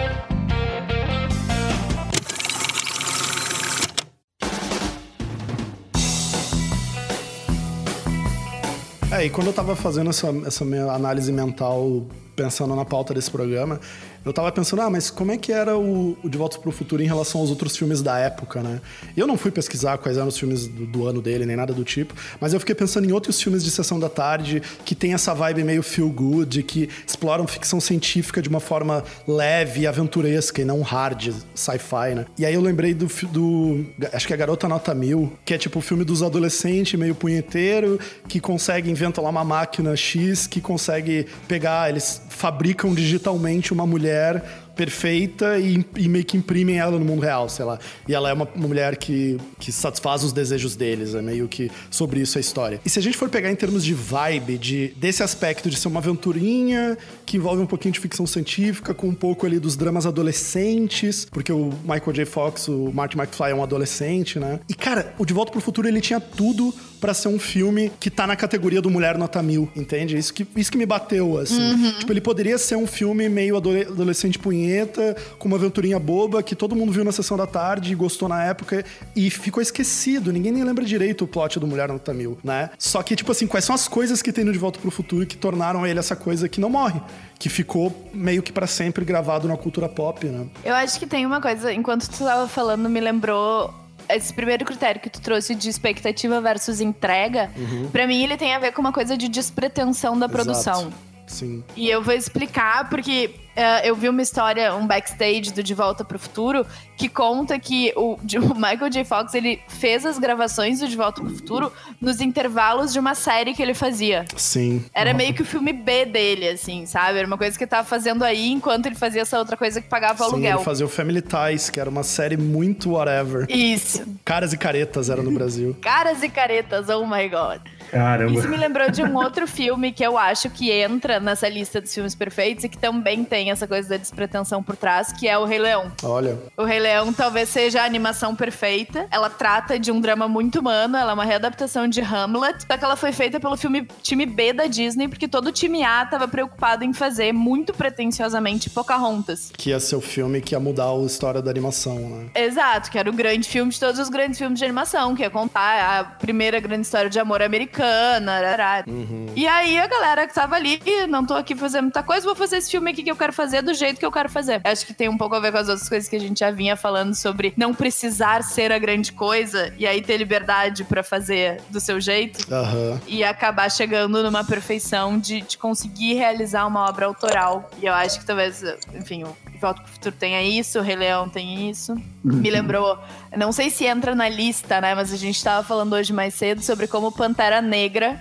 É, 9.15 9.27
e 9.27 9.31
quando 9.31 9.47
eu 9.47 9.53
tava 9.53 9.77
fazendo 9.77 10.11
essa, 10.11 10.27
essa 10.45 10.65
minha 10.65 10.87
análise 10.91 11.31
mental, 11.31 12.05
pensando 12.35 12.75
na 12.75 12.85
pauta 12.85 13.15
desse 13.15 13.31
programa, 13.31 13.79
eu 14.25 14.33
tava 14.33 14.51
pensando, 14.51 14.81
ah, 14.81 14.91
mas 14.91 15.11
como 15.11 15.33
é 15.33 15.37
que 15.37 15.53
era 15.53 15.77
o, 15.77 16.17
o 16.23 16.29
De 16.29 16.39
Volta 16.39 16.59
para 16.59 16.69
o 16.69 16.73
Futuro 16.73 17.03
em 17.03 17.07
relação 17.07 17.41
aos 17.41 17.51
outros 17.51 17.77
filmes 17.77 18.01
da 18.01 18.19
época, 18.19 18.63
né? 18.63 18.81
Eu 19.17 19.27
não 19.27 19.37
fui 19.37 19.51
pesquisar 19.51 19.99
quais 19.99 20.17
eram 20.17 20.29
os 20.29 20.39
filmes 20.39 20.67
do, 20.67 20.87
do, 20.87 21.07
ano 21.07 21.21
dele, 21.21 21.45
nem 21.45 21.57
nada 21.57 21.75
do 21.75 21.85
tipo, 21.85 22.15
mas 22.41 22.55
eu 22.55 22.61
fiquei 22.61 22.75
pensando 22.75 23.09
em 23.09 23.13
outros 23.13 23.41
filmes 23.41 23.63
de 23.63 23.71
sessão 23.71 24.01
da 24.01 24.09
tarde 24.09 24.63
que 24.85 24.95
tem 24.95 25.13
essa 25.13 25.35
vibe 25.35 25.63
meio 25.65 25.83
feel 25.83 26.09
good, 26.09 26.63
que 26.63 26.89
exploram 27.07 27.47
ficção 27.47 27.81
científica 27.81 28.41
de 28.41 28.49
uma 28.49 28.61
forma 28.61 29.05
leve 29.29 29.83
e 29.83 29.87
aventuresca 29.87 30.63
e 30.63 30.65
não 30.65 30.81
hard 30.81 31.35
sci-fi, 31.55 32.15
né? 32.15 32.25
E 32.39 32.47
aí 32.47 32.55
eu 32.55 32.63
lembrei 32.63 32.95
do, 32.95 33.07
do. 33.31 33.85
Acho 34.13 34.27
que 34.27 34.33
é 34.33 34.37
Garota 34.37 34.67
Nota 34.69 34.95
Mil, 34.95 35.33
que 35.45 35.53
é 35.53 35.59
tipo 35.59 35.81
o 35.81 35.83
filme 35.83 36.05
dos 36.05 36.23
adolescentes 36.23 36.99
meio 36.99 37.15
punheteiro, 37.15 37.99
que 38.27 38.41
consegue, 38.41 38.91
inventar 38.91 39.23
lá 39.23 39.31
uma 39.31 39.45
máquina 39.45 39.95
X 39.95 40.47
que 40.47 40.61
consegue 40.61 41.27
pegar, 41.47 41.91
eles 41.91 42.23
fabricam 42.29 42.95
digitalmente 42.95 43.73
uma 43.73 43.87
mulher 43.87 44.14
mulher 44.15 44.45
perfeita 44.75 45.59
e, 45.59 45.85
e, 45.97 46.09
meio 46.09 46.25
que 46.25 46.37
imprimem 46.37 46.79
ela 46.79 46.99
no 46.99 47.05
mundo 47.05 47.23
real, 47.23 47.49
sei 47.49 47.65
lá. 47.65 47.79
E 48.09 48.15
ela 48.15 48.29
é 48.29 48.33
uma, 48.33 48.49
uma, 48.55 48.67
mulher 48.67 48.97
que, 48.97 49.39
que 49.59 49.71
satisfaz 49.71 50.25
os 50.25 50.33
desejos 50.33 50.75
deles, 50.75 51.15
é 51.15 51.23
meio 51.23 51.47
que 51.47 51.71
sobre 51.91 52.21
isso 52.21 52.39
a 52.39 52.41
história. 52.41 52.81
E 52.85 52.91
se 52.91 52.99
a 52.99 53.03
gente 53.03 53.17
for 53.17 53.29
pegar 53.29 53.51
em 53.51 53.55
termos 53.55 53.85
de 53.85 53.95
vibe, 53.95 54.59
de, 54.59 54.89
desse 54.97 55.23
aspecto 55.23 55.71
de 55.71 55.77
ser 55.77 55.87
uma 55.89 56.01
aventurinha 56.01 56.99
que 57.25 57.37
envolve 57.37 57.63
um 57.63 57.67
pouquinho 57.67 57.93
de 57.93 58.01
ficção 58.01 58.27
científica, 58.27 58.93
com 58.93 59.09
um 59.09 59.15
pouco 59.15 59.47
ali 59.47 59.61
dos 59.61 59.77
dramas 59.77 60.07
adolescentes, 60.07 61.25
porque 61.31 61.53
o 61.53 61.71
Michael 61.83 62.13
J. 62.13 62.25
Fox, 62.27 62.69
o 62.69 62.91
Martin 62.93 63.19
McFly 63.19 63.51
é 63.51 63.55
um 63.55 63.63
adolescente, 63.63 64.41
né? 64.41 64.59
E 64.69 64.75
cara, 64.75 65.15
o 65.19 65.25
De 65.25 65.33
Volta 65.33 65.53
pro 65.53 65.61
Futuro 65.61 65.87
ele 65.87 66.01
tinha 66.01 66.19
tudo 66.19 66.75
para 67.05 67.13
ser 67.13 67.29
um 67.29 67.39
filme 67.39 67.93
que 68.01 68.11
tá 68.11 68.27
na 68.27 68.35
categoria 68.35 68.81
do 68.81 68.89
Mulher 68.89 69.19
Nota 69.19 69.43
Mil, 69.43 69.69
entende? 69.77 70.17
Isso 70.17 70.33
que, 70.33 70.47
isso 70.57 70.73
que 70.73 70.79
me 70.79 70.87
bateu, 70.87 71.37
assim. 71.37 71.61
Uhum. 71.61 71.93
Tipo, 71.99 72.11
ele 72.15 72.21
poderia 72.23 72.57
ser 72.57 72.77
um 72.77 72.87
filme 72.87 73.29
meio 73.29 73.59
adolescente 73.59 74.39
punheta, 74.39 75.15
com 75.39 75.47
uma 75.47 75.59
aventurinha 75.59 75.99
boba, 75.99 76.43
que 76.43 76.57
todo 76.57 76.75
mundo 76.75 76.93
viu 76.93 77.05
na 77.05 77.13
sessão 77.13 77.37
da 77.37 77.47
tarde 77.47 77.93
e 77.93 77.95
gostou 77.95 78.27
na 78.27 78.43
época 78.43 78.83
e 79.15 79.29
ficou 79.29 79.63
esquecido. 79.63 80.33
Ninguém 80.33 80.51
nem 80.51 80.65
lembra 80.65 80.83
direito 80.83 81.25
o 81.25 81.29
plot 81.29 81.61
do 81.61 81.67
Mulher 81.67 81.89
Nota 81.89 82.15
Mil, 82.15 82.39
né? 82.43 82.71
Só 82.79 83.03
que, 83.03 83.15
tipo 83.15 83.31
assim, 83.31 83.47
quais 83.47 83.67
são 83.67 83.75
as 83.75 83.87
coisas 83.87 84.23
que 84.23 84.33
tem 84.33 84.43
no 84.43 84.51
De 84.51 84.59
Volta 84.59 84.81
pro 84.81 84.91
Futuro 84.91 85.27
que 85.27 85.37
tornaram 85.37 85.87
ele 85.87 85.99
essa 85.99 86.17
coisa 86.17 86.49
que 86.49 86.59
não 86.59 86.71
morre? 86.71 87.03
que 87.37 87.49
ficou 87.51 87.93
meio 88.15 88.43
que 88.43 88.53
para 88.53 88.67
sempre 88.67 89.05
gravado 89.05 89.47
na 89.49 89.57
cultura 89.57 89.89
pop, 89.89 90.25
né? 90.25 90.47
Eu 90.65 90.73
acho 90.75 90.99
que 90.99 91.07
tem 91.07 91.27
uma 91.27 91.41
coisa, 91.41 91.73
enquanto 91.73 92.09
tu 92.09 92.25
tava 92.25 92.49
falando, 92.49 92.89
me 92.89 93.01
lembrou 93.01 93.75
esse 94.09 94.33
primeiro 94.33 94.65
critério 94.65 95.01
que 95.01 95.11
tu 95.11 95.21
trouxe 95.21 95.55
de 95.55 95.69
expectativa 95.69 96.41
versus 96.41 96.81
entrega, 96.81 97.51
uhum. 97.57 97.89
para 97.91 98.07
mim 98.07 98.23
ele 98.23 98.37
tem 98.37 98.55
a 98.55 98.59
ver 98.59 98.73
com 98.73 98.81
uma 98.81 98.93
coisa 98.93 99.17
de 99.17 99.29
despretensão 99.29 100.19
da 100.19 100.29
produção. 100.29 100.83
Exato. 100.83 101.14
Sim. 101.27 101.65
E 101.77 101.89
eu 101.89 102.03
vou 102.03 102.15
explicar 102.15 102.89
porque 102.89 103.35
uh, 103.57 103.85
eu 103.85 103.95
vi 103.97 104.09
uma 104.09 104.23
história, 104.23 104.75
um 104.75 104.87
backstage 104.87 105.53
do 105.53 105.63
De 105.63 105.75
Volta 105.75 106.05
para 106.05 106.17
o 106.17 106.21
Futuro, 106.21 106.67
que 106.97 107.09
conta 107.09 107.59
que 107.59 107.93
o, 107.97 108.15
o, 108.19 108.55
Michael 108.55 108.91
J. 108.91 109.05
Fox 109.05 109.35
ele 109.35 109.61
fez 109.69 110.05
as 110.05 110.19
gravações 110.19 110.81
do 110.81 110.89
De 110.89 110.97
Volta 110.97 111.21
para 111.21 111.31
o 111.31 111.35
Futuro 111.35 111.73
nos 112.01 112.21
intervalos 112.21 112.93
de 112.93 112.99
uma 112.99 113.15
série 113.15 113.55
que 113.55 113.63
ele 113.63 113.75
fazia. 113.75 114.25
Sim. 114.37 114.85
Era 114.93 115.11
uhum. 115.11 115.17
meio 115.17 115.35
que 115.35 115.43
o 115.43 115.45
filme 115.45 115.73
B 115.73 116.05
dele, 116.05 116.49
assim, 116.49 116.87
sabe? 116.87 117.19
Era 117.19 117.27
uma 117.27 117.39
coisa 117.39 117.57
que 117.57 117.65
ele 117.65 117.71
tava 117.71 117.87
fazendo 117.87 118.23
aí 118.23 118.51
enquanto 118.51 118.87
ele 118.87 118.95
fazia 118.95 119.23
essa 119.23 119.39
outra 119.39 119.57
coisa 119.57 119.81
que 119.81 119.89
pagava 119.89 120.19
Sim, 120.19 120.25
aluguel. 120.25 120.57
Ele 120.57 120.65
fazia 120.65 120.87
o 120.87 120.89
Family 120.89 121.23
Ties, 121.23 121.71
que 121.71 121.81
era 121.81 121.89
uma 121.89 122.03
série 122.03 122.37
muito 122.37 122.93
whatever. 122.93 123.47
Isso. 123.49 124.05
Caras 124.25 124.53
e 124.53 124.59
Caretas 124.59 125.11
era 125.11 125.23
no 125.23 125.33
Brasil. 125.33 125.77
Caras 125.81 126.23
e 126.23 126.29
Caretas, 126.29 126.89
oh 126.89 127.07
my 127.07 127.29
god. 127.29 127.61
Caramba. 127.95 128.37
Isso 128.37 128.49
me 128.49 128.57
lembrou 128.57 128.91
de 128.91 129.05
um 129.05 129.17
outro 129.17 129.47
filme 129.47 129.93
que 129.93 130.05
eu 130.05 130.19
acho 130.19 130.51
que 130.51 130.73
entra 130.73 131.21
nessa 131.21 131.49
lista 131.49 131.81
dos 131.81 131.95
filmes 131.95 132.13
perfeitos 132.13 132.65
e 132.65 132.69
que 132.69 132.77
também 132.77 133.23
tem 133.23 133.53
essa 133.53 133.69
coisa 133.69 133.91
da 133.91 133.97
despretensão 133.97 134.61
por 134.65 134.77
trás, 134.77 135.13
que 135.13 135.29
é 135.29 135.39
o 135.39 135.45
Rei 135.45 135.61
Leão. 135.61 135.93
Olha. 136.03 136.37
O 136.57 136.65
Rei 136.65 136.81
Leão 136.81 137.13
talvez 137.13 137.49
seja 137.49 137.83
a 137.83 137.85
animação 137.85 138.35
perfeita. 138.35 139.07
Ela 139.13 139.31
trata 139.31 139.79
de 139.79 139.93
um 139.93 140.01
drama 140.01 140.27
muito 140.27 140.59
humano, 140.59 140.97
ela 140.97 141.13
é 141.13 141.15
uma 141.15 141.25
readaptação 141.25 141.87
de 141.87 142.01
Hamlet, 142.01 142.67
só 142.67 142.77
que 142.77 142.85
ela 142.85 142.97
foi 142.97 143.13
feita 143.13 143.39
pelo 143.39 143.57
filme 143.57 143.87
time 144.03 144.27
B 144.27 144.53
da 144.53 144.67
Disney, 144.67 145.07
porque 145.07 145.29
todo 145.29 145.47
o 145.47 145.53
time 145.53 145.85
A 145.85 146.05
tava 146.05 146.27
preocupado 146.27 146.83
em 146.83 146.93
fazer 146.93 147.33
muito 147.33 147.73
pretensiosamente 147.73 148.71
Pocahontas. 148.71 149.53
Que 149.57 149.71
ia 149.71 149.79
ser 149.79 149.95
o 149.95 150.01
filme 150.01 150.41
que 150.41 150.57
ia 150.57 150.61
mudar 150.61 150.91
a 150.91 151.07
história 151.07 151.41
da 151.41 151.51
animação, 151.51 151.97
né? 151.99 152.27
Exato, 152.35 152.91
que 152.91 152.99
era 152.99 153.09
o 153.09 153.13
grande 153.13 153.49
filme 153.49 153.71
de 153.71 153.79
todos 153.79 154.01
os 154.01 154.09
grandes 154.09 154.37
filmes 154.37 154.59
de 154.59 154.65
animação, 154.65 155.15
que 155.15 155.23
ia 155.23 155.31
contar 155.31 156.01
a 156.01 156.05
primeira 156.05 156.59
grande 156.59 156.83
história 156.83 157.09
de 157.09 157.21
amor 157.21 157.41
americana. 157.85 158.85
Uhum. 158.87 159.27
E 159.35 159.47
aí 159.47 159.79
a 159.79 159.87
galera 159.87 160.27
que 160.27 160.35
tava 160.35 160.57
ali, 160.57 160.81
não 161.09 161.25
tô 161.25 161.35
aqui 161.35 161.55
fazendo 161.55 161.85
muita 161.85 162.03
coisa, 162.03 162.25
vou 162.25 162.35
fazer 162.35 162.57
esse 162.57 162.71
filme 162.71 162.91
aqui 162.91 163.03
que 163.03 163.11
eu 163.11 163.17
quero 163.17 163.33
fazer 163.33 163.63
do 163.63 163.75
jeito 163.75 163.99
que 163.99 164.07
eu 164.07 164.13
quero 164.13 164.29
fazer. 164.29 164.61
Acho 164.65 164.87
que 164.87 164.95
tem 164.95 165.09
um 165.09 165.17
pouco 165.17 165.35
a 165.35 165.41
ver 165.41 165.53
com 165.53 165.59
as 165.59 165.69
outras 165.69 165.89
coisas 165.89 166.09
que 166.09 166.17
a 166.17 166.21
gente 166.21 166.41
já 166.41 166.51
vinha 166.51 166.77
falando 166.77 167.15
sobre 167.15 167.53
não 167.57 167.75
precisar 167.75 168.43
ser 168.43 168.73
a 168.73 168.79
grande 168.79 169.13
coisa 169.13 169.73
e 169.79 169.87
aí 169.87 170.01
ter 170.01 170.17
liberdade 170.17 170.85
para 170.85 171.03
fazer 171.03 171.61
do 171.71 171.81
seu 171.81 172.01
jeito 172.01 172.47
uhum. 172.53 172.99
e 173.07 173.25
acabar 173.25 173.71
chegando 173.71 174.23
numa 174.23 174.45
perfeição 174.45 175.19
de, 175.19 175.41
de 175.43 175.59
conseguir 175.59 176.15
realizar 176.15 176.67
uma 176.67 176.89
obra 176.89 177.07
autoral. 177.07 177.71
E 177.81 177.87
eu 177.87 177.95
acho 177.95 178.19
que 178.19 178.27
talvez, 178.27 178.63
enfim, 178.95 179.25
o 179.25 179.37
Volta 179.61 179.83
pro 179.83 179.93
Futuro 179.93 180.17
tenha 180.19 180.43
isso, 180.43 180.79
o 180.79 180.83
Rei 180.83 180.97
Leão 180.97 181.29
tem 181.29 181.71
isso. 181.71 181.95
Me 182.23 182.51
lembrou, 182.51 182.99
não 183.37 183.53
sei 183.53 183.71
se 183.71 183.85
entra 183.87 184.15
na 184.15 184.29
lista, 184.29 184.81
né? 184.81 184.95
Mas 184.95 185.13
a 185.13 185.17
gente 185.17 185.43
tava 185.43 185.67
falando 185.67 185.93
hoje 185.95 186.13
mais 186.13 186.35
cedo 186.35 186.63
sobre 186.63 186.87
como 186.87 187.13
Pantera 187.13 187.63
Negra 187.63 187.74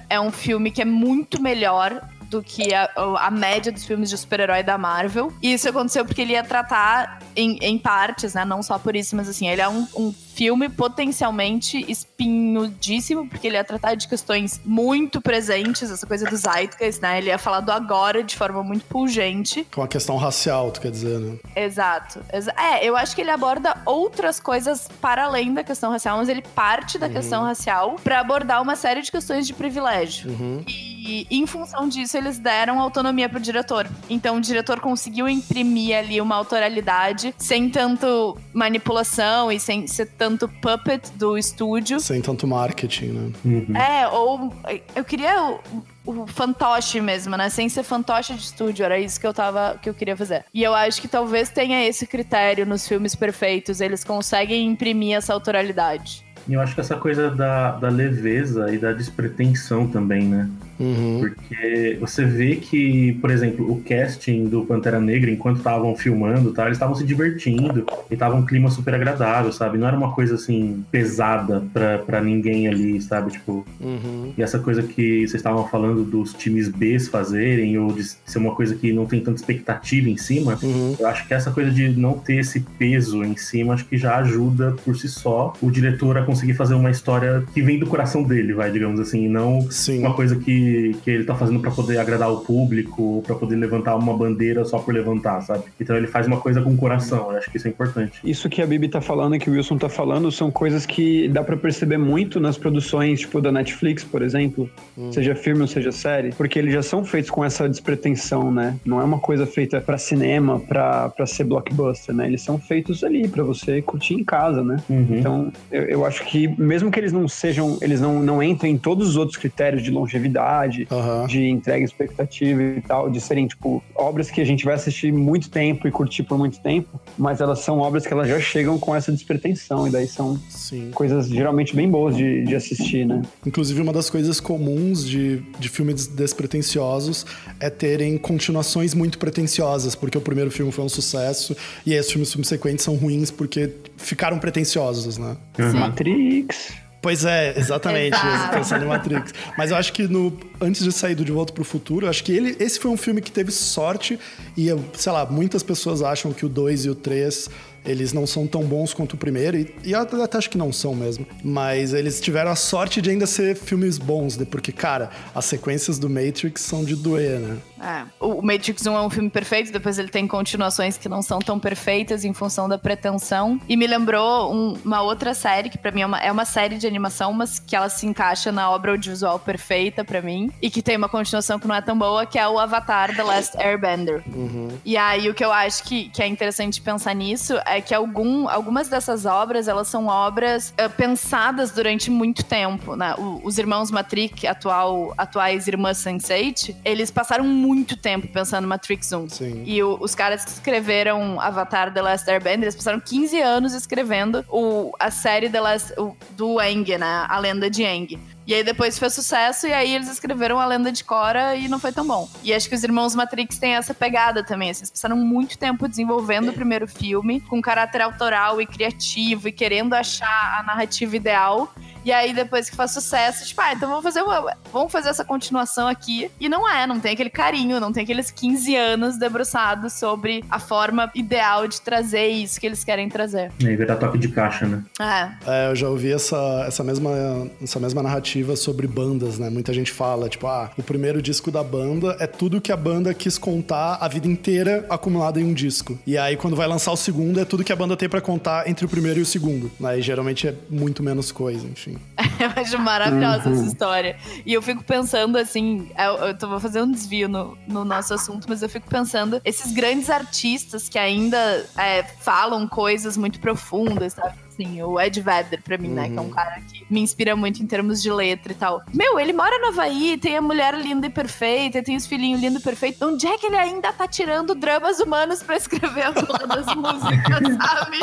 é 0.09 0.19
um 0.19 0.31
filme 0.31 0.71
que 0.71 0.81
é 0.81 0.85
muito 0.85 1.41
melhor 1.41 2.01
do 2.33 2.41
que 2.41 2.73
a, 2.73 2.89
a 2.95 3.29
média 3.29 3.71
dos 3.71 3.85
filmes 3.85 4.09
de 4.09 4.17
super-herói 4.17 4.63
da 4.63 4.77
Marvel. 4.77 5.31
E 5.41 5.53
isso 5.53 5.69
aconteceu 5.69 6.03
porque 6.03 6.21
ele 6.21 6.33
ia 6.33 6.43
tratar 6.43 7.19
em, 7.35 7.59
em 7.61 7.77
partes, 7.77 8.33
né? 8.33 8.43
Não 8.43 8.63
só 8.63 8.79
por 8.79 8.95
isso, 8.95 9.15
mas 9.15 9.29
assim, 9.29 9.47
ele 9.47 9.61
é 9.61 9.69
um, 9.69 9.87
um 9.95 10.11
filme 10.33 10.69
potencialmente 10.69 11.83
espinhudíssimo, 11.89 13.27
porque 13.27 13.47
ele 13.47 13.55
ia 13.55 13.63
tratar 13.63 13.95
de 13.95 14.07
questões 14.07 14.59
muito 14.65 15.21
presentes, 15.21 15.91
essa 15.91 16.05
coisa 16.05 16.25
dos 16.25 16.41
Zeitgeist, 16.41 17.01
né? 17.01 17.17
Ele 17.17 17.27
ia 17.27 17.37
falar 17.37 17.59
do 17.59 17.71
agora 17.71 18.23
de 18.23 18.35
forma 18.35 18.63
muito 18.63 18.85
pungente. 18.85 19.65
Com 19.73 19.83
a 19.83 19.87
questão 19.87 20.17
racial, 20.17 20.71
tu 20.71 20.81
quer 20.81 20.91
dizer, 20.91 21.19
né? 21.19 21.37
Exato. 21.55 22.21
É, 22.57 22.85
eu 22.85 22.97
acho 22.97 23.15
que 23.15 23.21
ele 23.21 23.31
aborda 23.31 23.81
outras 23.85 24.39
coisas 24.39 24.89
para 25.01 25.25
além 25.25 25.53
da 25.53 25.63
questão 25.63 25.91
racial, 25.91 26.17
mas 26.17 26.29
ele 26.29 26.41
parte 26.41 26.97
da 26.97 27.07
uhum. 27.07 27.13
questão 27.13 27.43
racial 27.43 27.95
para 28.03 28.19
abordar 28.19 28.61
uma 28.61 28.75
série 28.75 29.01
de 29.01 29.11
questões 29.11 29.45
de 29.45 29.53
privilégio. 29.53 30.31
Uhum. 30.31 30.63
E 30.67 31.27
em 31.29 31.45
função 31.45 31.87
disso, 31.87 32.17
eles 32.17 32.39
deram 32.39 32.79
autonomia 32.79 33.27
pro 33.27 33.39
diretor. 33.39 33.87
Então 34.09 34.37
o 34.37 34.41
diretor 34.41 34.79
conseguiu 34.79 35.27
imprimir 35.27 35.97
ali 35.97 36.21
uma 36.21 36.35
autoralidade 36.35 37.35
sem 37.37 37.69
tanto 37.69 38.37
manipulação 38.53 39.51
e 39.51 39.59
sem 39.59 39.85
ser 39.85 40.05
tanto 40.23 40.47
puppet 40.47 41.11
do 41.15 41.37
estúdio. 41.37 41.99
Sem 41.99 42.21
tanto 42.21 42.47
marketing, 42.47 43.07
né? 43.07 43.31
Uhum. 43.43 43.75
É, 43.75 44.07
ou 44.07 44.53
eu 44.95 45.03
queria 45.03 45.59
o, 46.05 46.21
o 46.23 46.27
fantoche 46.27 47.01
mesmo, 47.01 47.35
né? 47.35 47.49
Sem 47.49 47.67
ser 47.67 47.83
fantoche 47.83 48.33
de 48.33 48.41
estúdio, 48.41 48.85
era 48.85 48.97
isso 48.97 49.19
que 49.19 49.27
eu 49.27 49.33
tava 49.33 49.77
que 49.81 49.89
eu 49.89 49.93
queria 49.93 50.15
fazer. 50.15 50.45
E 50.53 50.63
eu 50.63 50.73
acho 50.73 51.01
que 51.01 51.09
talvez 51.09 51.49
tenha 51.49 51.85
esse 51.85 52.07
critério 52.07 52.65
nos 52.65 52.87
filmes 52.87 53.15
perfeitos, 53.15 53.81
eles 53.81 54.05
conseguem 54.05 54.65
imprimir 54.65 55.17
essa 55.17 55.33
autoralidade. 55.33 56.23
Eu 56.49 56.61
acho 56.61 56.73
que 56.73 56.81
essa 56.81 56.95
coisa 56.95 57.29
da, 57.29 57.71
da 57.71 57.89
leveza 57.89 58.73
e 58.73 58.77
da 58.77 58.93
despretensão 58.93 59.87
também, 59.87 60.25
né? 60.25 60.49
Uhum. 60.79 61.19
Porque 61.19 61.97
você 61.99 62.25
vê 62.25 62.55
que, 62.55 63.13
por 63.21 63.29
exemplo, 63.31 63.71
o 63.71 63.81
casting 63.81 64.45
do 64.45 64.65
Pantera 64.65 64.99
Negra, 64.99 65.29
enquanto 65.29 65.57
estavam 65.57 65.95
filmando, 65.95 66.51
tá, 66.51 66.65
eles 66.65 66.77
estavam 66.77 66.95
se 66.95 67.03
divertindo 67.03 67.85
e 68.09 68.15
tava 68.15 68.35
um 68.35 68.45
clima 68.45 68.69
super 68.69 68.93
agradável, 68.95 69.51
sabe? 69.51 69.77
Não 69.77 69.87
era 69.87 69.97
uma 69.97 70.13
coisa 70.13 70.35
assim 70.35 70.83
pesada 70.91 71.63
pra, 71.73 71.99
pra 71.99 72.21
ninguém 72.21 72.67
ali, 72.67 73.01
sabe? 73.01 73.31
Tipo. 73.31 73.65
Uhum. 73.79 74.33
E 74.37 74.41
essa 74.41 74.59
coisa 74.59 74.83
que 74.83 75.19
vocês 75.19 75.35
estavam 75.35 75.67
falando 75.67 76.03
dos 76.03 76.33
times 76.33 76.69
B 76.69 76.93
fazerem, 77.09 77.77
ou 77.77 77.91
de 77.91 78.03
ser 78.03 78.37
uma 78.37 78.55
coisa 78.55 78.75
que 78.75 78.91
não 78.93 79.05
tem 79.05 79.19
tanta 79.19 79.39
expectativa 79.39 80.09
em 80.09 80.17
cima, 80.17 80.57
uhum. 80.61 80.95
eu 80.99 81.07
acho 81.07 81.27
que 81.27 81.33
essa 81.33 81.51
coisa 81.51 81.71
de 81.71 81.89
não 81.89 82.13
ter 82.13 82.35
esse 82.35 82.59
peso 82.59 83.23
em 83.23 83.35
cima, 83.35 83.73
acho 83.73 83.85
que 83.85 83.97
já 83.97 84.17
ajuda 84.17 84.75
por 84.83 84.95
si 84.95 85.07
só 85.07 85.53
o 85.61 85.71
diretor 85.71 86.17
a 86.17 86.23
conseguir 86.23 86.53
fazer 86.53 86.73
uma 86.73 86.91
história 86.91 87.43
que 87.53 87.61
vem 87.61 87.79
do 87.79 87.87
coração 87.87 88.23
dele, 88.23 88.53
vai, 88.53 88.71
digamos 88.71 88.99
assim, 88.99 89.25
e 89.25 89.29
não 89.29 89.69
Sim. 89.69 89.99
uma 89.99 90.13
coisa 90.13 90.35
que 90.35 90.72
que, 91.03 91.11
ele 91.11 91.23
tá 91.23 91.35
fazendo 91.35 91.59
para 91.59 91.71
poder 91.71 91.97
agradar 91.97 92.31
o 92.31 92.37
público, 92.37 93.23
para 93.25 93.35
poder 93.35 93.55
levantar 93.55 93.95
uma 93.95 94.15
bandeira 94.15 94.65
só 94.65 94.79
por 94.79 94.93
levantar, 94.93 95.41
sabe? 95.41 95.63
Então 95.79 95.95
ele 95.95 96.07
faz 96.07 96.27
uma 96.27 96.37
coisa 96.37 96.61
com 96.61 96.71
o 96.71 96.77
coração, 96.77 97.31
eu 97.31 97.37
acho 97.37 97.51
que 97.51 97.57
isso 97.57 97.67
é 97.67 97.71
importante. 97.71 98.19
Isso 98.23 98.49
que 98.49 98.61
a 98.61 98.65
Bibi 98.65 98.87
tá 98.87 99.01
falando, 99.01 99.37
que 99.37 99.49
o 99.49 99.53
Wilson 99.53 99.77
tá 99.77 99.89
falando, 99.89 100.31
são 100.31 100.49
coisas 100.51 100.85
que 100.85 101.27
dá 101.29 101.43
para 101.43 101.57
perceber 101.57 101.97
muito 101.97 102.39
nas 102.39 102.57
produções, 102.57 103.21
tipo 103.21 103.41
da 103.41 103.51
Netflix, 103.51 104.03
por 104.03 104.21
exemplo, 104.21 104.69
hum. 104.97 105.11
seja 105.11 105.35
filme 105.35 105.61
ou 105.61 105.67
seja 105.67 105.91
série, 105.91 106.31
porque 106.33 106.59
eles 106.59 106.73
já 106.73 106.83
são 106.83 107.03
feitos 107.03 107.29
com 107.29 107.43
essa 107.43 107.67
despretensão, 107.67 108.51
né? 108.51 108.77
Não 108.85 108.99
é 109.01 109.03
uma 109.03 109.19
coisa 109.19 109.45
feita 109.45 109.81
para 109.81 109.97
cinema, 109.97 110.59
para 110.59 111.25
ser 111.25 111.43
blockbuster, 111.43 112.15
né? 112.15 112.27
Eles 112.27 112.41
são 112.41 112.57
feitos 112.57 113.03
ali 113.03 113.27
para 113.27 113.43
você 113.43 113.81
curtir 113.81 114.15
em 114.15 114.23
casa, 114.23 114.63
né? 114.63 114.77
Uhum. 114.89 115.07
Então, 115.11 115.51
eu, 115.71 115.83
eu 115.83 116.05
acho 116.05 116.23
que 116.25 116.47
mesmo 116.59 116.91
que 116.91 116.99
eles 116.99 117.11
não 117.11 117.27
sejam, 117.27 117.77
eles 117.81 117.99
não, 117.99 118.21
não 118.21 118.41
entrem 118.41 118.73
em 118.73 118.77
todos 118.77 119.09
os 119.09 119.17
outros 119.17 119.37
critérios 119.37 119.83
de 119.83 119.91
longevidade, 119.91 120.23
qualidade, 120.53 120.87
uhum. 120.91 121.27
de 121.27 121.47
entrega 121.47 121.83
expectativa 121.83 122.61
e 122.61 122.81
tal, 122.81 123.09
de 123.09 123.19
serem, 123.19 123.47
tipo, 123.47 123.83
obras 123.95 124.29
que 124.29 124.39
a 124.39 124.45
gente 124.45 124.63
vai 124.63 124.75
assistir 124.75 125.11
muito 125.11 125.49
tempo 125.49 125.87
e 125.87 125.91
curtir 125.91 126.23
por 126.23 126.37
muito 126.37 126.59
tempo, 126.59 126.99
mas 127.17 127.41
elas 127.41 127.59
são 127.59 127.79
obras 127.79 128.05
que 128.05 128.13
elas 128.13 128.27
já 128.27 128.39
chegam 128.39 128.77
com 128.77 128.95
essa 128.95 129.11
despretensão, 129.11 129.87
e 129.87 129.89
daí 129.91 130.07
são 130.07 130.39
Sim. 130.49 130.91
coisas 130.93 131.27
geralmente 131.27 131.75
bem 131.75 131.89
boas 131.89 132.15
de, 132.15 132.43
de 132.43 132.55
assistir, 132.55 133.05
né? 133.05 133.21
Inclusive, 133.45 133.81
uma 133.81 133.93
das 133.93 134.09
coisas 134.09 134.39
comuns 134.39 135.05
de, 135.05 135.39
de 135.59 135.69
filmes 135.69 136.07
despretensiosos 136.07 137.25
é 137.59 137.69
terem 137.69 138.17
continuações 138.17 138.93
muito 138.93 139.17
pretensiosas, 139.17 139.95
porque 139.95 140.17
o 140.17 140.21
primeiro 140.21 140.51
filme 140.51 140.71
foi 140.71 140.83
um 140.83 140.89
sucesso, 140.89 141.55
e 141.85 141.93
aí 141.93 141.99
os 141.99 142.11
filmes 142.11 142.29
subsequentes 142.29 142.83
são 142.83 142.95
ruins 142.95 143.31
porque 143.31 143.71
ficaram 143.97 144.37
pretensiosos, 144.39 145.17
né? 145.17 145.35
Uhum. 145.57 145.73
Matrix. 145.73 146.82
Pois 147.03 147.25
é, 147.25 147.53
exatamente, 147.59 148.17
pensando 148.51 148.85
em 148.85 148.87
Matrix. 148.87 149.33
Mas 149.57 149.71
eu 149.71 149.77
acho 149.77 149.91
que 149.91 150.07
no, 150.07 150.35
antes 150.59 150.81
de 150.81 150.91
sair 150.93 151.13
do 151.13 151.25
De 151.25 151.33
Volta 151.33 151.51
pro 151.51 151.65
Futuro, 151.65 152.05
eu 152.05 152.09
acho 152.09 152.23
que 152.23 152.31
ele, 152.31 152.55
esse 152.61 152.79
foi 152.79 152.89
um 152.89 152.95
filme 152.95 153.21
que 153.21 153.29
teve 153.29 153.51
sorte 153.51 154.17
e, 154.57 154.67
sei 154.93 155.11
lá, 155.11 155.25
muitas 155.25 155.61
pessoas 155.61 156.01
acham 156.01 156.31
que 156.31 156.45
o 156.45 156.49
2 156.49 156.85
e 156.85 156.89
o 156.89 156.95
3 156.95 157.49
eles 157.85 158.13
não 158.13 158.25
são 158.25 158.47
tão 158.47 158.63
bons 158.63 158.93
quanto 158.93 159.13
o 159.13 159.17
primeiro, 159.17 159.57
e, 159.57 159.75
e 159.83 159.91
eu 159.91 160.23
até 160.23 160.37
acho 160.37 160.49
que 160.49 160.57
não 160.57 160.71
são 160.71 160.95
mesmo. 160.95 161.25
Mas 161.43 161.93
eles 161.93 162.19
tiveram 162.19 162.51
a 162.51 162.55
sorte 162.55 163.01
de 163.01 163.09
ainda 163.09 163.25
ser 163.25 163.55
filmes 163.55 163.97
bons, 163.97 164.37
né? 164.37 164.45
Porque, 164.45 164.71
cara, 164.71 165.09
as 165.33 165.45
sequências 165.45 165.99
do 165.99 166.09
Matrix 166.09 166.61
são 166.61 166.83
de 166.83 166.95
doer, 166.95 167.39
né? 167.39 167.57
É, 167.83 168.05
o 168.17 168.41
Matrix 168.41 168.85
1 168.85 168.95
é 168.95 169.01
um 169.01 169.09
filme 169.09 169.29
perfeito, 169.29 169.71
depois 169.71 169.99
ele 169.99 170.07
tem 170.07 170.25
continuações 170.25 170.97
que 170.97 171.09
não 171.09 171.21
são 171.21 171.39
tão 171.39 171.59
perfeitas 171.59 172.23
em 172.23 172.33
função 172.33 172.69
da 172.69 172.77
pretensão. 172.77 173.59
E 173.67 173.75
me 173.75 173.85
lembrou 173.85 174.53
um, 174.53 174.77
uma 174.85 175.01
outra 175.01 175.33
série, 175.33 175.69
que 175.69 175.77
para 175.77 175.91
mim 175.91 176.01
é 176.01 176.05
uma, 176.05 176.19
é 176.19 176.31
uma 176.31 176.45
série 176.45 176.77
de 176.77 176.87
animação, 176.87 177.33
mas 177.33 177.59
que 177.59 177.75
ela 177.75 177.89
se 177.89 178.05
encaixa 178.05 178.51
na 178.53 178.71
obra 178.71 178.91
audiovisual 178.91 179.37
perfeita 179.37 180.05
para 180.05 180.21
mim. 180.21 180.49
E 180.61 180.69
que 180.69 180.81
tem 180.81 180.95
uma 180.95 181.09
continuação 181.09 181.59
que 181.59 181.67
não 181.67 181.75
é 181.75 181.81
tão 181.81 181.97
boa, 181.97 182.25
que 182.25 182.39
é 182.39 182.47
o 182.47 182.57
Avatar 182.57 183.13
The 183.13 183.23
Last 183.23 183.57
Airbender. 183.57 184.23
Uhum. 184.33 184.69
E 184.85 184.95
aí 184.95 185.29
o 185.29 185.33
que 185.33 185.43
eu 185.43 185.51
acho 185.51 185.83
que, 185.83 186.09
que 186.09 186.23
é 186.23 186.27
interessante 186.27 186.81
pensar 186.81 187.13
nisso 187.13 187.59
é 187.65 187.72
que 187.81 187.93
algum, 187.93 188.47
algumas 188.47 188.87
dessas 188.87 189.25
obras, 189.25 189.67
elas 189.67 189.87
são 189.87 190.07
obras 190.07 190.73
uh, 190.73 190.89
pensadas 190.89 191.71
durante 191.71 192.09
muito 192.09 192.43
tempo, 192.43 192.95
né? 192.95 193.15
O, 193.17 193.41
os 193.43 193.57
irmãos 193.57 193.91
Matrix, 193.91 194.45
atual, 194.45 195.13
atuais 195.17 195.67
irmãs 195.67 195.97
Sense8, 195.97 196.75
eles 196.83 197.11
passaram 197.11 197.45
muito 197.45 197.97
tempo 197.97 198.27
pensando 198.27 198.67
Matrix 198.67 199.11
1. 199.11 199.29
Sim. 199.29 199.63
E 199.65 199.81
o, 199.81 199.97
os 199.99 200.13
caras 200.15 200.43
que 200.45 200.51
escreveram 200.51 201.39
Avatar 201.39 201.93
The 201.93 202.01
Last 202.01 202.29
Airbender, 202.29 202.63
eles 202.63 202.75
passaram 202.75 202.99
15 202.99 203.41
anos 203.41 203.73
escrevendo 203.73 204.45
o, 204.49 204.91
a 204.99 205.09
série 205.09 205.49
The 205.49 205.61
Last, 205.61 205.93
o, 205.99 206.15
do 206.31 206.59
Aang, 206.59 206.97
né? 206.97 207.25
A 207.27 207.39
lenda 207.39 207.69
de 207.69 207.85
Aang. 207.85 208.19
E 208.45 208.53
aí 208.53 208.63
depois 208.63 208.99
fez 208.99 209.13
sucesso, 209.13 209.67
e 209.67 209.73
aí 209.73 209.95
eles 209.95 210.09
escreveram 210.09 210.59
a 210.59 210.65
lenda 210.65 210.91
de 210.91 211.03
Cora 211.03 211.55
e 211.55 211.67
não 211.67 211.79
foi 211.79 211.91
tão 211.93 212.05
bom. 212.05 212.29
E 212.43 212.53
acho 212.53 212.67
que 212.67 212.75
os 212.75 212.83
irmãos 212.83 213.15
Matrix 213.15 213.57
têm 213.57 213.75
essa 213.75 213.93
pegada 213.93 214.43
também. 214.43 214.69
Assim, 214.69 214.81
eles 214.81 214.91
passaram 214.91 215.15
muito 215.15 215.57
tempo 215.57 215.87
desenvolvendo 215.87 216.49
o 216.49 216.53
primeiro 216.53 216.87
filme, 216.87 217.39
com 217.41 217.61
caráter 217.61 218.01
autoral 218.01 218.59
e 218.59 218.65
criativo, 218.65 219.47
e 219.47 219.51
querendo 219.51 219.93
achar 219.93 220.59
a 220.59 220.63
narrativa 220.63 221.15
ideal. 221.15 221.73
E 222.05 222.11
aí, 222.11 222.33
depois 222.33 222.69
que 222.69 222.75
faz 222.75 222.91
sucesso, 222.91 223.45
tipo, 223.45 223.61
ah, 223.61 223.73
então 223.73 223.87
vamos 223.87 224.03
fazer 224.03 224.21
uma. 224.21 224.57
Vamos 224.71 224.91
fazer 224.91 225.09
essa 225.09 225.23
continuação 225.23 225.87
aqui. 225.87 226.29
E 226.39 226.49
não 226.49 226.69
é, 226.69 226.85
não 226.85 226.99
tem 226.99 227.13
aquele 227.13 227.29
carinho, 227.29 227.79
não 227.79 227.93
tem 227.93 228.03
aqueles 228.03 228.29
15 228.29 228.75
anos 228.75 229.17
debruçados 229.17 229.93
sobre 229.93 230.43
a 230.49 230.59
forma 230.59 231.09
ideal 231.15 231.67
de 231.67 231.79
trazer 231.79 232.27
isso 232.27 232.59
que 232.59 232.65
eles 232.65 232.83
querem 232.83 233.07
trazer. 233.07 233.51
E 233.59 233.67
aí 233.67 233.75
virar 233.75 233.95
toque 233.95 234.17
de 234.17 234.27
caixa, 234.27 234.65
né? 234.65 234.83
É. 234.99 235.65
é. 235.67 235.69
eu 235.69 235.75
já 235.75 235.87
ouvi 235.87 236.11
essa, 236.11 236.65
essa, 236.67 236.83
mesma, 236.83 237.47
essa 237.61 237.79
mesma 237.79 238.03
narrativa 238.03 238.55
sobre 238.55 238.85
bandas, 238.85 239.39
né? 239.39 239.49
Muita 239.49 239.71
gente 239.71 239.91
fala, 239.91 240.27
tipo, 240.27 240.47
ah, 240.47 240.71
o 240.77 240.83
primeiro 240.83 241.21
disco 241.21 241.49
da 241.49 241.63
banda 241.63 242.17
é 242.19 242.27
tudo 242.27 242.59
que 242.59 242.71
a 242.71 242.77
banda 242.77 243.13
quis 243.13 243.37
contar 243.37 243.97
a 244.01 244.07
vida 244.07 244.27
inteira 244.27 244.85
acumulado 244.89 245.39
em 245.39 245.45
um 245.45 245.53
disco. 245.53 245.97
E 246.05 246.17
aí, 246.17 246.35
quando 246.35 246.55
vai 246.55 246.67
lançar 246.67 246.91
o 246.91 246.97
segundo, 246.97 247.39
é 247.39 247.45
tudo 247.45 247.63
que 247.63 247.71
a 247.71 247.75
banda 247.75 247.95
tem 247.95 248.09
para 248.09 248.19
contar 248.19 248.67
entre 248.67 248.85
o 248.85 248.89
primeiro 248.89 249.19
e 249.19 249.21
o 249.21 249.25
segundo. 249.25 249.71
Aí, 249.83 250.01
geralmente 250.01 250.47
é 250.47 250.55
muito 250.69 251.01
menos 251.01 251.31
coisa, 251.31 251.65
enfim 251.65 251.92
eu 252.39 252.61
acho 252.61 252.79
maravilhosa 252.79 253.49
uhum. 253.49 253.55
essa 253.55 253.65
história. 253.65 254.17
E 254.45 254.53
eu 254.53 254.61
fico 254.61 254.83
pensando 254.83 255.37
assim, 255.37 255.89
eu, 255.97 256.27
eu 256.27 256.37
tô, 256.37 256.47
vou 256.47 256.59
fazer 256.59 256.81
um 256.81 256.91
desvio 256.91 257.27
no, 257.27 257.57
no 257.67 257.83
nosso 257.85 258.13
assunto, 258.13 258.47
mas 258.47 258.61
eu 258.61 258.69
fico 258.69 258.87
pensando, 258.87 259.41
esses 259.43 259.71
grandes 259.71 260.09
artistas 260.09 260.87
que 260.89 260.99
ainda 260.99 261.65
é, 261.77 262.03
falam 262.03 262.67
coisas 262.67 263.17
muito 263.17 263.39
profundas, 263.39 264.13
sabe? 264.13 264.42
Assim, 264.53 264.81
o 264.81 264.99
Ed 264.99 265.19
Vedder, 265.19 265.61
pra 265.61 265.77
mim, 265.77 265.89
uhum. 265.89 265.93
né? 265.95 266.09
Que 266.09 266.17
é 266.17 266.21
um 266.21 266.25
uhum. 266.25 266.29
cara 266.29 266.61
que 266.61 266.85
me 266.89 267.01
inspira 267.01 267.35
muito 267.35 267.61
em 267.61 267.67
termos 267.67 268.01
de 268.01 268.11
letra 268.11 268.51
e 268.51 268.55
tal. 268.55 268.81
Meu, 268.93 269.19
ele 269.19 269.33
mora 269.33 269.57
no 269.59 269.67
Havaí, 269.67 270.17
tem 270.17 270.37
a 270.37 270.41
mulher 270.41 270.75
linda 270.75 271.07
e 271.07 271.09
perfeita, 271.09 271.81
tem 271.83 271.95
os 271.95 272.05
filhinhos 272.05 272.39
lindos 272.39 272.61
e 272.61 272.63
perfeitos. 272.63 273.01
Onde 273.01 273.27
é 273.27 273.37
que 273.37 273.47
ele 273.47 273.57
ainda 273.57 273.91
tá 273.91 274.07
tirando 274.07 274.55
dramas 274.55 274.99
humanos 274.99 275.41
pra 275.41 275.57
escrever 275.57 276.07
a 276.07 276.13
porra 276.13 276.47
das 276.47 276.65
músicas, 276.75 277.57
sabe? 277.57 277.99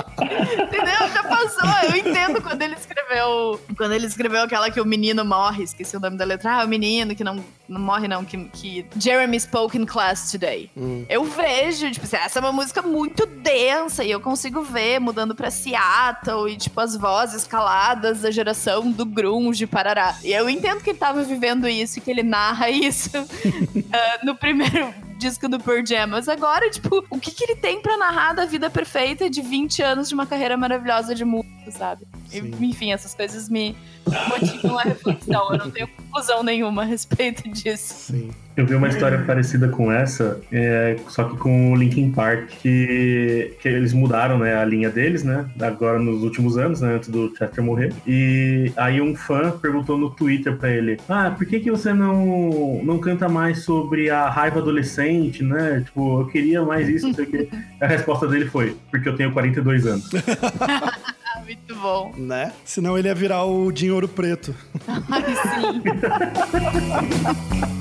Entendeu? 0.63 1.09
Já 1.13 1.23
passou. 1.25 1.71
Eu 1.89 1.97
entendo 1.97 2.43
quando 2.43 2.63
ele 2.63 2.75
escreveu. 2.75 3.61
Quando 3.77 3.93
ele 3.93 4.07
escreveu 4.07 4.43
aquela 4.43 4.71
que 4.71 4.81
o 4.81 4.85
menino 4.85 5.25
morre, 5.25 5.65
esqueci 5.65 5.97
o 5.97 6.01
nome 6.01 6.17
da 6.17 6.25
letra. 6.25 6.61
Ah, 6.61 6.65
o 6.65 6.69
menino 6.69 7.15
que 7.15 7.25
não 7.25 7.43
não 7.71 7.81
morre 7.81 8.09
não, 8.09 8.25
que, 8.25 8.37
que 8.47 8.85
Jeremy 8.99 9.39
spoke 9.39 9.79
in 9.79 9.87
class 9.87 10.31
today. 10.31 10.69
Hum. 10.77 11.07
Eu 11.09 11.25
vejo, 11.25 11.91
tipo, 11.91 12.05
assim, 12.05 12.17
essa 12.17 12.39
é 12.39 12.41
uma 12.41 12.53
música 12.53 12.83
muito 12.83 13.25
densa 13.27 14.03
e 14.03 14.11
eu 14.11 14.21
consigo 14.21 14.63
ver 14.63 14.99
mudando 14.99 15.35
pra 15.37 15.51
Seattle 15.51 16.51
e, 16.51 16.57
tipo, 16.57 16.81
as 16.81 16.97
vozes 16.97 17.47
caladas 17.47 18.23
da 18.23 18.31
geração 18.31 18.91
do 18.91 19.07
grunge, 19.07 19.67
parará. 19.67 20.17
E 20.25 20.33
eu 20.33 20.51
entendo 20.51 20.83
que 20.83 20.91
ele 20.91 20.99
tava 20.99 21.23
vivendo 21.23 21.69
isso 21.69 21.99
e 21.99 22.03
que 22.03 22.11
ele 22.11 22.25
narra 22.25 22.69
isso 22.71 23.17
uh, 23.17 24.25
no 24.27 24.35
primeiro 24.35 24.93
disco 25.21 25.49
do 25.49 25.61
Pearl 25.61 25.85
Jam. 25.87 26.09
Mas 26.09 26.29
agora, 26.29 26.69
tipo, 26.71 27.05
o 27.11 27.21
que, 27.21 27.31
que 27.31 27.45
ele 27.45 27.55
tem 27.55 27.81
para 27.81 27.97
narrar 27.97 28.33
da 28.33 28.47
vida 28.47 28.71
perfeita 28.71 29.29
de 29.29 29.43
20 29.43 29.83
anos 29.83 30.09
de 30.09 30.15
uma 30.15 30.27
carreira 30.27 30.57
maravilhosa 30.57 31.15
de 31.15 31.25
música, 31.25 31.50
sabe? 31.71 32.07
E, 32.33 32.39
enfim, 32.65 32.93
essas 32.93 33.15
coisas 33.15 33.49
me 33.49 33.77
motivam 34.29 34.79
a 34.79 34.83
reflexão. 34.83 35.53
Eu 35.53 35.59
não 35.59 35.71
tenho 35.71 35.89
conclusão 35.89 36.43
nenhuma 36.43 36.83
a 36.83 36.85
respeito 36.85 37.49
disso. 37.49 38.13
Sim. 38.13 38.31
Eu 38.57 38.67
vi 38.67 38.75
uma 38.75 38.89
história 38.89 39.19
parecida 39.23 39.69
com 39.69 39.91
essa, 39.91 40.39
é, 40.53 40.97
só 41.09 41.25
que 41.25 41.37
com 41.37 41.73
o 41.73 41.77
Linkin 41.77 42.11
Park, 42.11 42.49
que, 42.61 43.57
que 43.59 43.69
eles 43.69 43.95
mudaram 43.95 44.39
né, 44.39 44.55
a 44.55 44.65
linha 44.65 44.91
deles, 44.91 45.23
né? 45.23 45.49
Agora 45.61 45.99
nos 45.99 46.23
últimos 46.23 46.59
anos, 46.59 46.81
né? 46.81 46.97
Antes 46.97 47.09
do 47.09 47.35
Chester 47.37 47.65
morrer. 47.65 47.93
E 48.07 48.71
aí 48.77 49.01
um 49.01 49.15
fã 49.15 49.53
perguntou 49.53 49.97
no 49.97 50.11
Twitter 50.11 50.57
pra 50.57 50.69
ele: 50.69 50.99
Ah, 51.09 51.31
por 51.31 51.47
que, 51.47 51.61
que 51.61 51.71
você 51.71 51.95
não, 51.95 52.81
não 52.83 52.99
canta 52.99 53.29
mais 53.31 53.63
sobre 53.65 54.11
a 54.11 54.29
raiva 54.29 54.59
adolescente, 54.59 55.43
né? 55.43 55.83
Tipo, 55.85 56.21
eu 56.21 56.27
queria 56.27 56.63
mais 56.63 56.89
isso, 56.89 57.07
não 57.07 57.15
sei 57.15 57.25
o 57.25 57.31
quê. 57.31 57.49
A 57.81 57.87
resposta 57.87 58.27
dele 58.27 58.47
foi: 58.47 58.77
Porque 58.91 59.09
eu 59.09 59.17
tenho 59.17 59.33
42 59.33 59.87
anos. 59.87 60.11
Muito 61.51 61.75
bom. 61.75 62.15
Né? 62.17 62.53
Senão 62.65 62.97
ele 62.97 63.09
ia 63.09 63.15
virar 63.15 63.43
o 63.45 63.73
Dinho 63.73 63.95
Ouro 63.95 64.07
Preto. 64.07 64.55
Ai, 64.87 65.25
sim. 65.35 65.83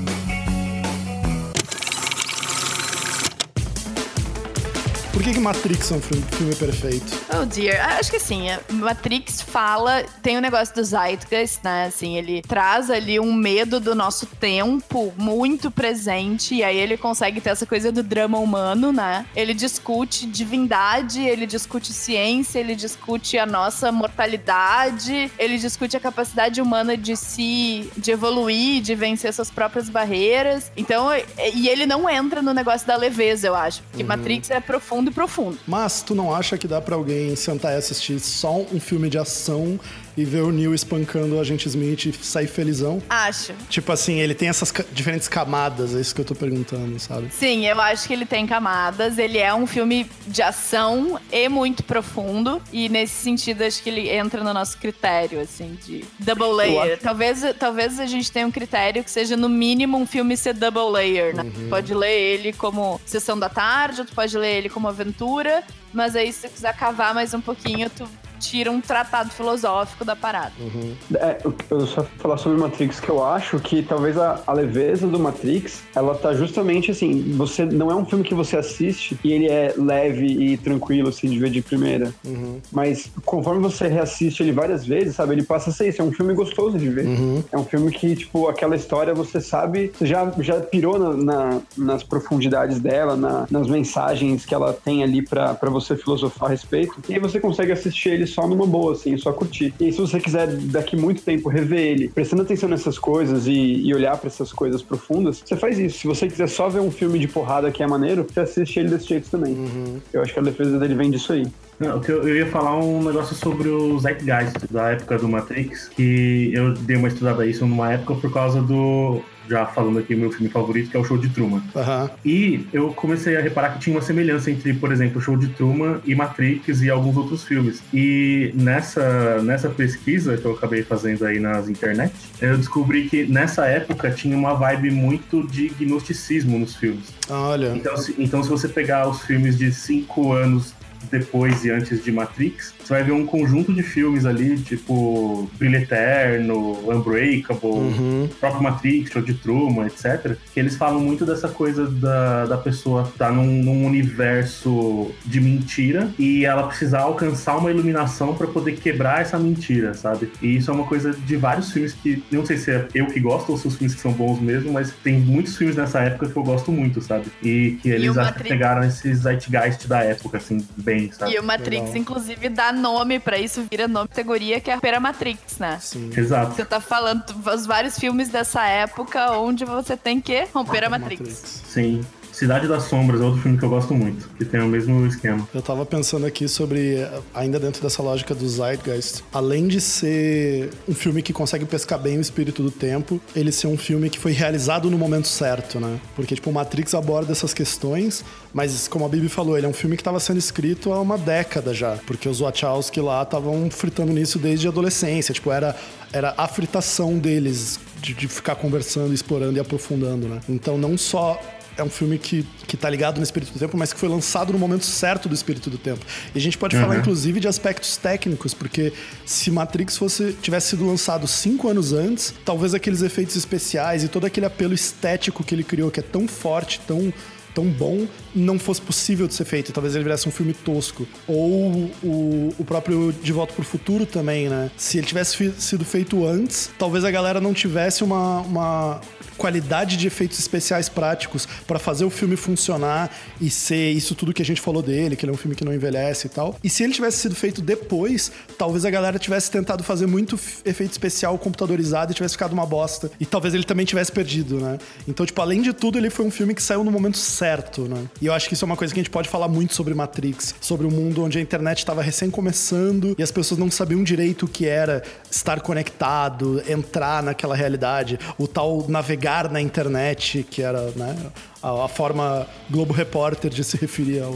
que, 5.29 5.33
que 5.33 5.39
Matrix 5.39 5.91
é 5.91 5.95
um 5.95 6.01
filme, 6.01 6.55
perfeito? 6.55 7.05
Oh 7.29 7.45
dear, 7.45 7.99
acho 7.99 8.09
que 8.09 8.17
assim, 8.17 8.47
Matrix 8.71 9.41
fala, 9.41 10.03
tem 10.23 10.35
o 10.35 10.39
um 10.39 10.41
negócio 10.41 10.73
do 10.73 10.83
Zeitgeist, 10.83 11.59
né? 11.63 11.85
Assim, 11.85 12.17
ele 12.17 12.41
traz 12.41 12.89
ali 12.89 13.19
um 13.19 13.33
medo 13.33 13.79
do 13.79 13.93
nosso 13.93 14.25
tempo 14.25 15.13
muito 15.17 15.69
presente, 15.69 16.55
e 16.55 16.63
aí 16.63 16.77
ele 16.77 16.97
consegue 16.97 17.39
ter 17.39 17.51
essa 17.51 17.65
coisa 17.65 17.91
do 17.91 18.01
drama 18.01 18.39
humano, 18.39 18.91
né? 18.91 19.25
Ele 19.35 19.53
discute 19.53 20.25
divindade, 20.25 21.21
ele 21.21 21.45
discute 21.45 21.93
ciência, 21.93 22.59
ele 22.59 22.75
discute 22.75 23.37
a 23.37 23.45
nossa 23.45 23.91
mortalidade, 23.91 25.31
ele 25.37 25.57
discute 25.57 25.95
a 25.95 25.99
capacidade 25.99 26.61
humana 26.61 26.97
de 26.97 27.15
se, 27.15 27.91
de 27.97 28.11
evoluir, 28.11 28.81
de 28.81 28.95
vencer 28.95 29.33
suas 29.33 29.51
próprias 29.51 29.89
barreiras. 29.89 30.71
Então, 30.75 31.09
e 31.53 31.69
ele 31.69 31.85
não 31.85 32.09
entra 32.09 32.41
no 32.41 32.53
negócio 32.53 32.87
da 32.87 32.95
leveza, 32.95 33.47
eu 33.47 33.55
acho, 33.55 33.83
porque 33.83 34.01
uhum. 34.01 34.09
Matrix 34.09 34.49
é 34.49 34.59
profundo 34.59 35.11
profundo. 35.19 35.57
Mas 35.67 36.01
tu 36.01 36.15
não 36.15 36.33
acha 36.33 36.57
que 36.57 36.65
dá 36.65 36.79
para 36.79 36.95
alguém 36.95 37.35
sentar 37.35 37.73
e 37.73 37.75
assistir 37.75 38.21
só 38.21 38.61
um 38.71 38.79
filme 38.79 39.09
de 39.09 39.17
ação 39.17 39.77
e 40.19 40.25
ver 40.25 40.41
o 40.41 40.51
Neil 40.51 40.73
espancando 40.73 41.35
o 41.35 41.39
agente 41.39 41.67
Smith 41.67 42.05
e 42.05 42.13
sair 42.13 42.47
felizão? 42.47 43.01
Acho. 43.09 43.53
Tipo 43.69 43.91
assim, 43.91 44.19
ele 44.19 44.33
tem 44.33 44.49
essas 44.49 44.73
diferentes 44.91 45.27
camadas, 45.27 45.95
é 45.95 46.01
isso 46.01 46.13
que 46.13 46.21
eu 46.21 46.25
tô 46.25 46.35
perguntando, 46.35 46.99
sabe? 46.99 47.29
Sim, 47.31 47.65
eu 47.65 47.79
acho 47.79 48.07
que 48.07 48.13
ele 48.13 48.25
tem 48.25 48.45
camadas. 48.45 49.17
Ele 49.17 49.37
é 49.37 49.53
um 49.53 49.65
filme 49.65 50.09
de 50.27 50.41
ação 50.41 51.19
e 51.31 51.47
muito 51.47 51.83
profundo. 51.83 52.61
E 52.73 52.89
nesse 52.89 53.15
sentido, 53.15 53.63
acho 53.63 53.81
que 53.81 53.89
ele 53.89 54.09
entra 54.09 54.43
no 54.43 54.53
nosso 54.53 54.77
critério, 54.77 55.39
assim, 55.39 55.77
de 55.85 56.03
double 56.19 56.53
layer. 56.53 56.99
Talvez, 56.99 57.41
talvez 57.57 57.99
a 57.99 58.05
gente 58.05 58.31
tenha 58.31 58.45
um 58.45 58.51
critério 58.51 59.03
que 59.03 59.11
seja, 59.11 59.37
no 59.37 59.47
mínimo, 59.47 59.97
um 59.97 60.05
filme 60.05 60.35
ser 60.35 60.53
double 60.53 60.91
layer, 60.91 61.35
né? 61.35 61.43
Uhum. 61.43 61.69
Pode 61.69 61.93
ler 61.93 62.19
ele 62.19 62.53
como 62.53 62.99
Sessão 63.05 63.39
da 63.39 63.49
Tarde, 63.49 64.03
tu 64.03 64.13
pode 64.13 64.37
ler 64.37 64.57
ele 64.57 64.69
como 64.69 64.87
Aventura, 64.87 65.63
mas 65.93 66.15
aí 66.15 66.31
se 66.33 66.47
tu 66.47 66.53
quiser 66.53 66.75
cavar 66.75 67.13
mais 67.13 67.33
um 67.33 67.41
pouquinho, 67.41 67.89
tu 67.89 68.07
tira 68.39 68.71
um 68.71 68.81
tratado 68.81 69.29
filosófico 69.29 70.05
da 70.05 70.15
parada. 70.15 70.51
Uhum. 70.59 70.95
É, 71.15 71.37
eu 71.69 71.85
só 71.85 72.03
falar 72.17 72.37
sobre 72.37 72.57
Matrix 72.57 72.99
que 72.99 73.09
eu 73.09 73.23
acho 73.23 73.59
que 73.59 73.81
talvez 73.83 74.17
a, 74.17 74.41
a, 74.47 74.53
leveza 74.53 75.07
do 75.07 75.19
Matrix, 75.19 75.83
ela 75.95 76.15
tá 76.15 76.33
justamente 76.33 76.91
assim, 76.91 77.33
você 77.35 77.65
não 77.65 77.91
é 77.91 77.95
um 77.95 78.05
filme 78.05 78.23
que 78.23 78.33
você 78.33 78.57
assiste 78.57 79.17
e 79.23 79.31
ele 79.33 79.47
é 79.47 79.73
leve 79.77 80.25
e 80.25 80.57
tranquilo 80.57 81.09
assim 81.09 81.29
de 81.29 81.37
ver 81.37 81.49
de 81.49 81.61
primeira. 81.61 82.13
Uhum. 82.25 82.59
Mas 82.71 83.11
conforme 83.25 83.61
você 83.61 83.87
reassiste 83.87 84.41
ele 84.41 84.51
várias 84.51 84.85
vezes, 84.85 85.15
sabe, 85.15 85.33
ele 85.33 85.43
passa 85.43 85.69
a 85.69 85.73
ser 85.73 85.89
isso, 85.89 86.01
é 86.01 86.05
um 86.05 86.11
filme 86.11 86.33
gostoso 86.33 86.77
de 86.77 86.89
ver. 86.89 87.05
Uhum. 87.05 87.43
É 87.51 87.57
um 87.57 87.65
filme 87.65 87.91
que, 87.91 88.15
tipo, 88.15 88.47
aquela 88.47 88.75
história 88.75 89.13
você 89.13 89.41
sabe, 89.41 89.91
você 89.97 90.05
já, 90.05 90.31
já 90.39 90.59
pirou 90.59 90.97
na, 90.97 91.13
na, 91.13 91.61
nas 91.77 92.03
profundidades 92.03 92.79
dela, 92.79 93.15
na, 93.15 93.47
nas 93.49 93.67
mensagens 93.67 94.45
que 94.45 94.53
ela 94.53 94.73
tem 94.73 95.03
ali 95.03 95.21
para 95.21 95.57
você 95.63 95.95
filosofar 95.95 96.49
a 96.49 96.51
respeito. 96.51 96.95
E 97.07 97.13
aí 97.13 97.19
você 97.19 97.39
consegue 97.39 97.71
assistir 97.71 98.09
ele 98.09 98.27
só 98.29 98.47
numa 98.47 98.65
boa, 98.65 98.93
assim, 98.93 99.17
só 99.17 99.31
curtir. 99.31 99.73
E 99.79 99.91
se 99.91 99.99
você 99.99 100.19
quiser 100.19 100.47
daqui 100.47 100.95
muito 100.95 101.21
tempo 101.21 101.49
rever 101.49 101.79
ele, 101.79 102.07
prestando 102.09 102.41
atenção 102.41 102.69
nessas 102.69 102.97
coisas 102.97 103.47
e, 103.47 103.51
e 103.51 103.93
olhar 103.93 104.17
para 104.17 104.27
essas 104.27 104.51
coisas 104.51 104.81
profundas, 104.81 105.41
você 105.45 105.55
faz 105.55 105.77
isso. 105.79 105.99
Se 105.99 106.07
você 106.07 106.27
quiser 106.27 106.47
só 106.47 106.69
ver 106.69 106.79
um 106.79 106.91
filme 106.91 107.19
de 107.19 107.27
porrada 107.27 107.71
que 107.71 107.83
é 107.83 107.87
maneiro, 107.87 108.25
você 108.27 108.41
assiste 108.41 108.79
ele 108.79 108.89
desse 108.89 109.07
jeito 109.07 109.29
também. 109.29 109.53
Uhum. 109.53 109.99
Eu 110.13 110.21
acho 110.21 110.33
que 110.33 110.39
a 110.39 110.43
defesa 110.43 110.77
dele 110.79 110.95
vem 110.95 111.11
disso 111.11 111.33
aí. 111.33 111.47
Não, 111.79 112.01
eu, 112.07 112.27
eu 112.27 112.35
ia 112.35 112.45
falar 112.47 112.77
um 112.77 113.01
negócio 113.01 113.35
sobre 113.35 113.69
o 113.69 113.97
Zeitgeist 113.99 114.67
da 114.69 114.89
época 114.89 115.17
do 115.17 115.29
Matrix, 115.29 115.87
que 115.87 116.51
eu 116.53 116.73
dei 116.73 116.97
uma 116.97 117.07
estudada 117.07 117.45
isso 117.45 117.65
numa 117.65 117.93
época 117.93 118.15
por 118.15 118.33
causa 118.33 118.61
do 118.61 119.21
já 119.49 119.65
falando 119.65 119.99
aqui 119.99 120.15
meu 120.15 120.31
filme 120.31 120.49
favorito, 120.49 120.91
que 120.91 120.97
é 120.97 120.99
o 120.99 121.03
Show 121.03 121.17
de 121.17 121.29
Truman. 121.29 121.61
Uhum. 121.73 122.09
E 122.23 122.67
eu 122.71 122.93
comecei 122.93 123.35
a 123.35 123.41
reparar 123.41 123.73
que 123.73 123.79
tinha 123.79 123.95
uma 123.95 124.01
semelhança 124.01 124.51
entre, 124.51 124.73
por 124.73 124.91
exemplo, 124.91 125.17
o 125.17 125.21
Show 125.21 125.35
de 125.35 125.47
Truman 125.47 125.99
e 126.05 126.13
Matrix 126.13 126.81
e 126.81 126.89
alguns 126.89 127.17
outros 127.17 127.43
filmes. 127.43 127.81
E 127.93 128.51
nessa, 128.53 129.41
nessa 129.41 129.69
pesquisa 129.69 130.37
que 130.37 130.45
eu 130.45 130.53
acabei 130.53 130.83
fazendo 130.83 131.25
aí 131.25 131.39
nas 131.39 131.67
internet, 131.67 132.13
eu 132.39 132.57
descobri 132.57 133.09
que 133.09 133.25
nessa 133.25 133.65
época 133.65 134.11
tinha 134.11 134.37
uma 134.37 134.53
vibe 134.53 134.91
muito 134.91 135.45
de 135.47 135.69
gnosticismo 135.69 136.59
nos 136.59 136.75
filmes. 136.75 137.13
Olha. 137.29 137.73
Então, 137.75 137.97
se, 137.97 138.15
então, 138.17 138.43
se 138.43 138.49
você 138.49 138.67
pegar 138.67 139.07
os 139.07 139.21
filmes 139.23 139.57
de 139.57 139.71
cinco 139.71 140.33
anos 140.33 140.73
depois 141.11 141.63
e 141.65 141.71
antes 141.71 142.03
de 142.03 142.11
Matrix, 142.11 142.73
você 142.79 142.93
vai 142.93 143.03
ver 143.03 143.11
um 143.11 143.25
conjunto 143.25 143.73
de 143.73 143.83
filmes 143.83 144.25
ali, 144.25 144.57
tipo 144.57 145.49
Brilho 145.57 145.77
Eterno, 145.77 146.79
Unbreakable, 146.89 147.69
uhum. 147.69 148.29
próprio 148.39 148.63
Matrix, 148.63 149.11
Show 149.11 149.21
de 149.21 149.33
Truman, 149.33 149.87
etc. 149.87 150.35
Que 150.53 150.59
eles 150.59 150.75
falam 150.75 150.99
muito 150.99 151.25
dessa 151.25 151.47
coisa 151.47 151.87
da, 151.87 152.45
da 152.45 152.57
pessoa 152.57 153.03
estar 153.03 153.27
tá 153.27 153.31
num, 153.31 153.63
num 153.63 153.85
universo 153.85 155.11
de 155.25 155.39
mentira 155.39 156.09
e 156.17 156.45
ela 156.45 156.63
precisar 156.63 157.01
alcançar 157.01 157.57
uma 157.57 157.71
iluminação 157.71 158.35
para 158.35 158.47
poder 158.47 158.77
quebrar 158.77 159.21
essa 159.21 159.37
mentira, 159.37 159.93
sabe? 159.93 160.31
E 160.41 160.57
isso 160.57 160.71
é 160.71 160.73
uma 160.73 160.85
coisa 160.85 161.11
de 161.13 161.35
vários 161.37 161.71
filmes 161.71 161.93
que, 161.93 162.23
não 162.31 162.45
sei 162.45 162.57
se 162.57 162.71
é 162.71 162.87
eu 162.93 163.07
que 163.07 163.19
gosto 163.19 163.51
ou 163.51 163.57
se 163.57 163.67
os 163.67 163.75
filmes 163.75 163.95
que 163.95 164.01
são 164.01 164.11
bons 164.11 164.39
mesmo, 164.39 164.73
mas 164.73 164.91
tem 165.03 165.19
muitos 165.19 165.57
filmes 165.57 165.75
nessa 165.75 165.99
época 166.01 166.27
que 166.27 166.35
eu 166.35 166.43
gosto 166.43 166.71
muito, 166.71 167.01
sabe? 167.01 167.25
E 167.43 167.77
que 167.81 167.89
eles 167.89 168.15
e 168.15 168.17
Matrix... 168.17 168.49
pegaram 168.49 168.83
esse 168.83 169.13
zeitgeist 169.13 169.87
da 169.87 170.03
época, 170.03 170.37
assim, 170.37 170.65
bem, 170.89 171.11
sabe? 171.11 171.33
E 171.33 171.39
o 171.39 171.43
Matrix, 171.43 171.83
Legal. 171.83 171.97
inclusive, 171.97 172.49
dá 172.49 172.71
nome 172.71 173.19
para 173.19 173.37
isso, 173.37 173.65
vira 173.69 173.87
nome 173.87 174.07
categoria 174.07 174.59
que 174.59 174.71
é 174.71 174.73
a 174.73 174.79
Pera 174.79 174.99
Matrix, 174.99 175.57
né? 175.59 175.77
Sim. 175.81 176.09
Exato. 176.15 176.55
Você 176.55 176.65
tá 176.65 176.79
falando 176.79 177.23
os 177.53 177.65
vários 177.65 177.97
filmes 177.97 178.29
dessa 178.29 178.65
época 178.65 179.31
onde 179.33 179.65
você 179.65 179.95
tem 179.95 180.19
que 180.19 180.47
romper 180.53 180.83
a 180.83 180.89
Matrix. 180.89 181.19
Matrix. 181.19 181.63
Sim. 181.67 182.01
Cidade 182.39 182.69
das 182.69 182.83
Sombras 182.83 183.19
é 183.19 183.23
outro 183.25 183.41
filme 183.41 183.57
que 183.57 183.65
eu 183.65 183.69
gosto 183.69 183.93
muito, 183.93 184.29
que 184.37 184.45
tem 184.45 184.61
o 184.61 184.65
mesmo 184.65 185.05
esquema. 185.05 185.45
Eu 185.53 185.61
tava 185.61 185.85
pensando 185.85 186.25
aqui 186.25 186.47
sobre, 186.47 187.05
ainda 187.33 187.59
dentro 187.59 187.81
dessa 187.81 188.01
lógica 188.01 188.33
do 188.33 188.47
Zeitgeist, 188.47 189.25
além 189.33 189.67
de 189.67 189.81
ser 189.81 190.69
um 190.87 190.93
filme 190.93 191.21
que 191.21 191.33
consegue 191.33 191.65
pescar 191.65 191.99
bem 191.99 192.17
o 192.17 192.21
espírito 192.21 192.63
do 192.63 192.71
tempo, 192.71 193.19
ele 193.35 193.51
ser 193.51 193.67
um 193.67 193.77
filme 193.77 194.09
que 194.09 194.17
foi 194.17 194.31
realizado 194.31 194.89
no 194.89 194.97
momento 194.97 195.27
certo, 195.27 195.81
né? 195.81 195.99
Porque, 196.15 196.33
tipo, 196.33 196.49
o 196.49 196.53
Matrix 196.53 196.93
aborda 196.93 197.33
essas 197.33 197.53
questões, 197.53 198.23
mas, 198.53 198.87
como 198.87 199.03
a 199.03 199.09
Bibi 199.09 199.27
falou, 199.27 199.57
ele 199.57 199.65
é 199.65 199.69
um 199.69 199.73
filme 199.73 199.97
que 199.97 200.01
estava 200.01 200.21
sendo 200.21 200.37
escrito 200.37 200.93
há 200.93 201.01
uma 201.01 201.17
década 201.17 201.73
já, 201.73 201.97
porque 202.07 202.29
os 202.29 202.39
Wachowski 202.39 203.01
lá 203.01 203.21
estavam 203.23 203.69
fritando 203.69 204.13
nisso 204.13 204.39
desde 204.39 204.65
a 204.65 204.69
adolescência, 204.69 205.33
tipo, 205.33 205.51
era, 205.51 205.75
era 206.13 206.33
a 206.37 206.47
fritação 206.47 207.19
deles 207.19 207.81
de, 208.01 208.13
de 208.13 208.29
ficar 208.29 208.55
conversando, 208.55 209.13
explorando 209.13 209.57
e 209.57 209.59
aprofundando, 209.59 210.29
né? 210.29 210.39
Então, 210.47 210.77
não 210.77 210.97
só 210.97 211.37
é 211.79 211.83
um 211.83 211.89
filme 211.89 212.17
que, 212.17 212.45
que 212.67 212.75
tá 212.75 212.89
ligado 212.89 213.17
no 213.17 213.23
espírito 213.23 213.53
do 213.53 213.59
tempo, 213.59 213.77
mas 213.77 213.93
que 213.93 213.99
foi 213.99 214.09
lançado 214.09 214.51
no 214.53 214.59
momento 214.59 214.85
certo 214.85 215.29
do 215.29 215.35
espírito 215.35 215.69
do 215.69 215.77
tempo. 215.77 216.05
E 216.33 216.37
a 216.37 216.41
gente 216.41 216.57
pode 216.57 216.75
uhum. 216.75 216.81
falar, 216.81 216.97
inclusive, 216.97 217.39
de 217.39 217.47
aspectos 217.47 217.97
técnicos, 217.97 218.53
porque 218.53 218.93
se 219.25 219.49
Matrix 219.49 219.97
fosse 219.97 220.33
tivesse 220.41 220.69
sido 220.69 220.85
lançado 220.85 221.27
cinco 221.27 221.69
anos 221.69 221.93
antes, 221.93 222.33
talvez 222.43 222.73
aqueles 222.73 223.01
efeitos 223.01 223.35
especiais 223.35 224.03
e 224.03 224.07
todo 224.07 224.25
aquele 224.25 224.45
apelo 224.45 224.73
estético 224.73 225.43
que 225.43 225.55
ele 225.55 225.63
criou, 225.63 225.89
que 225.89 225.99
é 225.99 226.03
tão 226.03 226.27
forte, 226.27 226.81
tão 226.85 227.13
tão 227.59 227.65
bom 227.65 228.07
não 228.33 228.57
fosse 228.57 228.81
possível 228.81 229.27
de 229.27 229.33
ser 229.33 229.43
feito. 229.43 229.73
Talvez 229.73 229.93
ele 229.93 230.05
virasse 230.05 230.29
um 230.29 230.31
filme 230.31 230.53
tosco. 230.53 231.05
Ou 231.27 231.91
o, 232.01 232.53
o 232.57 232.63
próprio 232.63 233.11
De 233.11 233.33
Volta 233.33 233.53
pro 233.53 233.65
Futuro 233.65 234.05
também, 234.05 234.47
né? 234.47 234.71
Se 234.77 234.97
ele 234.97 235.07
tivesse 235.07 235.51
sido 235.57 235.83
feito 235.83 236.25
antes, 236.25 236.71
talvez 236.77 237.03
a 237.03 237.11
galera 237.11 237.41
não 237.41 237.53
tivesse 237.53 238.01
uma, 238.01 238.39
uma 238.41 239.01
qualidade 239.37 239.97
de 239.97 240.05
efeitos 240.05 240.37
especiais 240.37 240.89
práticos 240.89 241.47
para 241.65 241.79
fazer 241.79 242.05
o 242.05 242.09
filme 242.09 242.35
funcionar 242.35 243.09
e 243.41 243.49
ser 243.49 243.91
isso 243.91 244.13
tudo 244.13 244.33
que 244.33 244.41
a 244.41 244.45
gente 244.45 244.61
falou 244.61 244.81
dele, 244.81 245.15
que 245.15 245.25
ele 245.25 245.31
é 245.31 245.33
um 245.33 245.37
filme 245.37 245.55
que 245.55 245.65
não 245.65 245.73
envelhece 245.73 246.27
e 246.27 246.29
tal. 246.29 246.57
E 246.63 246.69
se 246.69 246.83
ele 246.83 246.93
tivesse 246.93 247.17
sido 247.17 247.35
feito 247.35 247.61
depois, 247.61 248.31
talvez 248.57 248.85
a 248.85 248.89
galera 248.89 249.17
tivesse 249.17 249.49
tentado 249.49 249.83
fazer 249.83 250.05
muito 250.05 250.37
efeito 250.65 250.91
especial 250.91 251.37
computadorizado 251.37 252.11
e 252.11 252.15
tivesse 252.15 252.35
ficado 252.35 252.53
uma 252.53 252.65
bosta. 252.65 253.09
E 253.19 253.25
talvez 253.25 253.53
ele 253.53 253.63
também 253.63 253.85
tivesse 253.85 254.11
perdido, 254.11 254.59
né? 254.59 254.77
Então, 255.07 255.25
tipo, 255.25 255.41
além 255.41 255.61
de 255.61 255.73
tudo, 255.73 255.97
ele 255.97 256.09
foi 256.09 256.25
um 256.25 256.31
filme 256.31 256.53
que 256.53 256.61
saiu 256.61 256.83
no 256.83 256.91
momento 256.91 257.17
certo, 257.17 257.48
né? 257.87 258.05
E 258.21 258.25
eu 258.25 258.33
acho 258.33 258.47
que 258.47 258.53
isso 258.53 258.65
é 258.65 258.67
uma 258.67 258.77
coisa 258.77 258.93
que 258.93 258.99
a 258.99 259.03
gente 259.03 259.11
pode 259.11 259.29
falar 259.29 259.47
muito 259.47 259.73
sobre 259.73 259.93
Matrix, 259.93 260.55
sobre 260.59 260.85
o 260.85 260.89
um 260.89 260.91
mundo 260.91 261.23
onde 261.23 261.37
a 261.37 261.41
internet 261.41 261.79
estava 261.79 262.01
recém 262.01 262.29
começando 262.29 263.15
e 263.17 263.23
as 263.23 263.31
pessoas 263.31 263.59
não 263.59 263.69
sabiam 263.69 264.03
direito 264.03 264.45
o 264.45 264.47
que 264.47 264.65
era 264.65 265.03
estar 265.29 265.61
conectado, 265.61 266.61
entrar 266.67 267.21
naquela 267.23 267.55
realidade, 267.55 268.19
o 268.37 268.47
tal 268.47 268.85
navegar 268.87 269.19
navegar 269.19 269.51
na 269.51 269.61
internet, 269.61 270.45
que 270.49 270.61
era 270.61 270.91
né, 270.91 271.15
a, 271.61 271.85
a, 271.85 271.87
forma 271.87 272.47
Globo 272.69 272.93
Repórter 272.93 273.51
de 273.51 273.63
se 273.63 273.77
referir 273.77 274.21
ao, 274.21 274.33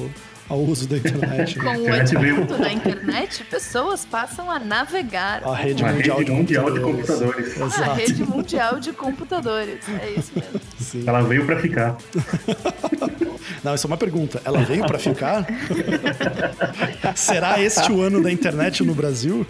ao 0.53 0.59
uso 0.59 0.87
da 0.87 0.97
internet. 0.97 1.57
Com 1.59 1.65
o 1.65 1.93
advento 1.93 2.57
da 2.57 2.71
internet, 2.71 3.43
pessoas 3.45 4.05
passam 4.05 4.49
a 4.51 4.59
navegar. 4.59 5.43
A 5.43 5.55
rede, 5.55 5.83
mundial, 5.83 6.17
rede 6.19 6.29
de 6.29 6.37
mundial, 6.37 6.71
de 6.71 6.79
computadores. 6.79 7.61
A 7.61 7.93
rede 7.93 8.23
mundial 8.23 8.79
de 8.79 8.93
computadores. 8.93 9.79
É 9.89 10.11
isso 10.11 10.31
mesmo. 10.35 10.61
Sim. 10.79 11.03
Ela 11.07 11.21
veio 11.23 11.45
para 11.45 11.59
ficar. 11.59 11.97
Não, 13.63 13.73
isso 13.73 13.87
é 13.87 13.89
uma 13.89 13.97
pergunta. 13.97 14.41
Ela 14.45 14.59
veio 14.63 14.85
para 14.85 14.99
ficar? 14.99 15.45
Será 17.15 17.59
este 17.59 17.91
o 17.91 18.01
ano 18.01 18.21
da 18.21 18.31
internet 18.31 18.83
no 18.83 18.93
Brasil? 18.93 19.45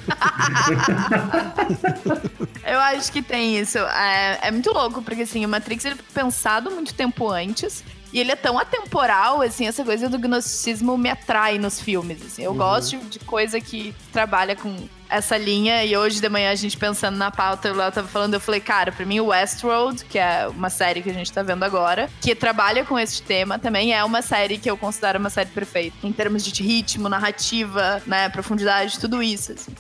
Eu 2.66 2.80
acho 2.80 3.12
que 3.12 3.22
tem 3.22 3.60
isso. 3.60 3.78
É, 3.78 4.40
é 4.44 4.52
muito 4.52 4.72
louco, 4.72 5.02
porque 5.02 5.24
assim, 5.24 5.46
o 5.46 5.50
Matrix 5.50 5.86
ele 5.86 5.96
foi 5.96 6.24
pensado 6.24 6.72
muito 6.72 6.94
tempo 6.94 7.30
antes. 7.30 7.84
E 8.14 8.20
ele 8.20 8.32
é 8.32 8.36
tão 8.36 8.60
atemporal, 8.60 9.42
assim, 9.42 9.66
essa 9.66 9.84
coisa 9.84 10.08
do 10.08 10.20
gnosticismo 10.20 10.96
me 10.96 11.10
atrai 11.10 11.58
nos 11.58 11.82
filmes. 11.82 12.24
Assim. 12.24 12.44
Eu 12.44 12.52
uhum. 12.52 12.58
gosto 12.58 12.98
de 12.98 13.18
coisa 13.18 13.60
que 13.60 13.96
trabalha 14.12 14.56
com 14.56 14.88
essa 15.10 15.36
linha. 15.36 15.84
E 15.84 15.98
hoje 15.98 16.22
de 16.22 16.30
manhã 16.30 16.52
a 16.52 16.56
gente 16.56 16.78
pensando 16.78 17.18
na 17.18 17.32
pauta, 17.32 17.74
Léo 17.74 17.92
tava 17.92 18.08
falando, 18.08 18.36
eu 18.36 18.40
falei, 18.40 18.62
cara, 18.62 18.92
pra 18.92 19.04
mim 19.04 19.20
o 19.20 19.28
Westworld, 19.28 20.06
que 20.06 20.20
é 20.20 20.48
uma 20.48 20.70
série 20.70 21.02
que 21.02 21.10
a 21.10 21.14
gente 21.14 21.34
tá 21.34 21.42
vendo 21.42 21.64
agora, 21.64 22.08
que 22.22 22.36
trabalha 22.36 22.86
com 22.86 23.00
esse 23.00 23.24
tema, 23.24 23.58
também 23.58 23.96
é 23.96 24.04
uma 24.04 24.22
série 24.22 24.60
que 24.60 24.70
eu 24.70 24.78
considero 24.78 25.18
uma 25.18 25.32
série 25.32 25.50
perfeita. 25.50 25.98
Em 26.04 26.14
termos 26.14 26.44
de 26.44 26.62
ritmo, 26.62 27.10
narrativa, 27.10 28.00
né, 28.06 28.30
profundidade, 28.30 29.00
tudo 29.00 29.24
isso, 29.24 29.54
assim. 29.54 29.74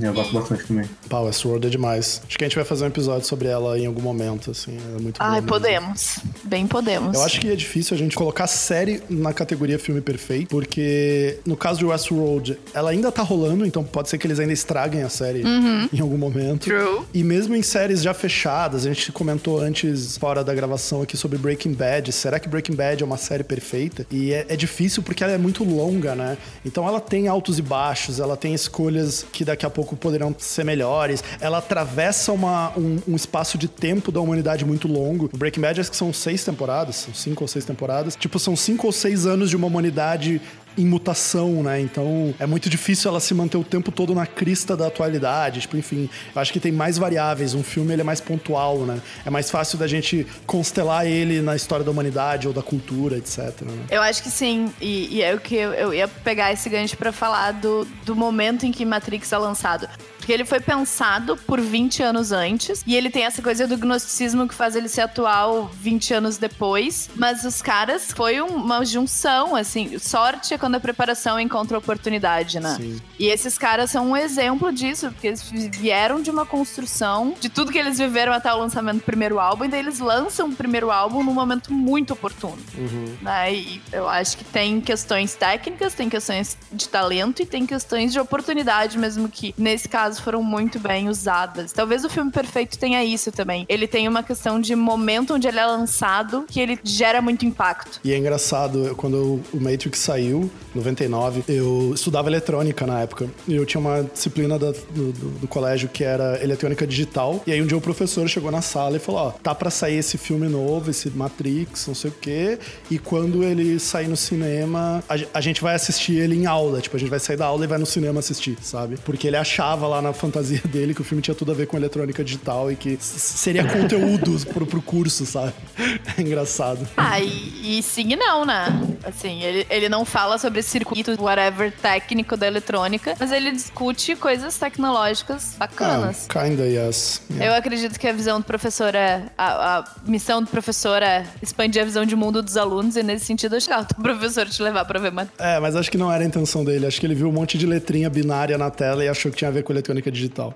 Eu 0.00 0.14
gosto 0.14 0.32
bastante 0.32 0.66
também. 0.66 0.88
Pá, 1.08 1.20
Westworld 1.20 1.66
é 1.66 1.70
demais. 1.70 2.22
Acho 2.26 2.38
que 2.38 2.44
a 2.44 2.48
gente 2.48 2.56
vai 2.56 2.64
fazer 2.64 2.84
um 2.84 2.88
episódio 2.88 3.26
sobre 3.26 3.48
ela 3.48 3.78
em 3.78 3.86
algum 3.86 4.02
momento, 4.02 4.50
assim. 4.50 4.76
É 4.96 5.00
muito 5.00 5.16
Ai, 5.18 5.42
podemos. 5.42 6.18
Bem 6.44 6.66
podemos. 6.66 7.16
Eu 7.16 7.24
acho 7.24 7.40
que 7.40 7.50
é 7.50 7.56
difícil 7.56 7.94
a 7.94 7.98
gente 7.98 8.16
colocar 8.16 8.46
série 8.46 9.02
na 9.08 9.32
categoria 9.32 9.78
filme 9.78 10.00
perfeito, 10.00 10.48
porque 10.48 11.38
no 11.46 11.56
caso 11.56 11.78
de 11.78 11.84
Westworld, 11.84 12.58
ela 12.72 12.90
ainda 12.90 13.10
tá 13.10 13.22
rolando, 13.22 13.66
então 13.66 13.82
pode 13.84 14.08
ser 14.08 14.18
que 14.18 14.26
eles 14.26 14.38
ainda 14.38 14.52
estraguem 14.52 15.02
a 15.02 15.08
série 15.08 15.42
uhum. 15.42 15.88
em 15.92 16.00
algum 16.00 16.18
momento. 16.18 16.64
True. 16.64 17.02
E 17.12 17.22
mesmo 17.22 17.54
em 17.54 17.62
séries 17.62 18.02
já 18.02 18.14
fechadas, 18.14 18.86
a 18.86 18.88
gente 18.88 19.12
comentou 19.12 19.60
antes, 19.60 20.16
fora 20.16 20.42
da 20.44 20.54
gravação 20.54 21.02
aqui, 21.02 21.16
sobre 21.16 21.38
Breaking 21.38 21.72
Bad. 21.72 22.12
Será 22.12 22.38
que 22.38 22.48
Breaking 22.48 22.74
Bad 22.74 23.02
é 23.02 23.06
uma 23.06 23.16
série 23.16 23.44
perfeita? 23.44 24.06
E 24.10 24.32
é, 24.32 24.46
é 24.48 24.56
difícil 24.56 25.02
porque 25.02 25.22
ela 25.22 25.32
é 25.32 25.38
muito 25.38 25.64
longa, 25.64 26.14
né? 26.14 26.38
Então 26.64 26.86
ela 26.86 27.00
tem 27.00 27.28
altos 27.28 27.58
e 27.58 27.62
baixos, 27.62 28.20
ela 28.20 28.36
tem 28.36 28.54
escolhas 28.54 29.26
que 29.32 29.44
daqui 29.44 29.66
a 29.66 29.70
pouco 29.70 29.81
pouco 29.82 29.96
poderão 29.96 30.34
ser 30.38 30.64
melhores. 30.64 31.22
Ela 31.40 31.58
atravessa 31.58 32.32
uma, 32.32 32.72
um, 32.78 32.98
um, 33.08 33.16
espaço 33.16 33.58
de 33.58 33.66
tempo 33.66 34.12
da 34.12 34.20
humanidade 34.20 34.64
muito 34.64 34.86
longo. 34.86 35.28
O 35.32 35.36
Breaking 35.36 35.60
Bad 35.60 35.80
acho 35.80 35.90
que 35.90 35.96
são 35.96 36.12
seis 36.12 36.44
temporadas, 36.44 36.96
são 36.96 37.12
cinco 37.12 37.42
ou 37.42 37.48
seis 37.48 37.64
temporadas. 37.64 38.14
Tipo, 38.14 38.38
são 38.38 38.54
cinco 38.54 38.86
ou 38.86 38.92
seis 38.92 39.26
anos 39.26 39.50
de 39.50 39.56
uma 39.56 39.66
humanidade 39.66 40.40
em 40.76 40.86
mutação, 40.86 41.62
né? 41.62 41.80
Então 41.80 42.34
é 42.38 42.46
muito 42.46 42.68
difícil 42.68 43.10
ela 43.10 43.20
se 43.20 43.34
manter 43.34 43.56
o 43.56 43.64
tempo 43.64 43.90
todo 43.90 44.14
na 44.14 44.26
crista 44.26 44.76
da 44.76 44.86
atualidade. 44.86 45.60
Tipo, 45.60 45.76
enfim, 45.76 46.08
eu 46.34 46.40
acho 46.40 46.52
que 46.52 46.60
tem 46.60 46.72
mais 46.72 46.98
variáveis. 46.98 47.54
Um 47.54 47.62
filme 47.62 47.92
ele 47.92 48.02
é 48.02 48.04
mais 48.04 48.20
pontual, 48.20 48.78
né? 48.80 49.00
É 49.24 49.30
mais 49.30 49.50
fácil 49.50 49.78
da 49.78 49.86
gente 49.86 50.26
constelar 50.46 51.06
ele 51.06 51.40
na 51.40 51.54
história 51.56 51.84
da 51.84 51.90
humanidade 51.90 52.46
ou 52.48 52.54
da 52.54 52.62
cultura, 52.62 53.16
etc. 53.16 53.38
Né? 53.62 53.84
Eu 53.90 54.02
acho 54.02 54.22
que 54.22 54.30
sim. 54.30 54.72
E, 54.80 55.16
e 55.16 55.22
é 55.22 55.34
o 55.34 55.40
que 55.40 55.54
eu, 55.54 55.72
eu 55.72 55.94
ia 55.94 56.08
pegar 56.08 56.52
esse 56.52 56.68
gancho 56.68 56.96
para 56.96 57.12
falar 57.12 57.52
do, 57.52 57.86
do 58.04 58.14
momento 58.14 58.64
em 58.64 58.72
que 58.72 58.84
Matrix 58.84 59.32
é 59.32 59.38
lançado. 59.38 59.88
Porque 60.22 60.32
ele 60.32 60.44
foi 60.44 60.60
pensado 60.60 61.36
por 61.36 61.60
20 61.60 62.00
anos 62.00 62.30
antes. 62.30 62.84
E 62.86 62.94
ele 62.94 63.10
tem 63.10 63.24
essa 63.24 63.42
coisa 63.42 63.66
do 63.66 63.76
gnosticismo 63.76 64.46
que 64.46 64.54
faz 64.54 64.76
ele 64.76 64.88
ser 64.88 65.00
atual 65.00 65.68
20 65.80 66.14
anos 66.14 66.38
depois. 66.38 67.10
Mas 67.16 67.44
os 67.44 67.60
caras 67.60 68.12
foi 68.12 68.40
uma 68.40 68.84
junção, 68.84 69.56
assim. 69.56 69.98
Sorte 69.98 70.54
é 70.54 70.58
quando 70.58 70.76
a 70.76 70.80
preparação 70.80 71.40
encontra 71.40 71.76
oportunidade, 71.76 72.60
né? 72.60 72.76
Sim. 72.76 73.00
E 73.18 73.26
esses 73.26 73.58
caras 73.58 73.90
são 73.90 74.10
um 74.10 74.16
exemplo 74.16 74.72
disso, 74.72 75.10
porque 75.10 75.26
eles 75.26 75.42
vieram 75.72 76.22
de 76.22 76.30
uma 76.30 76.46
construção 76.46 77.34
de 77.40 77.48
tudo 77.48 77.72
que 77.72 77.78
eles 77.78 77.98
viveram 77.98 78.32
até 78.32 78.52
o 78.54 78.58
lançamento 78.58 78.98
do 78.98 79.02
primeiro 79.02 79.40
álbum. 79.40 79.64
E 79.64 79.68
daí 79.68 79.80
eles 79.80 79.98
lançam 79.98 80.50
o 80.50 80.54
primeiro 80.54 80.92
álbum 80.92 81.24
num 81.24 81.34
momento 81.34 81.72
muito 81.72 82.12
oportuno. 82.12 82.58
Uhum. 82.78 83.16
Né? 83.20 83.54
E 83.54 83.82
eu 83.90 84.08
acho 84.08 84.36
que 84.36 84.44
tem 84.44 84.80
questões 84.80 85.34
técnicas, 85.34 85.94
tem 85.94 86.08
questões 86.08 86.56
de 86.70 86.88
talento 86.88 87.42
e 87.42 87.46
tem 87.46 87.66
questões 87.66 88.12
de 88.12 88.20
oportunidade 88.20 88.96
mesmo 88.96 89.28
que, 89.28 89.52
nesse 89.58 89.88
caso, 89.88 90.11
foram 90.18 90.42
muito 90.42 90.78
bem 90.78 91.08
usadas. 91.08 91.72
Talvez 91.72 92.04
o 92.04 92.10
filme 92.10 92.30
perfeito 92.30 92.78
tenha 92.78 93.04
isso 93.04 93.30
também. 93.32 93.64
Ele 93.68 93.86
tem 93.86 94.08
uma 94.08 94.22
questão 94.22 94.60
de 94.60 94.74
momento 94.74 95.34
onde 95.34 95.46
ele 95.46 95.58
é 95.58 95.66
lançado 95.66 96.44
que 96.48 96.60
ele 96.60 96.78
gera 96.82 97.20
muito 97.20 97.44
impacto. 97.44 98.00
E 98.04 98.12
é 98.12 98.18
engraçado, 98.18 98.94
quando 98.96 99.40
o 99.52 99.60
Matrix 99.60 99.98
saiu, 99.98 100.50
99, 100.74 101.44
eu 101.48 101.92
estudava 101.94 102.28
eletrônica 102.28 102.86
na 102.86 103.00
época. 103.00 103.28
E 103.46 103.54
eu 103.54 103.64
tinha 103.66 103.80
uma 103.80 104.02
disciplina 104.02 104.58
do, 104.58 104.72
do, 104.72 105.12
do, 105.12 105.48
colégio 105.48 105.88
que 105.88 106.02
era 106.02 106.42
eletrônica 106.42 106.86
digital. 106.86 107.42
E 107.46 107.52
aí 107.52 107.62
um 107.62 107.66
dia 107.66 107.76
o 107.76 107.80
professor 107.80 108.28
chegou 108.28 108.50
na 108.50 108.62
sala 108.62 108.96
e 108.96 109.00
falou: 109.00 109.20
Ó, 109.20 109.30
tá 109.30 109.54
pra 109.54 109.70
sair 109.70 109.96
esse 109.96 110.16
filme 110.18 110.48
novo, 110.48 110.90
esse 110.90 111.10
Matrix, 111.10 111.86
não 111.86 111.94
sei 111.94 112.10
o 112.10 112.14
quê. 112.14 112.58
E 112.90 112.98
quando 112.98 113.42
ele 113.42 113.78
sair 113.78 114.08
no 114.08 114.16
cinema, 114.16 115.02
a, 115.08 115.14
a 115.38 115.40
gente 115.40 115.62
vai 115.62 115.74
assistir 115.74 116.18
ele 116.18 116.34
em 116.34 116.46
aula. 116.46 116.80
Tipo, 116.80 116.96
a 116.96 117.00
gente 117.00 117.10
vai 117.10 117.20
sair 117.20 117.36
da 117.36 117.46
aula 117.46 117.64
e 117.64 117.68
vai 117.68 117.78
no 117.78 117.86
cinema 117.86 118.20
assistir, 118.20 118.56
sabe? 118.62 118.96
Porque 119.04 119.26
ele 119.26 119.36
achava 119.36 119.86
lá 119.86 120.01
na 120.02 120.12
fantasia 120.12 120.60
dele 120.64 120.94
que 120.94 121.00
o 121.00 121.04
filme 121.04 121.22
tinha 121.22 121.34
tudo 121.34 121.52
a 121.52 121.54
ver 121.54 121.66
com 121.66 121.76
eletrônica 121.76 122.22
digital 122.24 122.70
e 122.70 122.76
que 122.76 122.96
seria 123.00 123.64
conteúdo 123.64 124.38
pro, 124.52 124.66
pro 124.66 124.82
curso, 124.82 125.24
sabe? 125.24 125.52
É 126.16 126.20
engraçado. 126.20 126.86
Ah, 126.96 127.20
e, 127.20 127.78
e 127.78 127.82
sim 127.82 128.12
e 128.12 128.16
não, 128.16 128.44
né? 128.44 128.66
Assim, 129.04 129.42
ele, 129.42 129.66
ele 129.70 129.88
não 129.88 130.04
fala 130.04 130.38
sobre 130.38 130.62
circuito, 130.62 131.16
whatever, 131.22 131.72
técnico 131.72 132.36
da 132.36 132.46
eletrônica, 132.46 133.14
mas 133.18 133.32
ele 133.32 133.52
discute 133.52 134.16
coisas 134.16 134.56
tecnológicas 134.58 135.54
bacanas. 135.58 136.26
Ah, 136.28 136.42
kinda, 136.42 136.64
yes. 136.64 137.22
Yeah. 137.30 137.52
Eu 137.52 137.58
acredito 137.58 137.98
que 137.98 138.08
a 138.08 138.12
visão 138.12 138.40
do 138.40 138.44
professor 138.44 138.94
é. 138.94 139.24
A, 139.38 139.78
a, 139.78 139.84
missão 140.04 140.42
do 140.42 140.48
professor 140.48 141.02
é 141.02 141.24
expandir 141.40 141.80
a 141.80 141.84
visão 141.84 142.04
de 142.04 142.16
mundo 142.16 142.42
dos 142.42 142.56
alunos, 142.56 142.96
e 142.96 143.02
nesse 143.02 143.24
sentido, 143.24 143.56
acho 143.56 143.68
que 143.68 143.74
o 143.74 144.02
professor 144.02 144.46
te 144.46 144.62
levar 144.62 144.84
pra 144.84 144.98
ver 144.98 145.12
mais. 145.12 145.28
É, 145.38 145.60
mas 145.60 145.76
acho 145.76 145.90
que 145.90 145.98
não 145.98 146.12
era 146.12 146.22
a 146.22 146.26
intenção 146.26 146.64
dele. 146.64 146.86
Acho 146.86 147.00
que 147.00 147.06
ele 147.06 147.14
viu 147.14 147.28
um 147.28 147.32
monte 147.32 147.56
de 147.56 147.66
letrinha 147.66 148.10
binária 148.10 148.58
na 148.58 148.70
tela 148.70 149.04
e 149.04 149.08
achou 149.08 149.30
que 149.30 149.38
tinha 149.38 149.48
a 149.48 149.52
ver 149.52 149.62
com 149.62 149.72
eletrônica 149.72 149.92
eletrônica 149.92 150.10
digital. 150.10 150.54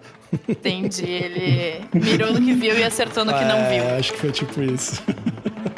Entendi. 0.49 1.05
Ele 1.05 1.85
mirou 1.95 2.33
no 2.33 2.41
que 2.41 2.55
viu 2.55 2.77
e 2.79 2.83
acertou 2.83 3.25
no 3.25 3.33
que 3.33 3.39
é, 3.45 3.47
não 3.47 3.69
viu. 3.69 3.97
Acho 3.97 4.13
que 4.13 4.19
foi 4.19 4.33
tipo 4.33 4.63
isso. 4.63 5.03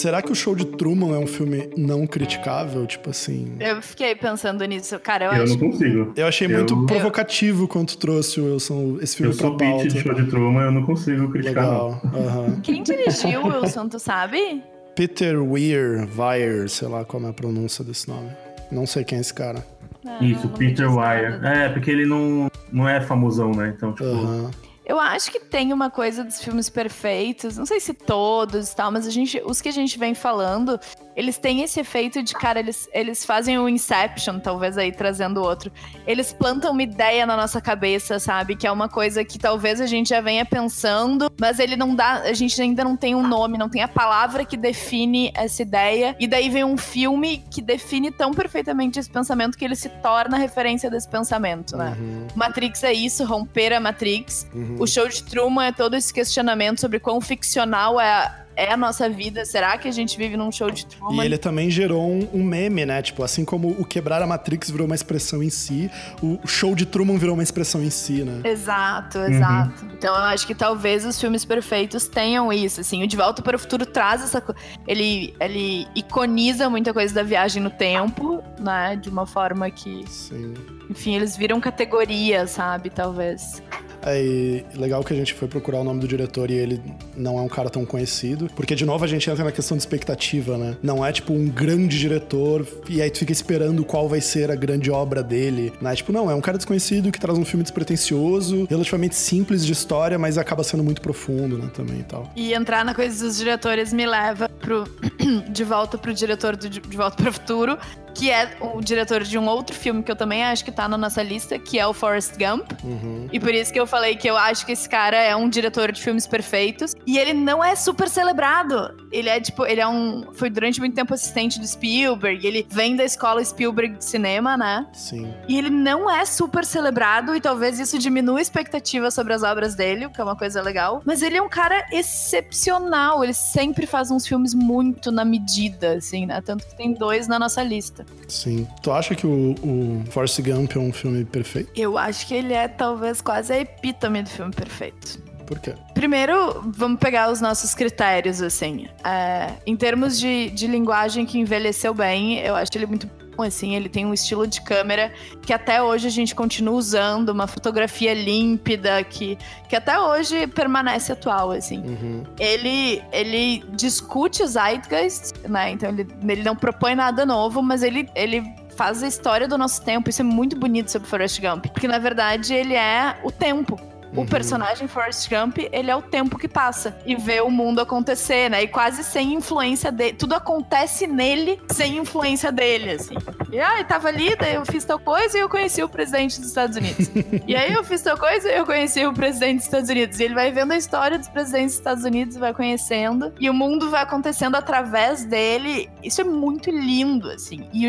Será 0.00 0.22
que 0.22 0.32
o 0.32 0.34
Show 0.34 0.54
de 0.56 0.64
Truman 0.64 1.14
é 1.14 1.18
um 1.18 1.26
filme 1.26 1.68
não 1.76 2.06
criticável? 2.06 2.86
Tipo 2.86 3.10
assim. 3.10 3.52
Eu 3.60 3.82
fiquei 3.82 4.14
pensando 4.14 4.64
nisso, 4.64 4.98
cara. 4.98 5.26
Eu, 5.26 5.32
eu 5.32 5.42
acho... 5.42 5.58
não 5.58 5.70
consigo. 5.70 6.12
Eu 6.16 6.26
achei 6.26 6.46
eu... 6.46 6.52
muito 6.52 6.86
provocativo 6.86 7.68
quando 7.68 7.94
trouxe 7.96 8.40
o 8.40 8.50
Wilson 8.50 8.96
esse 9.02 9.18
filme 9.18 9.34
eu 9.34 9.36
pra 9.36 9.50
pauta. 9.50 9.64
Eu 9.64 9.78
sou 9.78 9.88
de 9.90 10.00
Show 10.00 10.14
de 10.14 10.26
Truman, 10.30 10.62
eu 10.62 10.72
não 10.72 10.84
consigo 10.84 11.30
criticar. 11.30 11.64
Legal. 11.64 12.00
Uhum. 12.02 12.60
Quem 12.64 12.82
dirigiu 12.82 13.42
o 13.42 13.48
Wilson, 13.48 13.90
tu 13.90 13.98
sabe? 13.98 14.62
Peter 14.96 15.38
Weir, 15.38 16.08
Weir, 16.18 16.66
sei 16.70 16.88
lá 16.88 17.04
como 17.04 17.26
é 17.26 17.30
a 17.30 17.34
pronúncia 17.34 17.84
desse 17.84 18.08
nome. 18.08 18.30
Não 18.72 18.86
sei 18.86 19.04
quem 19.04 19.18
é 19.18 19.20
esse 19.20 19.34
cara. 19.34 19.66
É, 20.06 20.24
Isso, 20.24 20.48
Peter 20.50 20.90
Weir. 20.90 21.44
É, 21.44 21.68
porque 21.68 21.90
ele 21.90 22.06
não, 22.06 22.50
não 22.72 22.88
é 22.88 23.02
famosão, 23.02 23.50
né? 23.50 23.74
Então, 23.76 23.92
tipo. 23.92 24.08
Uhum. 24.08 24.50
Eu 24.90 24.98
acho 24.98 25.30
que 25.30 25.38
tem 25.38 25.72
uma 25.72 25.88
coisa 25.88 26.24
dos 26.24 26.42
filmes 26.42 26.68
perfeitos, 26.68 27.56
não 27.56 27.64
sei 27.64 27.78
se 27.78 27.94
todos 27.94 28.72
e 28.72 28.74
tal, 28.74 28.90
mas 28.90 29.06
a 29.06 29.10
gente, 29.10 29.40
os 29.46 29.60
que 29.60 29.68
a 29.68 29.72
gente 29.72 29.96
vem 29.96 30.16
falando, 30.16 30.80
eles 31.16 31.38
têm 31.38 31.62
esse 31.62 31.80
efeito 31.80 32.22
de, 32.22 32.32
cara, 32.34 32.60
eles, 32.60 32.88
eles 32.92 33.24
fazem 33.24 33.58
o 33.58 33.68
Inception, 33.68 34.38
talvez 34.38 34.78
aí 34.78 34.92
trazendo 34.92 35.42
outro. 35.42 35.70
Eles 36.06 36.32
plantam 36.32 36.72
uma 36.72 36.82
ideia 36.82 37.26
na 37.26 37.36
nossa 37.36 37.60
cabeça, 37.60 38.18
sabe? 38.18 38.56
Que 38.56 38.66
é 38.66 38.72
uma 38.72 38.88
coisa 38.88 39.24
que 39.24 39.38
talvez 39.38 39.80
a 39.80 39.86
gente 39.86 40.10
já 40.10 40.20
venha 40.20 40.44
pensando, 40.44 41.30
mas 41.38 41.58
ele 41.58 41.76
não 41.76 41.94
dá, 41.94 42.22
a 42.22 42.32
gente 42.32 42.60
ainda 42.60 42.84
não 42.84 42.96
tem 42.96 43.14
um 43.14 43.26
nome, 43.26 43.58
não 43.58 43.68
tem 43.68 43.82
a 43.82 43.88
palavra 43.88 44.44
que 44.44 44.56
define 44.56 45.32
essa 45.34 45.62
ideia. 45.62 46.16
E 46.18 46.26
daí 46.26 46.48
vem 46.48 46.64
um 46.64 46.76
filme 46.76 47.44
que 47.50 47.60
define 47.60 48.10
tão 48.10 48.32
perfeitamente 48.32 48.98
esse 48.98 49.10
pensamento 49.10 49.58
que 49.58 49.64
ele 49.64 49.76
se 49.76 49.88
torna 49.88 50.36
referência 50.36 50.90
desse 50.90 51.08
pensamento, 51.08 51.76
né? 51.76 51.96
Uhum. 51.98 52.26
Matrix 52.34 52.84
é 52.84 52.92
isso, 52.92 53.24
romper 53.24 53.72
a 53.72 53.80
Matrix. 53.80 54.46
Uhum. 54.54 54.76
O 54.78 54.86
show 54.86 55.08
de 55.08 55.22
Truman 55.24 55.66
é 55.66 55.72
todo 55.72 55.94
esse 55.94 56.12
questionamento 56.12 56.80
sobre 56.80 56.98
quão 56.98 57.20
ficcional 57.20 58.00
é 58.00 58.40
é 58.56 58.72
a 58.72 58.76
nossa 58.76 59.08
vida? 59.08 59.44
Será 59.44 59.76
que 59.78 59.88
a 59.88 59.90
gente 59.90 60.16
vive 60.16 60.36
num 60.36 60.50
show 60.52 60.70
de 60.70 60.86
Truman? 60.86 61.22
E 61.22 61.26
ele 61.26 61.38
também 61.38 61.70
gerou 61.70 62.10
um, 62.10 62.28
um, 62.32 62.44
meme, 62.44 62.84
né? 62.84 63.00
Tipo, 63.02 63.22
assim 63.22 63.44
como 63.44 63.68
o 63.68 63.84
quebrar 63.84 64.22
a 64.22 64.26
Matrix 64.26 64.70
virou 64.70 64.86
uma 64.86 64.94
expressão 64.94 65.42
em 65.42 65.50
si, 65.50 65.90
o 66.22 66.46
show 66.46 66.74
de 66.74 66.84
Truman 66.86 67.18
virou 67.18 67.34
uma 67.34 67.42
expressão 67.42 67.82
em 67.82 67.90
si, 67.90 68.22
né? 68.22 68.42
Exato, 68.44 69.18
uhum. 69.18 69.26
exato. 69.26 69.84
Uhum. 69.84 69.92
Então 69.94 70.14
eu 70.14 70.22
acho 70.22 70.46
que 70.46 70.54
talvez 70.54 71.04
os 71.04 71.18
filmes 71.20 71.44
perfeitos 71.44 72.06
tenham 72.08 72.52
isso, 72.52 72.80
assim. 72.80 73.02
O 73.02 73.06
De 73.06 73.16
Volta 73.16 73.42
para 73.42 73.56
o 73.56 73.58
Futuro 73.58 73.86
traz 73.86 74.22
essa... 74.22 74.42
Ele, 74.86 75.34
ele 75.40 75.86
iconiza 75.94 76.68
muita 76.68 76.92
coisa 76.92 77.14
da 77.14 77.22
viagem 77.22 77.62
no 77.62 77.70
tempo, 77.70 78.42
né? 78.58 78.96
De 78.96 79.08
uma 79.08 79.26
forma 79.26 79.70
que... 79.70 80.04
Sim. 80.08 80.54
Enfim, 80.90 81.14
eles 81.14 81.36
viram 81.36 81.60
categoria, 81.60 82.48
sabe? 82.48 82.90
Talvez. 82.90 83.62
É 84.02 84.64
legal 84.74 85.04
que 85.04 85.12
a 85.12 85.16
gente 85.16 85.34
foi 85.34 85.46
procurar 85.46 85.80
o 85.80 85.84
nome 85.84 86.00
do 86.00 86.08
diretor 86.08 86.50
e 86.50 86.54
ele 86.54 86.82
não 87.16 87.38
é 87.38 87.42
um 87.42 87.48
cara 87.48 87.68
tão 87.68 87.84
conhecido. 87.84 88.50
Porque, 88.56 88.74
de 88.74 88.84
novo, 88.84 89.04
a 89.04 89.06
gente 89.06 89.28
entra 89.30 89.44
na 89.44 89.52
questão 89.52 89.76
de 89.76 89.82
expectativa, 89.82 90.56
né? 90.56 90.76
Não 90.82 91.04
é 91.04 91.12
tipo 91.12 91.32
um 91.32 91.48
grande 91.48 91.98
diretor 91.98 92.66
e 92.88 93.00
aí 93.02 93.10
tu 93.10 93.18
fica 93.18 93.32
esperando 93.32 93.84
qual 93.84 94.08
vai 94.08 94.20
ser 94.20 94.50
a 94.50 94.54
grande 94.54 94.90
obra 94.90 95.22
dele, 95.22 95.72
né? 95.80 95.94
Tipo, 95.94 96.12
não, 96.12 96.30
é 96.30 96.34
um 96.34 96.40
cara 96.40 96.56
desconhecido 96.56 97.12
que 97.12 97.20
traz 97.20 97.38
um 97.38 97.44
filme 97.44 97.62
despretensioso, 97.62 98.66
relativamente 98.68 99.14
simples 99.14 99.64
de 99.64 99.72
história, 99.72 100.18
mas 100.18 100.38
acaba 100.38 100.64
sendo 100.64 100.82
muito 100.82 101.00
profundo, 101.00 101.58
né? 101.58 101.70
Também 101.74 102.00
e 102.00 102.04
tal. 102.04 102.30
E 102.34 102.54
entrar 102.54 102.84
na 102.84 102.94
coisa 102.94 103.24
dos 103.24 103.36
diretores 103.36 103.92
me 103.92 104.06
leva 104.06 104.48
pro... 104.48 104.84
de 105.50 105.64
volta 105.64 105.98
pro 105.98 106.12
diretor 106.14 106.56
do 106.56 106.68
De 106.68 106.80
Volta 106.96 107.16
para 107.16 107.30
o 107.30 107.32
Futuro, 107.32 107.78
que 108.14 108.30
é 108.30 108.56
o 108.60 108.80
diretor 108.80 109.22
de 109.22 109.38
um 109.38 109.46
outro 109.46 109.74
filme 109.74 110.02
que 110.02 110.10
eu 110.10 110.16
também 110.16 110.44
acho 110.44 110.64
que 110.64 110.72
tá 110.72 110.88
na 110.88 110.98
nossa 110.98 111.22
lista, 111.22 111.58
que 111.58 111.78
é 111.78 111.86
o 111.86 111.92
Forrest 111.92 112.32
Gump. 112.36 112.70
Uhum. 112.82 113.28
E 113.32 113.40
por 113.40 113.54
isso 113.54 113.72
que 113.72 113.80
eu 113.80 113.86
falei 113.86 114.16
que 114.16 114.28
eu 114.28 114.36
acho 114.36 114.64
que 114.66 114.72
esse 114.72 114.88
cara 114.88 115.16
é 115.16 115.34
um 115.34 115.48
diretor 115.48 115.92
de 115.92 116.00
filmes 116.00 116.26
perfeitos. 116.26 116.94
E 117.06 117.18
ele 117.18 117.32
não 117.32 117.62
é 117.62 117.74
super 117.74 118.08
celebrado. 118.08 118.94
Ele 119.10 119.28
é, 119.28 119.40
tipo, 119.40 119.66
ele 119.66 119.80
é 119.80 119.88
um. 119.88 120.32
Foi 120.32 120.48
durante 120.50 120.80
muito 120.80 120.94
tempo 120.94 121.12
assistente 121.12 121.58
do 121.58 121.66
Spielberg. 121.66 122.46
Ele 122.46 122.66
vem 122.70 122.96
da 122.96 123.04
escola 123.04 123.44
Spielberg 123.44 123.96
de 123.96 124.04
cinema, 124.04 124.56
né? 124.56 124.86
Sim. 124.92 125.32
E 125.48 125.58
ele 125.58 125.70
não 125.70 126.10
é 126.10 126.24
super 126.24 126.64
celebrado, 126.64 127.34
e 127.34 127.40
talvez 127.40 127.78
isso 127.78 127.98
diminua 127.98 128.38
a 128.38 128.42
expectativa 128.42 129.10
sobre 129.10 129.32
as 129.32 129.42
obras 129.42 129.74
dele, 129.74 130.06
o 130.06 130.10
que 130.10 130.20
é 130.20 130.24
uma 130.24 130.36
coisa 130.36 130.62
legal. 130.62 131.02
Mas 131.04 131.22
ele 131.22 131.36
é 131.36 131.42
um 131.42 131.48
cara 131.48 131.86
excepcional. 131.92 133.22
Ele 133.24 133.34
sempre 133.34 133.86
faz 133.86 134.10
uns 134.10 134.26
filmes 134.26 134.54
muito 134.54 135.10
na 135.10 135.24
medida, 135.24 135.94
assim, 135.94 136.26
né? 136.26 136.40
Tanto 136.40 136.66
que 136.66 136.76
tem 136.76 136.92
dois 136.92 137.26
na 137.26 137.38
nossa 137.38 137.62
lista. 137.62 138.04
Sim. 138.28 138.66
Tu 138.82 138.92
acha 138.92 139.14
que 139.14 139.26
o, 139.26 139.54
o 139.62 140.04
Force 140.10 140.40
Gump 140.40 140.76
é 140.76 140.78
um 140.78 140.92
filme 140.92 141.24
perfeito? 141.24 141.70
Eu 141.74 141.98
acho 141.98 142.26
que 142.26 142.34
ele 142.34 142.52
é 142.52 142.68
talvez 142.68 143.20
quase 143.20 143.52
a 143.52 143.58
epítome 143.58 144.22
do 144.22 144.30
filme 144.30 144.52
perfeito. 144.52 145.29
Por 145.50 145.58
quê? 145.58 145.74
Primeiro, 145.92 146.62
vamos 146.64 147.00
pegar 147.00 147.28
os 147.28 147.40
nossos 147.40 147.74
critérios, 147.74 148.40
assim. 148.40 148.86
É, 149.04 149.54
em 149.66 149.74
termos 149.74 150.16
de, 150.16 150.48
de 150.50 150.68
linguagem 150.68 151.26
que 151.26 151.40
envelheceu 151.40 151.92
bem, 151.92 152.38
eu 152.38 152.54
acho 152.54 152.70
ele 152.76 152.86
muito 152.86 153.10
assim, 153.42 153.74
ele 153.74 153.88
tem 153.88 154.04
um 154.04 154.12
estilo 154.12 154.46
de 154.46 154.60
câmera 154.60 155.10
que 155.40 155.50
até 155.50 155.82
hoje 155.82 156.06
a 156.06 156.10
gente 156.10 156.34
continua 156.34 156.74
usando, 156.74 157.30
uma 157.30 157.46
fotografia 157.46 158.12
límpida 158.12 159.02
que, 159.02 159.38
que 159.66 159.74
até 159.74 159.98
hoje 159.98 160.46
permanece 160.46 161.10
atual, 161.10 161.50
assim. 161.50 161.78
Uhum. 161.78 162.22
Ele, 162.38 163.02
ele 163.10 163.64
discute 163.70 164.42
os 164.42 164.50
Zeitgeist, 164.50 165.32
né? 165.48 165.70
Então 165.70 165.88
ele, 165.88 166.06
ele 166.28 166.42
não 166.42 166.54
propõe 166.54 166.94
nada 166.94 167.24
novo, 167.24 167.62
mas 167.62 167.82
ele, 167.82 168.10
ele 168.14 168.44
faz 168.76 169.02
a 169.02 169.08
história 169.08 169.48
do 169.48 169.56
nosso 169.56 169.82
tempo. 169.82 170.10
Isso 170.10 170.20
é 170.20 170.24
muito 170.24 170.54
bonito 170.54 170.90
sobre 170.90 171.08
Forrest 171.08 171.40
Gump, 171.40 171.66
porque 171.68 171.88
na 171.88 171.98
verdade 171.98 172.52
ele 172.52 172.74
é 172.74 173.18
o 173.24 173.32
tempo. 173.32 173.80
O 174.14 174.20
uhum. 174.20 174.26
personagem 174.26 174.88
Forrest 174.88 175.28
Gump, 175.28 175.58
ele 175.72 175.90
é 175.90 175.96
o 175.96 176.02
tempo 176.02 176.36
que 176.36 176.48
passa 176.48 176.98
e 177.06 177.14
vê 177.14 177.40
o 177.40 177.50
mundo 177.50 177.80
acontecer, 177.80 178.50
né? 178.50 178.62
E 178.62 178.68
quase 178.68 179.04
sem 179.04 179.34
influência 179.34 179.92
dele. 179.92 180.14
Tudo 180.14 180.34
acontece 180.34 181.06
nele 181.06 181.60
sem 181.70 181.98
influência 181.98 182.50
dele, 182.50 182.92
assim. 182.92 183.14
E 183.52 183.58
aí, 183.58 183.80
ah, 183.80 183.84
tava 183.84 184.08
ali, 184.08 184.36
daí 184.36 184.54
eu 184.54 184.66
fiz 184.66 184.84
tal 184.84 184.98
coisa 184.98 185.36
e 185.36 185.40
eu 185.40 185.48
conheci 185.48 185.82
o 185.82 185.88
presidente 185.88 186.38
dos 186.40 186.48
Estados 186.48 186.76
Unidos. 186.76 187.10
e 187.46 187.54
aí 187.54 187.72
eu 187.72 187.84
fiz 187.84 188.02
tal 188.02 188.18
coisa 188.18 188.48
e 188.48 188.56
eu 188.56 188.66
conheci 188.66 189.04
o 189.06 189.12
presidente 189.12 189.56
dos 189.56 189.64
Estados 189.64 189.90
Unidos. 189.90 190.18
E 190.18 190.24
ele 190.24 190.34
vai 190.34 190.50
vendo 190.50 190.72
a 190.72 190.76
história 190.76 191.18
dos 191.18 191.28
presidentes 191.28 191.72
dos 191.72 191.78
Estados 191.78 192.04
Unidos, 192.04 192.36
vai 192.36 192.52
conhecendo. 192.52 193.32
E 193.40 193.48
o 193.48 193.54
mundo 193.54 193.90
vai 193.90 194.02
acontecendo 194.02 194.56
através 194.56 195.24
dele. 195.24 195.88
Isso 196.02 196.20
é 196.20 196.24
muito 196.24 196.70
lindo, 196.70 197.30
assim. 197.30 197.68
E 197.72 197.86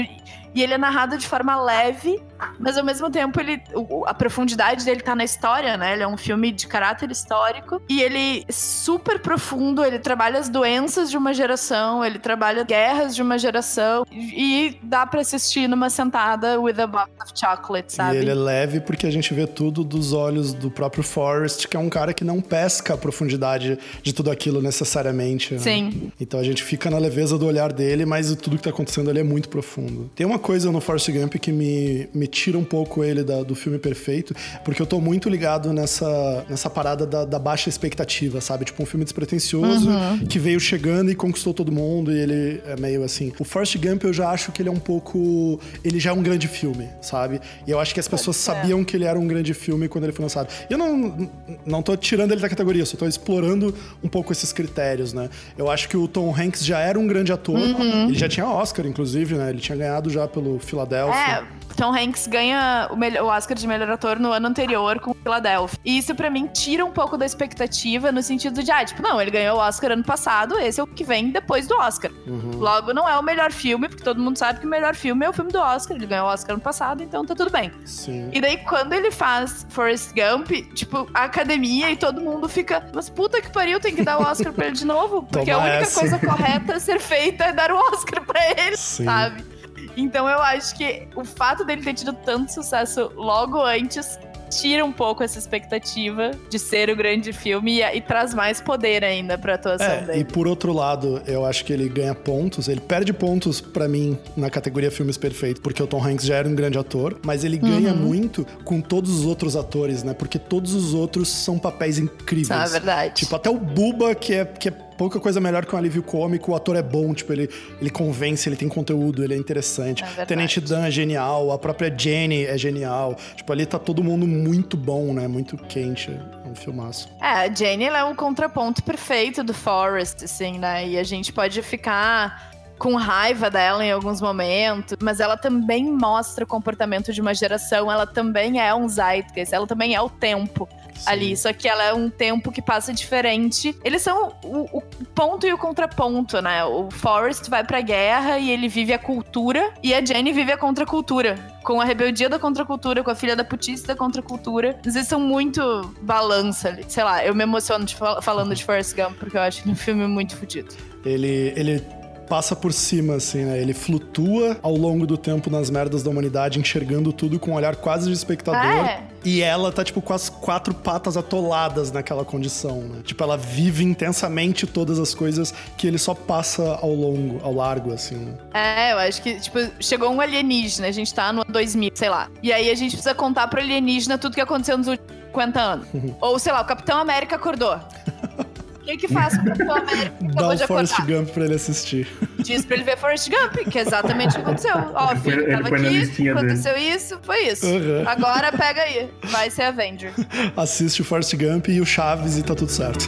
e 0.54 0.62
ele 0.62 0.74
é 0.74 0.78
narrado 0.78 1.18
de 1.18 1.28
forma 1.28 1.62
leve, 1.62 2.22
mas 2.60 2.78
ao 2.78 2.84
mesmo 2.84 3.10
tempo 3.10 3.40
ele, 3.40 3.62
a 4.06 4.14
profundidade 4.14 4.84
dele 4.84 5.02
tá 5.02 5.16
na 5.16 5.24
história, 5.24 5.78
né? 5.78 5.94
Ele 5.94 6.04
é 6.04 6.08
um 6.08 6.18
filme 6.18 6.52
de 6.52 6.68
caráter 6.68 7.10
histórico 7.12 7.82
e 7.88 8.02
ele 8.02 8.46
é 8.48 8.52
super 8.52 9.20
profundo, 9.20 9.84
ele 9.84 10.00
trabalha 10.00 10.40
as 10.40 10.50
doenças 10.50 11.10
de 11.10 11.18
uma 11.18 11.34
geração, 11.34 12.04
ele 12.04 12.20
trabalha 12.20 12.64
guerras 12.64 13.16
de 13.16 13.22
uma 13.22 13.38
geração 13.38 14.06
e 14.12 14.78
dá 14.84 15.06
para 15.06 15.22
assistir 15.22 15.68
numa 15.68 15.90
sentada 15.90 16.60
with 16.60 16.80
a 16.80 16.88
box 16.88 17.12
of 17.22 17.32
chocolate, 17.36 17.94
sabe? 17.94 18.18
E 18.18 18.20
ele 18.20 18.32
é 18.32 18.36
leve 18.36 18.80
porque 18.82 19.06
a 19.06 19.12
gente 19.12 19.34
vê 19.34 19.46
tudo 19.48 19.84
dos 19.84 20.14
olhos 20.14 20.54
do 20.54 20.70
próprio 20.70 21.04
Forrest, 21.04 21.68
que 21.68 21.78
é 21.78 21.80
um 21.80 21.90
cara 21.90 22.14
que 22.14 22.24
não 22.24 22.42
pesca 22.42 22.94
a 22.94 22.98
profundidade 22.98 23.78
de 24.02 24.14
tudo 24.14 24.32
aquilo 24.32 24.62
necessariamente. 24.62 25.54
Né? 25.54 25.60
Sim. 25.60 26.12
Então 26.20 26.40
a 26.40 26.44
gente 26.44 26.64
fica 26.64 26.90
na 26.90 26.98
leveza 26.98 27.38
do 27.38 27.46
olhar 27.46 27.72
dele, 27.72 28.06
mas 28.06 28.36
tudo 28.36 28.58
que 28.58 28.64
tá 28.64 28.70
acontecendo 28.70 29.10
ali 29.10 29.20
é 29.20 29.24
muito 29.24 29.50
profundo. 29.50 30.10
Tem 30.16 30.26
uma 30.26 30.40
coisa 30.42 30.72
no 30.72 30.82
Force 30.82 31.10
Gump 31.12 31.36
que 31.36 31.52
me, 31.52 32.10
me 32.14 32.28
tira 32.28 32.58
um 32.58 32.64
pouco 32.64 33.04
ele 33.04 33.24
da, 33.24 33.44
do 33.44 33.56
filme 33.56 33.80
perfeito, 33.80 34.36
porque 34.66 34.82
eu 34.82 34.86
tô 34.86 35.00
muito 35.00 35.30
ligado 35.30 35.72
nessa, 35.72 36.46
nessa 36.50 36.70
parada 36.70 37.06
da, 37.06 37.24
da 37.24 37.40
baixa 37.40 37.70
expectativa, 37.70 38.42
sabe? 38.42 38.66
Tipo, 38.66 38.84
um 38.84 38.86
filme 38.86 39.06
despretensioso 39.06 39.90
uhum. 39.90 40.26
que 40.26 40.40
veio 40.40 40.60
chegando 40.60 41.12
e 41.12 41.16
conquistou 41.16 41.54
todo 41.54 41.72
mundo 41.72 42.12
e 42.12 42.20
ele 42.20 42.62
é 42.66 42.76
meio 42.80 43.04
assim. 43.04 43.32
O 43.40 43.44
Force 43.44 43.78
Gump 43.78 44.04
eu 44.04 44.14
já 44.14 44.30
acho 44.30 44.52
que 44.52 44.62
ele 44.62 44.70
é 44.70 44.72
um 44.72 44.80
pouco. 44.80 45.60
Ele 45.84 46.00
já 46.00 46.10
é 46.10 46.14
um 46.14 46.24
grande 46.24 46.48
filme, 46.48 46.90
sabe? 47.02 47.40
E 47.66 47.72
eu 47.72 47.80
acho 47.80 47.94
que 47.94 48.00
as 48.00 48.08
pessoas 48.08 48.38
é. 48.38 48.40
sabiam 48.40 48.84
que 48.84 48.98
ele 48.98 49.06
era 49.06 49.18
um 49.18 49.28
grande 49.28 49.54
filme 49.54 49.88
quando 49.88 50.06
ele 50.06 50.14
foi 50.14 50.24
lançado. 50.24 50.50
E 50.70 50.74
eu 50.74 50.78
não, 50.78 51.30
não 51.66 51.82
tô 51.82 51.96
tirando 51.96 52.32
ele 52.32 52.42
da 52.42 52.50
categoria, 52.50 52.86
só 52.86 52.98
tô 52.98 53.08
explorando 53.08 53.74
um 54.04 54.08
pouco 54.08 54.32
esses 54.32 54.52
critérios, 54.52 55.14
né? 55.14 55.30
Eu 55.58 55.70
acho 55.70 55.88
que 55.88 55.98
o 55.98 56.08
Tom 56.08 56.34
Hanks 56.36 56.66
já 56.66 56.80
era 56.80 57.00
um 57.00 57.08
grande 57.08 57.32
ator, 57.32 57.56
uhum. 57.56 58.10
ele 58.10 58.18
já 58.18 58.28
tinha 58.28 58.48
Oscar, 58.48 58.86
inclusive, 58.86 59.36
né? 59.36 59.50
Ele 59.50 59.60
tinha 59.60 59.78
ganhado 59.78 60.10
já 60.10 60.28
pelo 60.32 60.60
Philadelphia. 60.60 61.16
É, 61.16 61.44
Tom 61.76 61.94
Hanks 61.96 62.28
ganha 62.28 62.88
o, 62.92 62.96
melhor, 62.96 63.24
o 63.24 63.28
Oscar 63.28 63.58
de 63.58 63.68
melhor 63.68 63.90
ator 63.90 64.20
no 64.20 64.32
ano 64.32 64.48
anterior 64.48 65.00
com 65.00 65.14
Philadelphia. 65.14 65.80
E 65.84 65.98
isso 65.98 66.14
para 66.14 66.30
mim 66.30 66.48
tira 66.48 66.86
um 66.86 66.92
pouco 66.92 67.18
da 67.18 67.26
expectativa 67.26 68.12
no 68.12 68.22
sentido 68.22 68.62
de, 68.62 68.72
ah, 68.72 68.84
tipo, 68.84 69.02
não, 69.02 69.22
ele 69.22 69.32
ganhou 69.32 69.58
o 69.58 69.60
Oscar 69.60 69.92
ano 69.92 70.04
passado, 70.04 70.58
esse 70.60 70.80
é 70.80 70.84
o 70.84 70.88
que 70.88 71.04
vem 71.04 71.32
depois 71.32 71.68
do 71.68 71.76
Oscar. 71.76 72.12
Uhum. 72.28 72.52
Logo, 72.58 72.94
não 72.94 73.08
é 73.08 73.18
o 73.18 73.24
melhor 73.24 73.52
filme, 73.52 73.88
porque 73.88 74.04
todo 74.04 74.22
mundo 74.22 74.38
sabe 74.38 74.60
que 74.60 74.66
o 74.66 74.70
melhor 74.70 74.96
filme 74.96 75.26
é 75.26 75.30
o 75.30 75.34
filme 75.34 75.52
do 75.52 75.60
Oscar. 75.60 75.98
Ele 75.98 76.06
ganhou 76.06 76.28
o 76.28 76.30
Oscar 76.32 76.54
ano 76.54 76.62
passado, 76.64 77.04
então 77.04 77.26
tá 77.26 77.36
tudo 77.36 77.50
bem. 77.50 77.72
Sim. 77.86 78.30
E 78.32 78.42
daí, 78.42 78.58
quando 78.58 78.94
ele 78.94 79.12
faz 79.12 79.66
Forrest 79.70 80.12
Gump, 80.14 80.52
tipo, 80.74 81.10
a 81.14 81.24
academia 81.24 81.90
e 81.92 81.96
todo 81.96 82.22
mundo 82.22 82.48
fica, 82.48 82.86
mas 82.94 83.10
puta 83.10 83.42
que 83.42 83.52
pariu, 83.52 83.80
tem 83.80 83.96
que 83.96 84.04
dar 84.04 84.20
o 84.20 84.24
Oscar 84.24 84.54
pra 84.54 84.68
ele 84.68 84.76
de 84.76 84.86
novo. 84.86 85.24
Porque 85.24 85.52
Toma 85.52 85.64
a 85.64 85.70
única 85.70 85.84
essa. 85.84 86.00
coisa 86.00 86.20
correta 86.20 86.76
a 86.76 86.80
ser 86.80 87.00
feita 87.00 87.46
é 87.46 87.54
dar 87.54 87.72
o 87.72 87.78
Oscar 87.78 88.24
pra 88.24 88.40
ele, 88.52 88.78
Sim. 88.78 89.06
sabe? 89.06 89.51
Então 89.96 90.28
eu 90.28 90.40
acho 90.40 90.76
que 90.76 91.08
o 91.16 91.24
fato 91.24 91.64
dele 91.66 91.82
ter 91.82 91.94
tido 91.94 92.14
tanto 92.14 92.54
sucesso 92.54 93.12
logo 93.16 93.62
antes 93.62 94.20
tira 94.52 94.84
um 94.84 94.92
pouco 94.92 95.24
essa 95.24 95.40
expectativa 95.40 96.32
de 96.50 96.60
ser 96.60 96.90
o 96.90 96.96
grande 96.96 97.32
filme 97.32 97.80
e, 97.80 97.98
e 97.98 98.02
traz 98.02 98.34
mais 98.34 98.60
poder 98.60 99.04
ainda 99.04 99.38
pra 99.38 99.56
atuação 99.56 99.88
é, 99.88 100.02
dele. 100.02 100.20
E 100.20 100.24
por 100.26 100.46
outro 100.46 100.74
lado, 100.74 101.22
eu 101.26 101.46
acho 101.46 101.64
que 101.64 101.72
ele 101.72 101.88
ganha 101.88 102.14
pontos, 102.14 102.68
ele 102.68 102.82
perde 102.82 103.14
pontos 103.14 103.62
para 103.62 103.88
mim 103.88 104.18
na 104.36 104.50
categoria 104.50 104.92
filmes 104.92 105.18
perfeitos, 105.18 105.62
porque 105.62 105.82
o 105.82 105.88
Tom 105.88 106.06
Hanks 106.06 106.26
já 106.26 106.36
era 106.36 106.48
um 106.48 106.54
grande 106.54 106.78
ator, 106.78 107.18
mas 107.24 107.44
ele 107.44 107.58
ganha 107.58 107.92
uhum. 107.94 107.98
muito 107.98 108.46
com 108.66 108.82
todos 108.82 109.10
os 109.12 109.26
outros 109.26 109.56
atores, 109.56 110.04
né? 110.04 110.14
Porque 110.14 110.38
todos 110.38 110.74
os 110.74 110.94
outros 110.94 111.30
são 111.30 111.58
papéis 111.58 111.98
incríveis. 111.98 112.52
Ah, 112.52 112.66
é 112.66 112.70
verdade. 112.70 113.14
Tipo, 113.16 113.36
até 113.36 113.50
o 113.50 113.58
Buba, 113.58 114.14
que 114.14 114.34
é, 114.34 114.46
que 114.46 114.68
é 114.68 114.91
pouca 115.02 115.20
coisa 115.20 115.42
melhor 115.42 115.66
que 115.66 115.74
um 115.74 115.80
alívio 115.80 116.04
cômico. 116.04 116.52
O 116.52 116.56
ator 116.56 116.76
é 116.76 116.84
bom, 116.84 117.12
tipo, 117.12 117.34
ele, 117.34 117.50
ele 117.80 117.90
convence, 117.90 118.48
ele 118.48 118.56
tem 118.56 118.70
conteúdo, 118.70 119.24
ele 119.24 119.34
é 119.34 119.38
interessante. 119.38 120.04
É 120.16 120.26
Tenente 120.26 120.62
Dan 120.62 120.86
é 120.86 120.92
genial, 120.92 121.52
a 121.52 121.58
própria 121.58 121.92
Jenny 121.92 122.46
é 122.46 122.56
genial. 122.56 123.18
Tipo, 123.36 123.52
ali 123.52 123.66
tá 123.66 123.80
todo 123.80 124.04
mundo 124.04 124.28
muito 124.28 124.78
bom, 124.78 125.12
né? 125.12 125.28
Muito 125.28 125.58
quente. 125.58 126.12
É 126.46 126.48
um 126.48 126.54
filmaço. 126.54 127.10
É, 127.20 127.26
a 127.26 127.52
Jenny 127.52 127.86
ela 127.86 127.98
é 127.98 128.04
um 128.04 128.14
contraponto 128.14 128.84
perfeito 128.84 129.44
do 129.44 129.56
Forrest, 129.56 130.24
assim, 130.24 130.60
né? 130.60 130.88
E 130.88 131.00
a 131.00 131.04
gente 131.04 131.34
pode 131.34 131.60
ficar 131.64 132.52
com 132.82 132.96
raiva 132.96 133.48
dela 133.48 133.86
em 133.86 133.92
alguns 133.92 134.20
momentos, 134.20 134.98
mas 135.00 135.20
ela 135.20 135.38
também 135.38 135.86
mostra 135.86 136.46
o 136.46 136.48
comportamento 136.48 137.14
de 137.14 137.22
uma 137.22 137.32
geração, 137.32 137.92
ela 137.92 138.08
também 138.08 138.60
é 138.60 138.74
um 138.74 138.90
zeitgeist, 138.90 139.54
ela 139.54 139.68
também 139.68 139.94
é 139.94 140.02
o 140.02 140.10
tempo. 140.10 140.68
Sim. 140.96 141.10
ali. 141.10 141.38
Só 141.38 141.54
que 141.54 141.68
ela 141.68 141.84
é 141.84 141.94
um 141.94 142.10
tempo 142.10 142.52
que 142.52 142.62
passa 142.62 142.94
diferente. 142.94 143.76
Eles 143.84 144.02
são 144.02 144.36
o, 144.44 144.78
o, 144.78 144.82
ponto 145.16 145.48
e 145.48 145.54
o 145.54 145.58
contraponto, 145.58 146.40
né? 146.42 146.64
O 146.66 146.92
Forrest 146.92 147.50
vai 147.50 147.64
pra 147.64 147.82
guerra 147.82 148.38
e 148.38 148.52
ele 148.52 148.68
vive 148.68 148.94
a 148.94 149.00
cultura, 149.00 149.74
e 149.82 149.94
a 149.94 150.04
Jenny 150.04 150.32
vive 150.32 150.52
a 150.52 150.58
contracultura. 150.58 151.36
Com 151.64 151.80
a 151.80 151.86
rebeldia 151.86 152.30
da 152.30 152.38
contracultura, 152.38 153.04
com 153.04 153.10
a 153.10 153.16
filha 153.16 153.36
da 153.36 153.44
putice 153.44 153.86
da 153.86 153.96
contracultura. 153.96 154.80
Eles 154.84 155.08
são 155.08 155.20
muito 155.20 155.62
balança 156.02 156.70
ali. 156.70 156.86
Sei 156.88 157.04
lá, 157.04 157.26
eu 157.26 157.34
me 157.34 157.44
emociono 157.44 157.86
de, 157.86 157.96
falando 157.96 158.54
de 158.54 158.64
Forrest 158.64 158.96
Gump, 158.96 159.18
porque 159.18 159.38
eu 159.38 159.42
acho 159.42 159.64
que 159.64 159.70
é 159.70 159.72
um 159.72 159.76
filme 159.76 160.06
muito 160.08 160.36
fodido. 160.36 160.76
Ele, 161.04 161.54
ele 161.56 162.01
passa 162.32 162.56
por 162.56 162.72
cima, 162.72 163.16
assim, 163.16 163.44
né? 163.44 163.60
Ele 163.60 163.74
flutua 163.74 164.58
ao 164.64 164.74
longo 164.74 165.06
do 165.06 165.18
tempo 165.18 165.50
nas 165.50 165.70
merdas 165.70 166.02
da 166.02 166.10
humanidade, 166.10 166.60
enxergando 166.60 167.12
tudo 167.12 167.38
com 167.38 167.52
um 167.52 167.56
olhar 167.56 167.76
quase 167.76 168.08
de 168.08 168.14
espectador. 168.14 168.86
É. 168.86 169.04
E 169.26 169.42
ela 169.42 169.70
tá, 169.70 169.84
tipo, 169.84 170.02
com 170.02 170.14
as 170.14 170.30
quatro 170.30 170.74
patas 170.74 171.18
atoladas 171.18 171.92
naquela 171.92 172.24
condição, 172.24 172.84
né? 172.84 173.02
Tipo, 173.04 173.22
ela 173.22 173.36
vive 173.36 173.84
intensamente 173.84 174.66
todas 174.66 174.98
as 174.98 175.14
coisas 175.14 175.54
que 175.78 175.86
ele 175.86 175.98
só 175.98 176.14
passa 176.14 176.80
ao 176.82 176.96
longo, 176.96 177.42
ao 177.44 177.54
largo, 177.54 177.92
assim. 177.92 178.16
Né? 178.16 178.34
É, 178.54 178.94
eu 178.94 179.00
acho 179.00 179.22
que, 179.22 179.38
tipo, 179.38 179.60
chegou 179.82 180.10
um 180.10 180.22
alienígena, 180.22 180.88
a 180.88 180.92
gente 180.92 181.14
tá 181.14 181.34
no 181.34 181.44
2000, 181.44 181.92
sei 181.96 182.08
lá. 182.10 182.30
E 182.42 182.54
aí 182.54 182.70
a 182.70 182.76
gente 182.76 182.92
precisa 182.92 183.14
contar 183.14 183.50
pro 183.50 183.60
alienígena 183.60 184.18
tudo 184.18 184.36
que 184.36 184.42
aconteceu 184.42 184.78
nos 184.78 184.88
últimos 184.88 185.22
50 185.32 185.60
anos. 185.60 185.88
Ou, 186.22 186.40
sei 186.40 186.54
lá, 186.54 186.62
o 186.62 186.66
Capitão 186.66 186.98
América 186.98 187.36
acordou. 187.36 187.78
O 188.82 188.84
que 188.84 188.98
que 188.98 189.08
faz 189.08 189.38
com 189.38 189.48
o 189.48 189.72
América 189.72 190.12
Dá 190.34 190.50
o 190.50 190.58
Forrest 190.68 191.00
Gump 191.02 191.30
pra 191.30 191.46
ele 191.46 191.54
assistir. 191.54 192.08
Diz 192.40 192.66
pra 192.66 192.76
ele 192.76 192.84
ver 192.84 192.98
Forrest 192.98 193.30
Gump, 193.30 193.70
que 193.70 193.78
é 193.78 193.82
exatamente 193.82 194.32
o 194.32 194.34
que 194.34 194.42
aconteceu. 194.42 194.74
Ó, 194.96 195.16
filho, 195.18 195.44
ele 195.44 195.64
tava 195.64 195.76
aqui, 195.76 196.30
aconteceu 196.30 196.74
dele. 196.74 196.90
isso, 196.90 197.20
foi 197.22 197.48
isso. 197.48 197.66
Uhum. 197.66 198.04
Agora 198.08 198.52
pega 198.52 198.82
aí, 198.82 199.10
vai 199.26 199.52
ser 199.52 199.64
Avenger. 199.64 200.12
Assiste 200.58 201.02
o 201.02 201.06
Forrest 201.06 201.36
Gump 201.36 201.68
e 201.68 201.80
o 201.80 201.86
Chaves 201.86 202.38
e 202.38 202.44
tá 202.44 202.56
tudo 202.56 202.72
certo. 202.72 203.08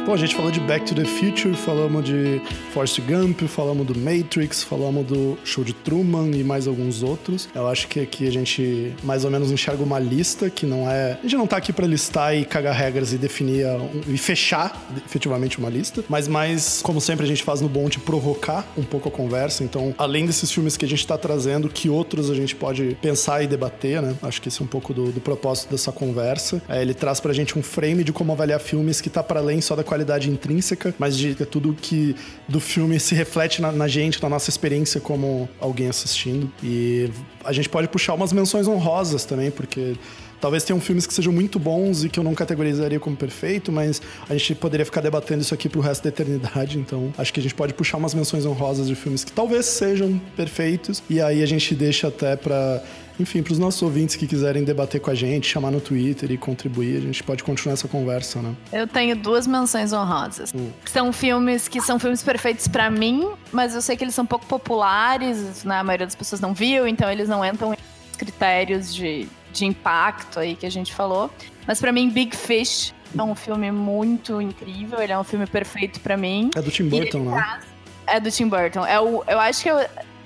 Pô, 0.05 0.13
a 0.13 0.17
gente 0.17 0.35
falou 0.35 0.49
de 0.49 0.59
Back 0.59 0.83
to 0.85 0.95
the 0.95 1.05
Future, 1.05 1.53
falamos 1.53 2.03
de 2.03 2.41
Forrest 2.73 2.99
Gump, 3.01 3.41
falamos 3.43 3.85
do 3.85 3.97
Matrix, 3.97 4.63
falamos 4.63 5.05
do 5.05 5.37
Show 5.45 5.63
de 5.63 5.73
Truman 5.73 6.31
e 6.31 6.43
mais 6.43 6.67
alguns 6.67 7.03
outros. 7.03 7.47
Eu 7.53 7.67
acho 7.67 7.87
que 7.87 7.99
aqui 7.99 8.27
a 8.27 8.31
gente 8.31 8.93
mais 9.03 9.23
ou 9.23 9.29
menos 9.29 9.51
enxerga 9.51 9.83
uma 9.83 9.99
lista 9.99 10.49
que 10.49 10.65
não 10.65 10.89
é. 10.89 11.19
A 11.19 11.21
gente 11.21 11.37
não 11.37 11.45
tá 11.45 11.57
aqui 11.57 11.71
para 11.71 11.85
listar 11.85 12.35
e 12.35 12.43
cagar 12.43 12.73
regras 12.73 13.13
e 13.13 13.17
definir 13.17 13.67
e 14.07 14.17
fechar 14.17 14.75
efetivamente 15.05 15.59
uma 15.59 15.69
lista, 15.69 16.03
mas 16.09 16.27
mais, 16.27 16.81
como 16.81 16.99
sempre, 16.99 17.23
a 17.23 17.27
gente 17.27 17.43
faz 17.43 17.61
no 17.61 17.69
bom 17.69 17.87
de 17.87 17.99
provocar 17.99 18.67
um 18.75 18.83
pouco 18.83 19.07
a 19.07 19.11
conversa. 19.11 19.63
Então, 19.63 19.93
além 19.99 20.25
desses 20.25 20.51
filmes 20.51 20.75
que 20.75 20.83
a 20.83 20.87
gente 20.87 21.05
tá 21.05 21.17
trazendo, 21.17 21.69
que 21.69 21.89
outros 21.89 22.31
a 22.31 22.35
gente 22.35 22.55
pode 22.55 22.97
pensar 23.03 23.43
e 23.43 23.47
debater, 23.47 24.01
né? 24.01 24.15
Acho 24.23 24.41
que 24.41 24.47
esse 24.49 24.61
é 24.61 24.63
um 24.63 24.67
pouco 24.67 24.95
do, 24.95 25.11
do 25.11 25.21
propósito 25.21 25.69
dessa 25.69 25.91
conversa. 25.91 26.59
É, 26.67 26.81
ele 26.81 26.95
traz 26.95 27.19
pra 27.19 27.31
gente 27.33 27.57
um 27.57 27.61
frame 27.61 28.03
de 28.03 28.11
como 28.11 28.31
avaliar 28.31 28.59
filmes 28.59 28.99
que 28.99 29.09
tá 29.09 29.21
para 29.21 29.39
além 29.39 29.61
só 29.61 29.75
da 29.75 29.90
qualidade 29.91 30.29
intrínseca, 30.29 30.95
mas 30.97 31.17
de 31.17 31.35
tudo 31.35 31.73
que 31.73 32.15
do 32.47 32.61
filme 32.61 32.97
se 32.97 33.13
reflete 33.13 33.61
na, 33.61 33.73
na, 33.73 33.89
gente, 33.89 34.23
na 34.23 34.29
nossa 34.29 34.49
experiência 34.49 35.01
como 35.01 35.49
alguém 35.59 35.89
assistindo. 35.89 36.49
E 36.63 37.09
a 37.43 37.51
gente 37.51 37.67
pode 37.67 37.89
puxar 37.89 38.13
umas 38.13 38.31
menções 38.31 38.69
honrosas 38.69 39.25
também, 39.25 39.51
porque 39.51 39.97
Talvez 40.41 40.63
tenham 40.63 40.81
filmes 40.81 41.05
que 41.05 41.13
sejam 41.13 41.31
muito 41.31 41.59
bons 41.59 42.03
e 42.03 42.09
que 42.09 42.19
eu 42.19 42.23
não 42.23 42.33
categorizaria 42.33 42.99
como 42.99 43.15
perfeito, 43.15 43.71
mas 43.71 44.01
a 44.27 44.33
gente 44.33 44.55
poderia 44.55 44.83
ficar 44.83 44.99
debatendo 44.99 45.43
isso 45.43 45.53
aqui 45.53 45.69
pro 45.69 45.79
resto 45.79 46.01
da 46.01 46.09
eternidade. 46.09 46.79
Então, 46.79 47.13
acho 47.15 47.31
que 47.31 47.39
a 47.39 47.43
gente 47.43 47.53
pode 47.53 47.75
puxar 47.75 47.97
umas 47.97 48.15
menções 48.15 48.43
honrosas 48.43 48.87
de 48.87 48.95
filmes 48.95 49.23
que 49.23 49.31
talvez 49.31 49.67
sejam 49.67 50.19
perfeitos. 50.35 51.03
E 51.07 51.21
aí 51.21 51.43
a 51.43 51.45
gente 51.45 51.75
deixa 51.75 52.07
até 52.07 52.35
para 52.35 52.83
enfim, 53.21 53.41
para 53.43 53.53
os 53.53 53.59
nossos 53.59 53.81
ouvintes 53.81 54.15
que 54.15 54.27
quiserem 54.27 54.63
debater 54.63 54.99
com 54.99 55.09
a 55.09 55.15
gente, 55.15 55.47
chamar 55.47 55.71
no 55.71 55.79
Twitter 55.79 56.31
e 56.31 56.37
contribuir, 56.37 56.97
a 56.97 57.01
gente 57.01 57.23
pode 57.23 57.43
continuar 57.43 57.73
essa 57.73 57.87
conversa, 57.87 58.41
né? 58.41 58.55
Eu 58.71 58.87
tenho 58.87 59.15
duas 59.15 59.47
menções 59.47 59.93
honrosas. 59.93 60.51
Hum. 60.53 60.69
São 60.85 61.13
filmes 61.13 61.67
que 61.67 61.81
são 61.81 61.99
filmes 61.99 62.21
perfeitos 62.23 62.67
para 62.67 62.89
mim, 62.89 63.29
mas 63.51 63.75
eu 63.75 63.81
sei 63.81 63.95
que 63.95 64.03
eles 64.03 64.15
são 64.15 64.25
pouco 64.25 64.45
populares, 64.45 65.63
né? 65.63 65.79
a 65.79 65.83
maioria 65.83 66.05
das 66.05 66.15
pessoas 66.15 66.41
não 66.41 66.53
viu, 66.53 66.87
então 66.87 67.09
eles 67.09 67.29
não 67.29 67.43
entram 67.45 67.73
em 67.73 67.77
critérios 68.17 68.93
de 68.93 69.27
de 69.51 69.65
impacto 69.65 70.39
aí 70.39 70.55
que 70.55 70.65
a 70.65 70.69
gente 70.69 70.93
falou. 70.93 71.29
Mas 71.67 71.79
para 71.79 71.91
mim, 71.91 72.09
Big 72.09 72.35
Fish 72.35 72.93
é 73.17 73.21
um 73.21 73.35
filme 73.35 73.71
muito 73.71 74.41
incrível, 74.41 75.01
ele 75.01 75.11
é 75.11 75.19
um 75.19 75.23
filme 75.23 75.45
perfeito 75.45 75.99
para 75.99 76.17
mim. 76.17 76.49
É 76.55 76.61
do 76.61 76.71
Tim 76.71 76.87
Burton, 76.87 77.19
né? 77.23 77.59
É 78.07 78.19
do 78.19 78.31
Tim 78.31 78.47
Burton. 78.47 78.85
É 78.85 78.99
o, 78.99 79.23
eu 79.27 79.39
acho 79.39 79.63
que 79.63 79.69
eu, 79.69 79.77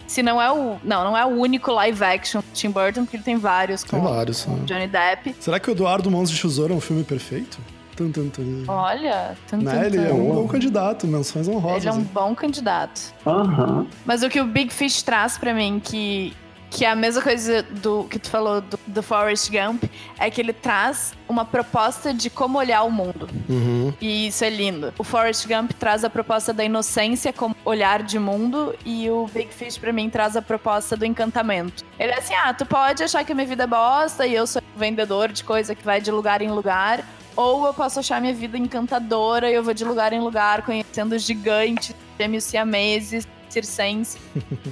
se 0.07 0.21
não 0.21 0.41
é 0.41 0.51
o. 0.51 0.77
Não, 0.83 1.03
não 1.03 1.17
é 1.17 1.25
o 1.25 1.29
único 1.29 1.71
live 1.71 2.03
action 2.03 2.41
do 2.41 2.47
Tim 2.53 2.69
Burton, 2.69 3.03
porque 3.03 3.17
ele 3.17 3.23
tem 3.23 3.37
vários 3.37 3.83
com, 3.83 3.97
tem 3.97 4.01
vários, 4.01 4.43
com 4.43 4.55
Johnny 4.65 4.87
Depp. 4.87 5.35
Será 5.39 5.59
que 5.59 5.69
o 5.69 5.71
Eduardo 5.71 6.09
Mãos 6.11 6.29
de 6.29 6.39
Tesouro 6.39 6.73
é 6.73 6.77
um 6.77 6.81
filme 6.81 7.03
perfeito? 7.03 7.57
Tum, 7.95 8.11
tum, 8.11 8.29
tum. 8.29 8.65
Olha, 8.67 9.37
tum, 9.47 9.57
né? 9.57 9.85
ele 9.85 9.97
é 9.97 10.13
um 10.13 10.35
bom 10.35 10.47
candidato, 10.47 11.07
menções 11.07 11.47
honrosas. 11.47 11.85
Ele 11.85 11.89
é 11.89 11.93
um 11.93 12.03
bom 12.03 12.35
candidato. 12.35 13.13
Uhum. 13.25 13.87
Mas 14.05 14.21
o 14.21 14.29
que 14.29 14.41
o 14.41 14.45
Big 14.45 14.73
Fish 14.73 15.01
traz 15.01 15.37
para 15.37 15.53
mim, 15.53 15.81
que 15.81 16.33
que 16.75 16.83
é 16.83 16.89
a 16.89 16.95
mesma 16.95 17.21
coisa 17.21 17.63
do 17.63 18.03
que 18.03 18.19
tu 18.19 18.29
falou 18.29 18.59
do, 18.59 18.77
do 18.85 19.01
Forrest 19.01 19.49
Gump, 19.49 19.85
é 20.19 20.29
que 20.29 20.41
ele 20.41 20.51
traz 20.51 21.13
uma 21.27 21.45
proposta 21.45 22.13
de 22.13 22.29
como 22.29 22.57
olhar 22.57 22.83
o 22.83 22.91
mundo. 22.91 23.29
Uhum. 23.47 23.93
E 24.01 24.27
isso 24.27 24.43
é 24.43 24.49
lindo. 24.49 24.93
O 24.97 25.03
Forrest 25.03 25.47
Gump 25.47 25.71
traz 25.71 26.03
a 26.03 26.09
proposta 26.09 26.51
da 26.51 26.65
inocência 26.65 27.31
como 27.31 27.55
olhar 27.63 28.03
de 28.03 28.19
mundo 28.19 28.75
e 28.85 29.09
o 29.09 29.25
Big 29.27 29.53
Fish 29.53 29.77
para 29.77 29.93
mim 29.93 30.09
traz 30.09 30.35
a 30.35 30.41
proposta 30.41 30.97
do 30.97 31.05
encantamento. 31.05 31.81
Ele 31.97 32.11
é 32.11 32.19
assim: 32.19 32.33
"Ah, 32.33 32.53
tu 32.53 32.65
pode 32.65 33.01
achar 33.01 33.23
que 33.23 33.31
a 33.31 33.35
minha 33.35 33.47
vida 33.47 33.63
é 33.63 33.67
bosta 33.67 34.27
e 34.27 34.35
eu 34.35 34.45
sou 34.45 34.61
vendedor 34.75 35.31
de 35.31 35.45
coisa 35.45 35.73
que 35.73 35.83
vai 35.83 36.01
de 36.01 36.11
lugar 36.11 36.41
em 36.41 36.51
lugar, 36.51 37.05
ou 37.37 37.65
eu 37.65 37.73
posso 37.73 37.99
achar 37.99 38.19
minha 38.19 38.33
vida 38.33 38.57
encantadora 38.57 39.49
e 39.49 39.53
eu 39.53 39.63
vou 39.63 39.73
de 39.73 39.85
lugar 39.85 40.11
em 40.11 40.19
lugar 40.19 40.61
conhecendo 40.63 41.17
gigantes, 41.17 41.95
gêmeos 42.19 42.43
siameses, 42.43 43.25
circense. 43.55 44.17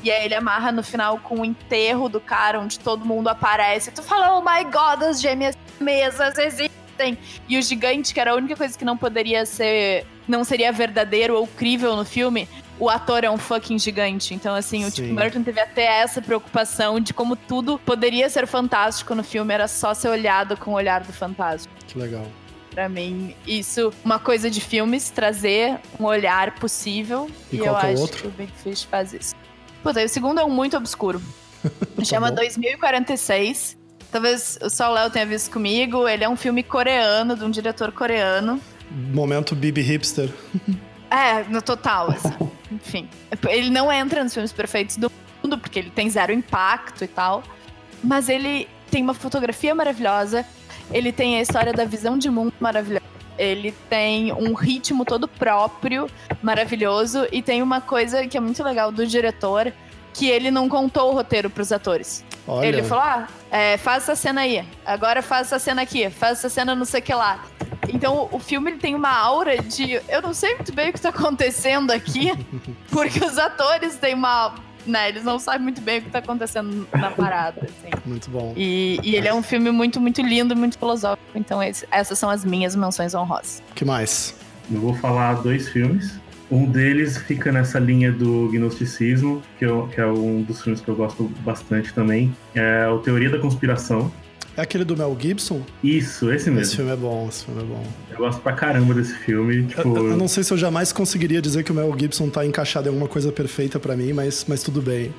e 0.03 0.11
aí 0.11 0.25
ele 0.25 0.35
amarra 0.35 0.71
no 0.71 0.83
final 0.83 1.19
com 1.19 1.41
o 1.41 1.45
enterro 1.45 2.09
do 2.09 2.19
cara, 2.19 2.59
onde 2.59 2.79
todo 2.79 3.05
mundo 3.05 3.27
aparece. 3.29 3.91
Tu 3.91 4.03
fala, 4.03 4.37
oh 4.37 4.41
my 4.41 4.63
god, 4.65 5.03
as 5.03 5.21
gêmeas 5.21 5.57
mesas 5.79 6.37
existem. 6.37 7.17
E 7.47 7.57
o 7.57 7.61
gigante, 7.61 8.13
que 8.13 8.19
era 8.19 8.31
a 8.31 8.35
única 8.35 8.55
coisa 8.55 8.77
que 8.77 8.85
não 8.85 8.97
poderia 8.97 9.45
ser. 9.45 10.05
não 10.27 10.43
seria 10.43 10.71
verdadeiro 10.71 11.35
ou 11.35 11.47
crível 11.47 11.95
no 11.95 12.05
filme, 12.05 12.47
o 12.79 12.89
ator 12.89 13.23
é 13.23 13.29
um 13.29 13.37
fucking 13.37 13.79
gigante. 13.79 14.33
Então, 14.33 14.53
assim, 14.53 14.85
o 14.85 14.91
Tim 14.91 15.15
Burton 15.15 15.43
teve 15.43 15.59
até 15.59 16.01
essa 16.01 16.21
preocupação 16.21 16.99
de 16.99 17.13
como 17.13 17.35
tudo 17.35 17.79
poderia 17.79 18.29
ser 18.29 18.45
fantástico 18.45 19.15
no 19.15 19.23
filme, 19.23 19.53
era 19.53 19.67
só 19.67 19.93
ser 19.93 20.09
olhado 20.09 20.55
com 20.57 20.71
o 20.71 20.75
olhar 20.75 21.03
do 21.03 21.13
fantástico. 21.13 21.73
Que 21.87 21.97
legal 21.97 22.25
para 22.73 22.89
mim, 22.89 23.35
isso, 23.45 23.93
uma 24.03 24.19
coisa 24.19 24.49
de 24.49 24.59
filmes, 24.59 25.09
trazer 25.09 25.79
um 25.99 26.05
olhar 26.05 26.55
possível. 26.55 27.29
E, 27.51 27.57
e 27.57 27.59
eu 27.59 27.77
é 27.77 27.91
acho 27.91 28.01
outro? 28.01 28.21
que 28.21 28.27
o 28.27 28.31
Big 28.31 28.51
Fish 28.63 28.83
faz 28.83 29.13
isso. 29.13 29.35
Puta, 29.83 30.03
o 30.03 30.09
segundo 30.09 30.39
é 30.39 30.43
um 30.43 30.49
muito 30.49 30.75
obscuro. 30.75 31.21
tá 31.95 32.03
Chama 32.03 32.29
bom. 32.29 32.35
2046. 32.35 33.77
Talvez 34.11 34.59
só 34.69 34.91
o 34.91 34.93
Léo 34.93 35.09
tenha 35.09 35.25
visto 35.25 35.51
comigo. 35.51 36.07
Ele 36.07 36.23
é 36.23 36.29
um 36.29 36.35
filme 36.35 36.63
coreano, 36.63 37.35
de 37.35 37.43
um 37.43 37.51
diretor 37.51 37.91
coreano. 37.91 38.59
Momento 38.91 39.55
Bibi 39.55 39.81
Hipster. 39.81 40.29
É, 41.13 41.43
no 41.43 41.61
total, 41.61 42.09
assim. 42.09 42.33
Enfim. 42.73 43.07
Ele 43.47 43.69
não 43.69 43.93
entra 43.93 44.23
nos 44.23 44.33
filmes 44.33 44.51
perfeitos 44.51 44.97
do 44.97 45.11
mundo, 45.43 45.59
porque 45.59 45.77
ele 45.77 45.91
tem 45.91 46.09
zero 46.09 46.33
impacto 46.33 47.03
e 47.03 47.07
tal. 47.07 47.43
Mas 48.03 48.29
ele 48.29 48.67
tem 48.89 49.03
uma 49.03 49.13
fotografia 49.13 49.75
maravilhosa, 49.75 50.43
ele 50.91 51.11
tem 51.11 51.37
a 51.37 51.41
história 51.41 51.73
da 51.73 51.85
visão 51.85 52.17
de 52.17 52.29
mundo 52.29 52.53
maravilhosa. 52.59 53.05
Ele 53.37 53.73
tem 53.89 54.31
um 54.31 54.53
ritmo 54.53 55.03
todo 55.03 55.27
próprio, 55.27 56.07
maravilhoso, 56.41 57.27
e 57.31 57.41
tem 57.41 57.61
uma 57.61 57.81
coisa 57.81 58.27
que 58.27 58.37
é 58.37 58.39
muito 58.39 58.63
legal 58.63 58.91
do 58.91 59.07
diretor, 59.07 59.73
que 60.13 60.29
ele 60.29 60.51
não 60.51 60.69
contou 60.69 61.11
o 61.11 61.13
roteiro 61.13 61.49
para 61.49 61.61
os 61.61 61.71
atores. 61.71 62.23
Olha. 62.47 62.67
Ele 62.67 62.83
falou: 62.83 63.03
ah, 63.03 63.27
é, 63.49 63.77
faz 63.77 64.03
essa 64.03 64.15
cena 64.15 64.41
aí, 64.41 64.63
agora 64.85 65.21
faz 65.21 65.47
essa 65.47 65.57
cena 65.57 65.81
aqui, 65.81 66.09
faz 66.09 66.39
essa 66.39 66.49
cena 66.49 66.75
não 66.75 66.85
sei 66.85 66.99
o 66.99 67.03
que 67.03 67.13
lá. 67.13 67.43
Então 67.89 68.29
o 68.31 68.39
filme 68.39 68.71
ele 68.71 68.79
tem 68.79 68.95
uma 68.95 69.11
aura 69.11 69.57
de. 69.57 69.99
Eu 70.07 70.21
não 70.21 70.33
sei 70.33 70.55
muito 70.55 70.73
bem 70.73 70.89
o 70.89 70.93
que 70.93 70.99
está 70.99 71.09
acontecendo 71.09 71.91
aqui, 71.91 72.31
porque 72.91 73.23
os 73.23 73.37
atores 73.37 73.95
têm 73.97 74.13
uma 74.13 74.55
né? 74.85 75.09
Eles 75.09 75.23
não 75.23 75.39
sabem 75.39 75.61
muito 75.61 75.81
bem 75.81 75.99
o 75.99 76.01
que 76.03 76.09
tá 76.09 76.19
acontecendo 76.19 76.87
na 76.93 77.11
parada, 77.11 77.61
assim. 77.63 77.89
Muito 78.05 78.29
bom. 78.29 78.53
E, 78.55 78.99
e 79.03 79.15
ele 79.15 79.27
é 79.27 79.33
um 79.33 79.43
filme 79.43 79.71
muito, 79.71 79.99
muito 79.99 80.21
lindo, 80.21 80.55
muito 80.55 80.77
filosófico. 80.77 81.23
Então 81.35 81.61
esse, 81.61 81.87
essas 81.91 82.17
são 82.19 82.29
as 82.29 82.43
minhas 82.43 82.75
menções 82.75 83.13
honrosas. 83.13 83.63
O 83.71 83.73
que 83.73 83.85
mais? 83.85 84.35
Eu 84.71 84.79
vou 84.79 84.93
falar 84.95 85.35
dois 85.35 85.69
filmes. 85.69 86.19
Um 86.51 86.65
deles 86.65 87.17
fica 87.17 87.51
nessa 87.51 87.79
linha 87.79 88.11
do 88.11 88.47
gnosticismo, 88.51 89.41
que, 89.57 89.65
eu, 89.65 89.87
que 89.87 89.99
é 89.99 90.05
um 90.05 90.43
dos 90.43 90.61
filmes 90.61 90.81
que 90.81 90.87
eu 90.87 90.95
gosto 90.95 91.23
bastante 91.39 91.91
também. 91.93 92.35
É 92.53 92.87
o 92.87 92.99
Teoria 92.99 93.29
da 93.29 93.39
Conspiração. 93.39 94.11
É 94.55 94.61
aquele 94.61 94.83
do 94.83 94.95
Mel 94.95 95.17
Gibson? 95.19 95.61
Isso, 95.83 96.31
esse 96.31 96.49
mesmo. 96.49 96.61
Esse 96.61 96.75
filme 96.75 96.91
é 96.91 96.95
bom, 96.95 97.27
esse 97.27 97.45
filme 97.45 97.61
é 97.61 97.65
bom. 97.65 97.83
Eu 98.11 98.17
gosto 98.17 98.41
pra 98.41 98.53
caramba 98.53 98.93
desse 98.93 99.15
filme. 99.15 99.65
Tipo... 99.65 99.97
Eu, 99.97 100.09
eu 100.11 100.17
não 100.17 100.27
sei 100.27 100.43
se 100.43 100.53
eu 100.53 100.57
jamais 100.57 100.91
conseguiria 100.91 101.41
dizer 101.41 101.63
que 101.63 101.71
o 101.71 101.75
Mel 101.75 101.93
Gibson 101.97 102.29
tá 102.29 102.45
encaixado 102.45 102.87
em 102.87 102.89
alguma 102.89 103.07
coisa 103.07 103.31
perfeita 103.31 103.79
para 103.79 103.95
mim, 103.95 104.13
mas, 104.13 104.45
mas 104.47 104.61
tudo 104.61 104.81
bem. 104.81 105.13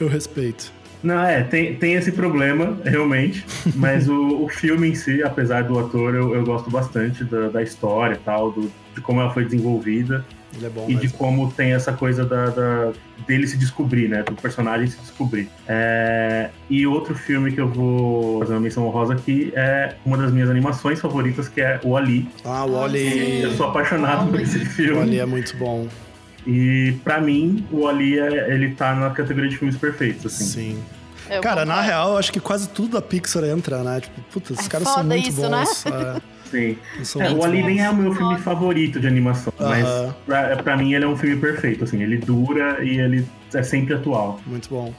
Eu 0.00 0.08
respeito. 0.08 0.72
Não, 1.02 1.22
é, 1.22 1.42
tem, 1.42 1.76
tem 1.76 1.94
esse 1.94 2.12
problema, 2.12 2.78
realmente. 2.84 3.44
mas 3.76 4.08
o, 4.08 4.44
o 4.44 4.48
filme 4.48 4.88
em 4.88 4.94
si, 4.94 5.22
apesar 5.22 5.64
do 5.64 5.78
ator, 5.78 6.14
eu, 6.14 6.34
eu 6.34 6.44
gosto 6.44 6.70
bastante 6.70 7.24
da, 7.24 7.48
da 7.48 7.62
história 7.62 8.14
e 8.14 8.18
tal, 8.18 8.50
do, 8.50 8.70
de 8.94 9.00
como 9.00 9.20
ela 9.20 9.32
foi 9.32 9.44
desenvolvida. 9.44 10.24
Ele 10.60 10.66
é 10.66 10.70
bom, 10.70 10.84
e 10.88 10.92
mas... 10.92 11.02
de 11.02 11.08
como 11.08 11.50
tem 11.50 11.72
essa 11.72 11.92
coisa 11.92 12.24
da, 12.24 12.46
da, 12.46 12.92
dele 13.26 13.46
se 13.46 13.56
descobrir, 13.56 14.08
né? 14.08 14.22
Do 14.22 14.34
personagem 14.34 14.86
se 14.88 14.98
descobrir. 14.98 15.48
É... 15.66 16.50
E 16.68 16.86
outro 16.86 17.14
filme 17.14 17.50
que 17.50 17.60
eu 17.60 17.68
vou 17.68 18.40
fazer 18.40 18.52
uma 18.52 18.60
menção 18.60 18.86
honrosa 18.86 19.14
aqui 19.14 19.52
é 19.56 19.94
uma 20.04 20.18
das 20.18 20.30
minhas 20.30 20.50
animações 20.50 21.00
favoritas, 21.00 21.48
que 21.48 21.62
é 21.62 21.80
o 21.82 21.96
Ali. 21.96 22.28
Ah, 22.44 22.66
o 22.66 22.82
Ali. 22.82 23.40
Eu 23.40 23.52
sou 23.52 23.66
apaixonado 23.66 24.30
por 24.30 24.40
esse 24.40 24.58
filme. 24.66 24.98
O 24.98 25.02
Ali 25.02 25.18
é 25.18 25.26
muito 25.26 25.56
bom. 25.56 25.88
E 26.46 26.94
para 27.02 27.20
mim, 27.20 27.66
o 27.70 27.86
Ali 27.86 28.18
é, 28.18 28.52
ele 28.52 28.74
tá 28.74 28.94
na 28.94 29.10
categoria 29.10 29.48
de 29.48 29.56
filmes 29.56 29.76
perfeitos, 29.76 30.26
assim. 30.26 30.44
Sim. 30.44 30.82
Eu 31.30 31.40
Cara, 31.40 31.60
concordo. 31.60 31.66
na 31.66 31.80
real, 31.80 32.16
acho 32.18 32.32
que 32.32 32.40
quase 32.40 32.68
tudo 32.68 32.92
da 32.92 33.02
Pixar 33.02 33.44
entra, 33.44 33.84
né? 33.84 34.00
Tipo, 34.00 34.20
puta, 34.32 34.52
esses 34.52 34.66
é 34.66 34.68
caras 34.68 34.88
são 34.88 35.04
muito 35.04 35.28
isso, 35.28 35.40
bons. 35.40 35.84
Né? 35.84 36.16
É. 36.16 36.30
Sim. 36.50 36.76
É, 37.18 37.30
o 37.30 37.44
Ali 37.44 37.62
nem 37.62 37.80
é 37.80 37.90
o 37.90 37.94
meu 37.94 38.14
filme 38.14 38.38
favorito 38.38 38.98
de 39.00 39.06
animação, 39.06 39.52
uh 39.58 39.62
-huh. 39.62 39.68
mas 39.68 40.14
pra, 40.26 40.56
pra, 40.56 40.76
mim 40.76 40.94
ele 40.94 41.04
é 41.04 41.08
um 41.08 41.16
filme 41.16 41.36
perfeito, 41.36 41.84
assim, 41.84 42.02
ele 42.02 42.16
dura 42.16 42.82
e 42.82 42.98
ele 42.98 43.26
é 43.54 43.62
sempre 43.62 43.94
atual. 43.94 44.40
Muito 44.46 44.68
bom. 44.68 44.92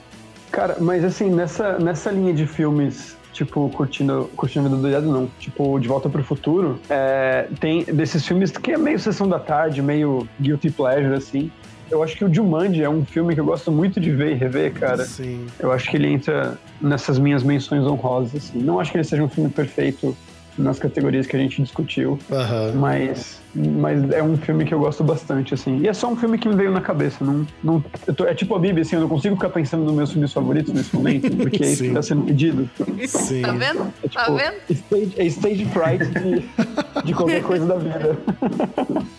Cara, 0.50 0.76
mas 0.80 1.04
assim, 1.04 1.30
nessa, 1.30 1.78
nessa 1.78 2.10
linha 2.10 2.32
de 2.32 2.46
filmes 2.46 3.16
tipo, 3.32 3.68
curtindo, 3.70 4.30
curtindo 4.36 4.66
a 4.66 4.68
vida 4.68 4.82
do 4.82 4.88
Diado, 4.88 5.10
não. 5.10 5.28
Tipo, 5.38 5.78
De 5.80 5.88
Volta 5.88 6.08
pro 6.08 6.22
Futuro, 6.22 6.78
é, 6.88 7.48
tem 7.58 7.84
desses 7.84 8.26
filmes 8.26 8.50
que 8.50 8.72
é 8.72 8.78
meio 8.78 8.98
Sessão 8.98 9.28
da 9.28 9.38
Tarde, 9.38 9.82
meio 9.82 10.28
Guilty 10.40 10.70
Pleasure, 10.70 11.14
assim. 11.14 11.50
Eu 11.90 12.02
acho 12.02 12.16
que 12.16 12.24
o 12.24 12.32
Jumanji 12.32 12.82
é 12.82 12.88
um 12.88 13.04
filme 13.04 13.34
que 13.34 13.40
eu 13.40 13.44
gosto 13.44 13.70
muito 13.70 14.00
de 14.00 14.10
ver 14.10 14.32
e 14.32 14.34
rever, 14.34 14.72
cara. 14.72 15.04
Sim. 15.04 15.46
Eu 15.58 15.72
acho 15.72 15.90
que 15.90 15.96
ele 15.96 16.08
entra 16.08 16.58
nessas 16.80 17.18
minhas 17.18 17.42
menções 17.42 17.84
honrosas, 17.84 18.36
assim. 18.36 18.58
Não 18.60 18.80
acho 18.80 18.90
que 18.90 18.96
ele 18.96 19.04
seja 19.04 19.22
um 19.22 19.28
filme 19.28 19.50
perfeito 19.50 20.16
nas 20.56 20.78
categorias 20.78 21.26
que 21.26 21.36
a 21.36 21.38
gente 21.38 21.62
discutiu. 21.62 22.18
Uhum. 22.30 22.80
Mas, 22.80 23.40
mas 23.54 24.10
é 24.10 24.22
um 24.22 24.36
filme 24.36 24.64
que 24.64 24.74
eu 24.74 24.78
gosto 24.78 25.02
bastante, 25.02 25.54
assim. 25.54 25.80
E 25.80 25.88
é 25.88 25.92
só 25.92 26.08
um 26.08 26.16
filme 26.16 26.38
que 26.38 26.48
me 26.48 26.54
veio 26.54 26.70
na 26.70 26.80
cabeça. 26.80 27.24
Não, 27.24 27.46
não, 27.62 27.80
tô, 28.16 28.24
é 28.24 28.34
tipo 28.34 28.54
a 28.54 28.58
Bíblia, 28.58 28.82
assim, 28.82 28.96
eu 28.96 29.02
não 29.02 29.08
consigo 29.08 29.34
ficar 29.34 29.50
pensando 29.50 29.84
nos 29.84 29.94
meus 29.94 30.12
filmes 30.12 30.32
favoritos 30.32 30.72
nesse 30.72 30.94
momento, 30.94 31.34
porque 31.36 31.62
é 31.62 31.66
isso 31.68 31.82
que 31.84 31.90
tá 31.90 32.02
sendo 32.02 32.22
pedido. 32.22 32.68
Sim. 33.06 33.42
Tá 33.42 33.52
vendo? 33.52 33.92
É, 34.02 34.08
tá 34.08 34.24
tipo, 34.24 34.36
vendo? 34.36 34.56
Stage, 34.70 35.12
é 35.16 35.26
stage 35.26 35.64
fright 35.66 36.04
de, 36.06 37.04
de 37.04 37.14
qualquer 37.14 37.42
coisa 37.42 37.66
da 37.66 37.76
vida. 37.76 38.18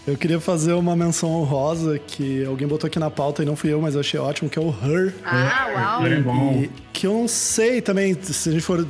Eu 0.05 0.17
queria 0.17 0.39
fazer 0.39 0.73
uma 0.73 0.95
menção 0.95 1.31
honrosa 1.31 1.97
que 1.97 2.45
alguém 2.45 2.67
botou 2.67 2.87
aqui 2.87 2.99
na 2.99 3.09
pauta 3.09 3.41
e 3.41 3.45
não 3.45 3.55
fui 3.55 3.71
eu, 3.71 3.81
mas 3.81 3.95
eu 3.95 4.01
achei 4.01 4.19
ótimo, 4.19 4.49
que 4.49 4.59
é 4.59 4.61
o 4.61 4.69
Her. 4.69 5.13
Ah, 5.25 5.99
uau! 5.99 6.07
É 6.07 6.19
bom. 6.19 6.53
E 6.53 6.69
que 6.91 7.07
eu 7.07 7.13
não 7.13 7.27
sei 7.27 7.81
também, 7.81 8.13
se 8.21 8.49
a 8.49 8.51
gente 8.51 8.63
for 8.63 8.85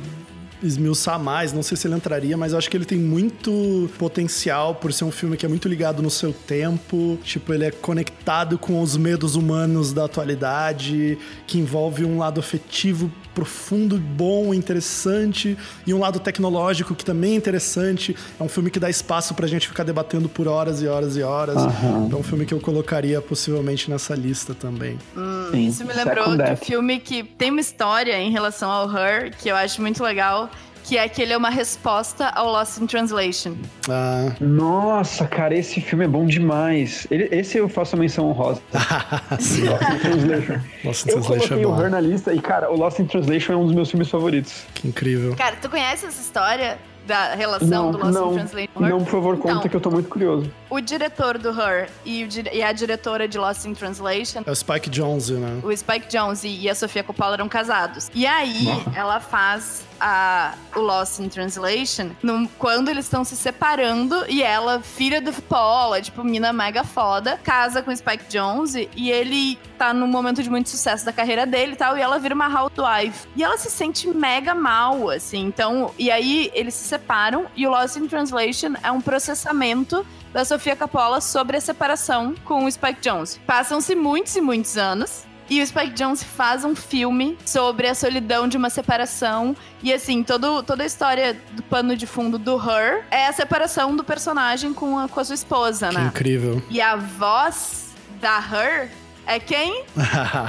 esmiuçar 0.66 1.18
mais, 1.18 1.52
não 1.52 1.62
sei 1.62 1.76
se 1.76 1.86
ele 1.86 1.94
entraria, 1.94 2.36
mas 2.36 2.52
eu 2.52 2.58
acho 2.58 2.70
que 2.70 2.76
ele 2.76 2.84
tem 2.84 2.98
muito 2.98 3.90
potencial 3.98 4.74
por 4.74 4.92
ser 4.92 5.04
um 5.04 5.10
filme 5.10 5.36
que 5.36 5.44
é 5.44 5.48
muito 5.48 5.68
ligado 5.68 6.02
no 6.02 6.10
seu 6.10 6.32
tempo, 6.32 7.18
tipo, 7.22 7.52
ele 7.52 7.64
é 7.64 7.70
conectado 7.70 8.58
com 8.58 8.80
os 8.80 8.96
medos 8.96 9.36
humanos 9.36 9.92
da 9.92 10.04
atualidade, 10.04 11.18
que 11.46 11.58
envolve 11.58 12.04
um 12.04 12.18
lado 12.18 12.40
afetivo 12.40 13.10
profundo, 13.34 13.98
bom, 13.98 14.54
interessante, 14.54 15.56
e 15.86 15.92
um 15.92 15.98
lado 15.98 16.20
tecnológico 16.20 16.94
que 16.94 17.04
também 17.04 17.32
é 17.32 17.36
interessante. 17.36 18.16
É 18.38 18.42
um 18.42 18.48
filme 18.48 18.70
que 18.70 18.78
dá 18.78 18.88
espaço 18.88 19.34
pra 19.34 19.46
gente 19.46 19.68
ficar 19.68 19.84
debatendo 19.84 20.28
por 20.28 20.46
horas 20.46 20.80
e 20.80 20.86
horas 20.86 21.16
e 21.16 21.22
horas. 21.22 21.56
Uhum. 21.56 22.10
É 22.12 22.16
um 22.16 22.22
filme 22.22 22.46
que 22.46 22.54
eu 22.54 22.60
colocaria 22.60 23.20
possivelmente 23.20 23.90
nessa 23.90 24.14
lista 24.14 24.54
também. 24.54 24.98
Hum, 25.16 25.50
isso 25.54 25.84
me 25.84 25.92
lembrou 25.92 26.36
de 26.36 26.42
um 26.42 26.56
filme 26.56 27.00
que 27.00 27.22
tem 27.24 27.50
uma 27.50 27.60
história 27.60 28.18
em 28.18 28.30
relação 28.30 28.70
ao 28.70 28.88
Her, 28.90 29.36
que 29.36 29.48
eu 29.48 29.56
acho 29.56 29.80
muito 29.80 30.02
legal, 30.02 30.50
que 30.84 30.98
é 30.98 31.08
que 31.08 31.22
ele 31.22 31.32
é 31.32 31.36
uma 31.36 31.48
resposta 31.50 32.28
ao 32.28 32.52
Lost 32.52 32.78
in 32.78 32.86
Translation. 32.86 33.56
Ah. 33.88 34.30
Nossa, 34.38 35.26
cara, 35.26 35.56
esse 35.56 35.80
filme 35.80 36.04
é 36.04 36.08
bom 36.08 36.26
demais. 36.26 37.06
Ele, 37.10 37.26
esse 37.32 37.56
eu 37.56 37.68
faço 37.68 37.96
a 37.96 37.98
menção 37.98 38.28
honrosa. 38.28 38.60
Sim. 39.40 39.64
Lost 39.68 39.82
in 39.82 39.98
Translation. 39.98 40.60
Lost 40.84 41.06
in 41.06 41.08
eu 41.10 41.14
Translation 41.14 41.48
coloquei 41.48 41.62
é 41.62 41.66
o 41.66 41.70
bom. 41.72 41.82
Her 41.82 41.90
na 41.90 42.00
lista 42.00 42.34
e, 42.34 42.40
cara, 42.40 42.70
o 42.70 42.76
Lost 42.76 42.98
in 42.98 43.06
Translation 43.06 43.52
é 43.54 43.56
um 43.56 43.64
dos 43.64 43.74
meus 43.74 43.90
filmes 43.90 44.10
favoritos. 44.10 44.64
Que 44.74 44.86
incrível. 44.86 45.34
Cara, 45.36 45.56
tu 45.60 45.70
conhece 45.70 46.04
essa 46.06 46.20
história 46.20 46.78
da 47.06 47.34
relação 47.34 47.68
Não, 47.68 47.90
do 47.90 47.98
Lost 47.98 48.12
não, 48.14 48.32
in 48.32 48.34
Translation? 48.36 48.80
não, 48.80 48.98
por 49.04 49.10
favor, 49.10 49.36
conta 49.36 49.54
Então, 49.58 49.68
que 49.68 49.76
eu 49.76 49.80
tô 49.80 49.90
muito 49.90 50.08
curioso. 50.08 50.50
O 50.70 50.80
diretor 50.80 51.36
do 51.38 51.50
Her 51.50 51.88
e, 52.04 52.24
o 52.24 52.28
e 52.52 52.62
a 52.62 52.72
diretora 52.72 53.28
de 53.28 53.36
Lost 53.38 53.64
in 53.66 53.74
Translation 53.74 54.42
É 54.46 54.50
o 54.50 54.54
Spike 54.56 54.88
Jonze, 54.88 55.34
né? 55.34 55.60
o 55.62 55.74
Spike 55.76 56.06
Jonze 56.10 56.48
e 56.48 56.68
a 56.68 56.74
Sofia 56.74 57.02
Coppola 57.04 57.34
eram 57.34 57.48
casados. 57.48 58.10
E 58.14 58.26
aí, 58.26 58.68
ela 58.96 59.20
faz 59.20 59.84
a, 60.06 60.52
o 60.76 60.80
Lost 60.80 61.18
in 61.18 61.30
Translation 61.30 62.10
num- 62.22 62.46
quando 62.58 62.90
eles 62.90 63.06
estão 63.06 63.24
se 63.24 63.34
separando 63.34 64.26
e 64.28 64.42
ela, 64.42 64.80
filha 64.80 65.18
do 65.18 65.32
Coppola, 65.32 66.02
tipo, 66.02 66.22
mina 66.22 66.52
mega 66.52 66.84
foda, 66.84 67.40
casa 67.42 67.80
com 67.82 67.94
Spike 67.96 68.24
Jonze 68.28 68.90
e 68.94 69.10
ele 69.10 69.58
tá 69.78 69.94
num 69.94 70.06
momento 70.06 70.42
de 70.42 70.50
muito 70.50 70.68
sucesso 70.68 71.06
da 71.06 71.12
carreira 71.12 71.46
dele 71.46 71.72
e 71.72 71.76
tal, 71.76 71.96
e 71.96 72.02
ela 72.02 72.18
vira 72.18 72.34
uma 72.34 72.46
housewife. 72.46 73.26
E 73.34 73.42
ela 73.42 73.56
se 73.56 73.70
sente 73.70 74.06
mega 74.08 74.54
mal, 74.54 75.08
assim. 75.08 75.40
Então, 75.46 75.90
e 75.98 76.10
aí 76.10 76.50
eles 76.54 76.74
se 76.74 76.86
separam 76.86 77.46
e 77.56 77.66
o 77.66 77.70
Lost 77.70 77.96
in 77.96 78.06
Translation 78.06 78.74
é 78.82 78.90
um 78.90 79.00
processamento 79.00 80.06
da 80.34 80.44
Sofia 80.44 80.76
Coppola 80.76 81.20
sobre 81.22 81.56
a 81.56 81.60
separação 81.60 82.34
com 82.44 82.66
o 82.66 82.70
Spike 82.70 83.00
Jonze. 83.00 83.38
Passam-se 83.46 83.94
muitos 83.94 84.36
e 84.36 84.40
muitos 84.42 84.76
anos. 84.76 85.24
E 85.48 85.60
o 85.62 85.66
Spike 85.66 85.90
Jonze 85.94 86.24
faz 86.24 86.64
um 86.64 86.74
filme 86.74 87.36
sobre 87.44 87.86
a 87.86 87.94
solidão 87.94 88.48
de 88.48 88.56
uma 88.56 88.70
separação. 88.70 89.54
E 89.82 89.92
assim, 89.92 90.22
todo, 90.22 90.62
toda 90.62 90.82
a 90.82 90.86
história 90.86 91.36
do 91.52 91.62
pano 91.62 91.96
de 91.96 92.06
fundo 92.06 92.38
do 92.38 92.56
Her 92.56 93.04
é 93.10 93.26
a 93.26 93.32
separação 93.32 93.94
do 93.94 94.02
personagem 94.02 94.72
com 94.72 94.98
a, 94.98 95.08
com 95.08 95.20
a 95.20 95.24
sua 95.24 95.34
esposa, 95.34 95.88
Que 95.90 95.94
né? 95.98 96.06
incrível. 96.06 96.62
E 96.70 96.80
a 96.80 96.96
voz 96.96 97.94
da 98.20 98.38
Her 98.38 98.90
é 99.26 99.38
quem? 99.38 99.84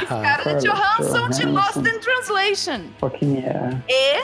Scarlett 0.06 0.66
Johansson 0.66 1.30
de. 1.30 1.46
Lost 1.46 1.78
in 1.78 2.00
Translation. 2.00 2.82
Fucking 3.00 3.40
yeah. 3.40 3.78
E 3.90 4.24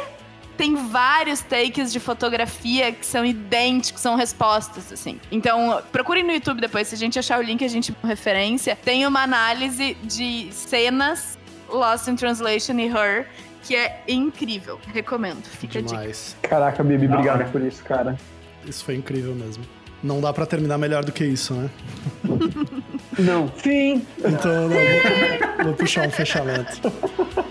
tem 0.61 0.75
vários 0.75 1.41
takes 1.41 1.91
de 1.91 1.99
fotografia 1.99 2.91
que 2.91 3.03
são 3.03 3.25
idênticos, 3.25 3.99
são 3.99 4.15
respostas, 4.15 4.93
assim. 4.93 5.19
Então, 5.31 5.81
procurem 5.91 6.23
no 6.23 6.31
YouTube 6.31 6.61
depois, 6.61 6.87
se 6.87 6.93
a 6.93 6.97
gente 6.99 7.17
achar 7.17 7.39
o 7.39 7.41
link, 7.41 7.65
a 7.65 7.67
gente 7.67 7.91
referência. 8.03 8.75
Tem 8.75 9.07
uma 9.07 9.23
análise 9.23 9.97
de 10.03 10.49
cenas 10.51 11.35
Lost 11.67 12.07
in 12.09 12.15
Translation 12.15 12.77
e 12.77 12.85
Her, 12.85 13.27
que 13.63 13.75
é 13.75 14.03
incrível. 14.07 14.79
Recomendo. 14.93 15.43
Fica 15.45 15.79
a 15.79 15.81
dica. 15.81 15.97
Demais. 15.97 16.37
Caraca, 16.43 16.83
Bibi, 16.83 17.07
obrigado 17.07 17.51
por 17.51 17.63
isso, 17.63 17.83
cara. 17.83 18.15
Isso 18.63 18.85
foi 18.85 18.93
incrível 18.93 19.33
mesmo. 19.33 19.65
Não 20.03 20.21
dá 20.21 20.31
pra 20.31 20.45
terminar 20.45 20.77
melhor 20.77 21.03
do 21.03 21.11
que 21.11 21.25
isso, 21.25 21.55
né? 21.55 21.71
Não, 23.19 23.47
fim! 23.49 24.05
Então, 24.19 24.69
não, 24.69 24.69
vou, 24.69 25.63
vou 25.65 25.73
puxar 25.73 26.07
um 26.07 26.11
fechamento. 26.11 26.91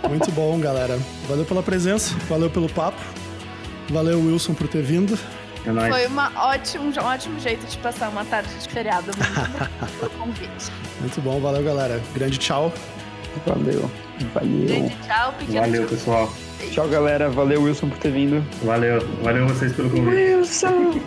Muito 0.08 0.30
bom, 0.32 0.58
galera. 0.58 0.98
Valeu 1.28 1.44
pela 1.44 1.62
presença, 1.62 2.14
valeu 2.28 2.48
pelo 2.50 2.68
papo. 2.68 3.00
Valeu, 3.90 4.20
Wilson, 4.20 4.54
por 4.54 4.68
ter 4.68 4.82
vindo. 4.82 5.18
É 5.66 5.70
nóis. 5.70 5.88
Foi 5.94 6.06
uma 6.06 6.32
ótimo, 6.36 6.90
um 6.90 7.04
ótimo 7.04 7.38
jeito 7.38 7.66
de 7.66 7.76
passar 7.78 8.08
uma 8.08 8.24
tarde 8.24 8.48
de 8.58 8.68
feriado. 8.68 9.10
Muito 9.16 10.10
convite. 10.18 10.72
Muito 11.00 11.20
bom, 11.20 11.38
valeu, 11.40 11.62
galera. 11.62 12.00
Grande 12.14 12.38
tchau. 12.38 12.72
Valeu. 13.46 13.90
Valeu. 14.34 14.68
Gente, 14.68 14.96
tchau, 15.06 15.34
pequeno 15.38 15.60
Valeu, 15.60 15.82
tchau. 15.82 15.90
pessoal. 15.90 16.32
Tchau, 16.72 16.88
galera. 16.88 17.28
Valeu, 17.30 17.62
Wilson, 17.62 17.88
por 17.88 17.98
ter 17.98 18.12
vindo. 18.12 18.44
Valeu. 18.64 19.00
Valeu 19.22 19.46
vocês 19.48 19.72
pelo 19.72 19.90
convite. 19.90 20.16
Wilson! 20.16 21.00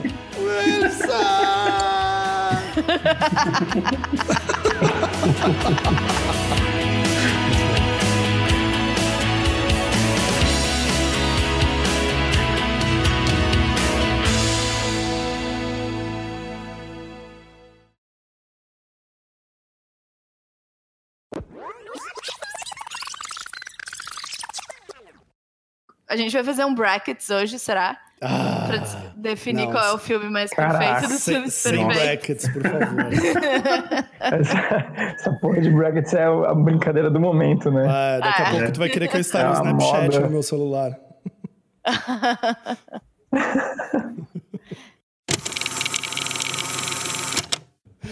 A 26.07 26.15
gente 26.15 26.31
vai 26.31 26.43
fazer 26.43 26.63
um 26.63 26.75
brackets 26.75 27.27
hoje, 27.31 27.57
será? 27.57 27.99
Ah, 28.21 28.62
pra 28.79 29.11
definir 29.15 29.65
não, 29.65 29.71
qual 29.71 29.85
é 29.85 29.93
o 29.93 29.97
filme 29.97 30.29
mais 30.29 30.51
caraca, 30.51 30.77
perfeito 30.77 31.09
dos 31.09 31.25
filmes 31.25 31.53
sem 31.53 31.87
brackets, 31.87 32.49
por 32.49 32.61
favor. 32.61 33.05
essa, 34.19 34.57
essa, 35.15 35.31
porra 35.33 35.61
de 35.61 35.69
brackets 35.69 36.13
é 36.13 36.25
a 36.25 36.53
brincadeira 36.53 37.09
do 37.09 37.19
momento, 37.19 37.71
né? 37.71 37.85
Ah, 37.87 38.19
daqui 38.19 38.41
a 38.41 38.51
pouco 38.51 38.71
tu 38.71 38.79
vai 38.79 38.89
querer 38.89 39.07
que 39.07 39.15
eu 39.15 39.21
instale 39.21 39.45
é 39.45 39.49
o 39.49 39.53
Snapchat 39.53 40.03
moda. 40.03 40.19
no 40.21 40.29
meu 40.29 40.43
celular. 40.43 40.97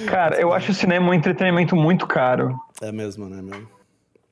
Cara, 0.08 0.40
eu 0.40 0.54
acho 0.54 0.72
o 0.72 0.74
cinema 0.74 1.10
um 1.10 1.14
entretenimento 1.14 1.76
muito 1.76 2.08
caro. 2.08 2.60
É 2.82 2.92
mesmo, 2.92 3.30
né, 3.30 3.42
meu? 3.42 3.68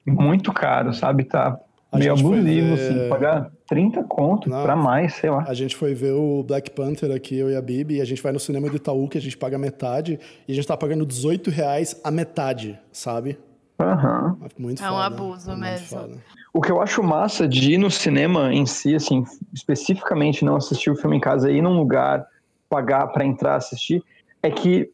Muito 0.05 0.51
caro, 0.51 0.93
sabe? 0.93 1.23
Tá 1.23 1.59
a 1.91 1.97
meio 1.97 2.13
abusivo, 2.13 2.43
ver... 2.43 2.73
assim, 2.73 3.09
pagar 3.09 3.51
30 3.67 4.03
conto 4.03 4.49
Não, 4.49 4.61
pra 4.63 4.75
mais, 4.75 5.15
sei 5.15 5.29
lá. 5.29 5.43
A 5.47 5.53
gente 5.53 5.75
foi 5.75 5.93
ver 5.93 6.13
o 6.13 6.43
Black 6.43 6.71
Panther 6.71 7.11
aqui, 7.11 7.37
eu 7.37 7.49
e 7.49 7.55
a 7.55 7.61
Bibi, 7.61 7.95
e 7.95 8.01
a 8.01 8.05
gente 8.05 8.21
vai 8.21 8.31
no 8.31 8.39
cinema 8.39 8.69
do 8.69 8.75
Itaú, 8.75 9.07
que 9.07 9.17
a 9.17 9.21
gente 9.21 9.37
paga 9.37 9.57
metade, 9.57 10.19
e 10.47 10.51
a 10.51 10.55
gente 10.55 10.67
tá 10.67 10.77
pagando 10.77 11.05
18 11.05 11.49
reais 11.49 11.99
a 12.03 12.11
metade, 12.11 12.79
sabe? 12.91 13.37
Aham. 13.79 14.37
Uhum. 14.41 14.47
Muito 14.57 14.83
é 14.83 14.87
foda. 14.87 14.97
um 14.97 15.01
abuso 15.01 15.51
é 15.51 15.55
mesmo. 15.55 16.21
O 16.53 16.61
que 16.61 16.71
eu 16.71 16.81
acho 16.81 17.01
massa 17.01 17.47
de 17.47 17.73
ir 17.73 17.77
no 17.77 17.89
cinema 17.89 18.53
em 18.53 18.65
si, 18.65 18.93
assim, 18.95 19.23
especificamente 19.53 20.43
não 20.43 20.55
assistir 20.55 20.89
o 20.89 20.95
filme 20.95 21.17
em 21.17 21.19
casa 21.19 21.51
e 21.51 21.57
ir 21.57 21.61
num 21.61 21.77
lugar, 21.77 22.25
pagar 22.69 23.07
para 23.07 23.25
entrar 23.25 23.55
assistir, 23.55 24.03
é 24.43 24.51
que 24.51 24.91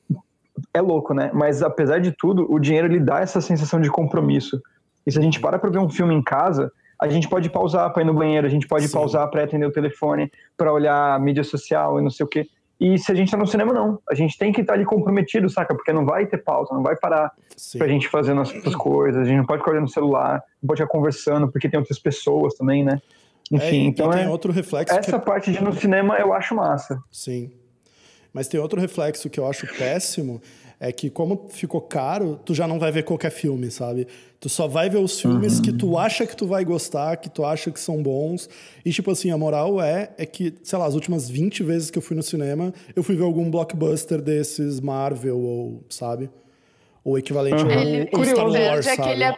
é 0.74 0.82
louco, 0.82 1.14
né? 1.14 1.32
Mas 1.34 1.62
apesar 1.62 2.00
de 2.00 2.12
tudo, 2.12 2.46
o 2.52 2.60
dinheiro 2.60 2.88
ele 2.88 3.00
dá 3.00 3.20
essa 3.20 3.42
sensação 3.42 3.82
de 3.82 3.90
compromisso. 3.90 4.62
E 5.06 5.12
se 5.12 5.20
a 5.20 5.22
gente 5.22 5.40
para 5.40 5.60
pra 5.60 5.70
ver 5.70 5.80
um 5.80 5.90
filme 5.90 6.14
em 6.14 6.22
casa, 6.22 6.72
a 7.00 7.08
gente 7.10 7.28
pode 7.28 7.50
pausar 7.50 7.92
para 7.92 8.02
ir 8.04 8.06
no 8.06 8.14
banheiro, 8.14 8.48
a 8.48 8.50
gente 8.50 8.68
pode 8.68 8.88
Sim. 8.88 8.94
pausar 8.94 9.30
para 9.30 9.44
atender 9.44 9.66
o 9.66 9.72
telefone, 9.72 10.32
para 10.58 10.72
olhar 10.72 11.16
a 11.16 11.20
mídia 11.20 11.44
social 11.44 12.00
e 12.00 12.04
não 12.04 12.10
sei 12.10 12.26
o 12.26 12.30
quê. 12.30 12.48
E 12.80 12.98
se 12.98 13.12
a 13.12 13.16
gente 13.16 13.32
tá 13.32 13.38
no 13.38 13.48
cinema, 13.48 13.74
não. 13.74 14.00
A 14.10 14.14
gente 14.14 14.38
tem 14.38 14.52
que 14.52 14.62
estar 14.62 14.74
tá 14.74 14.78
ali 14.78 14.86
comprometido, 14.86 15.50
saca? 15.50 15.74
Porque 15.74 15.94
não 15.94 16.06
vai 16.06 16.26
ter 16.26 16.38
pausa, 16.38 16.74
não 16.74 16.84
vai 16.84 16.96
parar 16.96 17.32
Sim. 17.56 17.78
pra 17.78 17.88
gente 17.88 18.08
fazer 18.10 18.34
nossas 18.34 18.76
coisas, 18.76 19.22
a 19.22 19.26
gente 19.26 19.38
não 19.38 19.46
pode 19.46 19.60
ficar 19.60 19.72
olhando 19.72 19.84
no 19.84 19.90
celular, 19.90 20.44
não 20.62 20.68
pode 20.68 20.82
ficar 20.82 20.92
conversando, 20.92 21.50
porque 21.50 21.70
tem 21.70 21.80
outras 21.80 22.00
pessoas 22.00 22.54
também, 22.56 22.84
né? 22.84 23.02
Enfim, 23.52 23.86
é, 23.86 23.88
então 23.88 24.10
tem 24.10 24.24
é. 24.24 24.30
outro 24.30 24.52
reflexo. 24.52 24.98
Essa 24.98 25.20
que... 25.20 25.26
parte 25.26 25.52
de 25.52 25.58
ir 25.58 25.64
no 25.64 25.74
cinema 25.74 26.18
eu 26.18 26.34
acho 26.34 26.56
massa. 26.56 27.00
Sim. 27.12 27.52
Mas 28.34 28.50
tem 28.50 28.60
outro 28.60 28.82
reflexo 28.82 29.30
que 29.30 29.40
eu 29.40 29.48
acho 29.48 29.66
péssimo, 29.78 30.42
é 30.88 30.92
que 30.92 31.10
como 31.10 31.48
ficou 31.50 31.82
caro, 31.82 32.40
tu 32.46 32.54
já 32.54 32.68
não 32.68 32.78
vai 32.78 32.92
ver 32.92 33.04
qualquer 33.04 33.32
filme, 33.32 33.72
sabe? 33.72 34.08
Tu 34.40 34.48
só 34.48 34.68
vai 34.68 34.88
ver 34.88 35.00
os 35.00 35.20
filmes 35.20 35.56
uhum. 35.56 35.62
que 35.64 35.74
tu 35.74 35.98
acha 35.98 36.28
que 36.28 36.36
tu 36.36 36.46
vai 36.46 36.64
gostar, 36.64 37.18
que 37.18 37.28
tu 37.28 37.44
acha 37.44 37.72
que 37.72 37.80
são 37.80 38.04
bons. 38.04 38.48
E 38.86 38.92
tipo 38.92 39.10
assim, 39.10 39.32
a 39.32 39.38
moral 39.38 39.82
é 39.82 40.12
é 40.16 40.28
que, 40.28 40.54
sei 40.62 40.78
lá, 40.78 40.86
as 40.86 40.94
últimas 40.94 41.28
20 41.28 41.64
vezes 41.64 41.90
que 41.90 41.98
eu 41.98 42.04
fui 42.04 42.16
no 42.16 42.22
cinema, 42.22 42.72
eu 42.96 43.02
fui 43.02 43.16
ver 43.16 43.24
algum 43.24 43.50
blockbuster 43.50 44.22
desses 44.22 44.80
Marvel 44.80 45.40
ou, 45.40 45.84
sabe? 45.90 46.30
Ou 47.04 47.18
equivalente 47.18 47.64
uhum. 47.64 48.08
ao, 48.14 48.20
ao 48.20 48.26
Star 48.26 48.48
Wars, 48.48 48.86
sabe? 48.86 49.02
Aquele, 49.02 49.36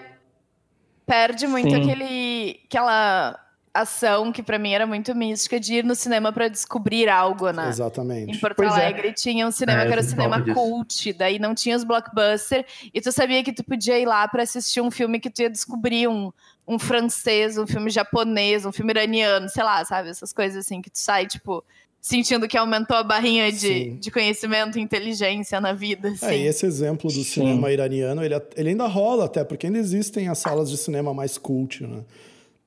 perde 1.06 1.48
muito 1.48 1.70
Sim. 1.70 1.82
aquele 1.82 2.60
aquela 2.66 3.40
ação 3.82 4.32
que 4.32 4.42
para 4.44 4.58
mim 4.58 4.72
era 4.72 4.86
muito 4.86 5.14
mística 5.16 5.60
de 5.60 5.76
ir 5.76 5.84
no 5.84 5.96
cinema 5.96 6.32
para 6.32 6.48
descobrir 6.48 7.10
algo, 7.10 7.52
né? 7.52 7.70
Exatamente. 7.70 8.36
Em 8.36 8.40
Porto 8.40 8.58
pois 8.58 8.72
é. 8.72 8.86
Alegre 8.86 9.10
é. 9.10 9.14
tinha 9.14 9.48
um 9.48 9.52
cinema 9.52 9.82
é, 9.82 9.86
que 9.86 9.92
era 9.92 10.02
o 10.02 10.04
cinema 10.04 10.54
cult, 10.54 11.14
daí 11.14 11.40
não 11.40 11.54
tinha 11.54 11.76
os 11.76 11.84
blockbusters 11.84 12.66
e 12.94 13.02
tu 13.02 13.12
sabia 13.12 13.44
que 13.44 13.54
tu 13.54 13.64
podia 13.64 14.00
ir 14.00 14.06
lá 14.06 14.28
para 14.28 14.44
assistir 14.44 14.82
um 14.82 14.92
filme 14.92 15.20
que 15.20 15.30
tu 15.30 15.42
ia 15.42 15.50
descobrir 15.50 16.08
um, 16.08 16.32
um 16.68 16.78
francês, 16.78 17.58
um 17.58 17.66
filme 17.66 17.90
japonês, 17.90 18.66
um 18.66 18.72
filme 18.72 18.92
iraniano, 18.92 19.48
sei 19.50 19.64
lá, 19.64 19.84
sabe? 19.86 20.10
Essas 20.10 20.34
coisas 20.34 20.66
assim 20.66 20.82
que 20.82 20.90
tu 20.90 21.00
sai, 21.00 21.26
tipo, 21.26 21.64
sentindo 22.02 22.48
que 22.48 22.58
aumentou 22.58 22.96
a 22.96 23.04
barrinha 23.04 23.52
de, 23.52 23.92
de 23.92 24.12
conhecimento 24.12 24.78
e 24.78 24.82
inteligência 24.82 25.60
na 25.60 25.74
vida. 25.74 26.10
Assim. 26.10 26.26
É, 26.26 26.38
e 26.38 26.48
esse 26.48 26.66
exemplo 26.66 27.10
do 27.12 27.24
Sim. 27.24 27.42
cinema 27.42 27.72
iraniano, 27.72 28.24
ele, 28.24 28.36
ele 28.56 28.70
ainda 28.70 28.88
rola 28.88 29.26
até, 29.26 29.44
porque 29.44 29.68
ainda 29.68 29.80
existem 29.80 30.28
as 30.28 30.38
salas 30.38 30.70
de 30.70 30.78
cinema 30.78 31.14
mais 31.14 31.38
cult, 31.38 31.86
né? 31.86 32.04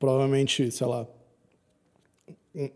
Provavelmente, 0.00 0.70
sei 0.72 0.86
lá, 0.86 1.06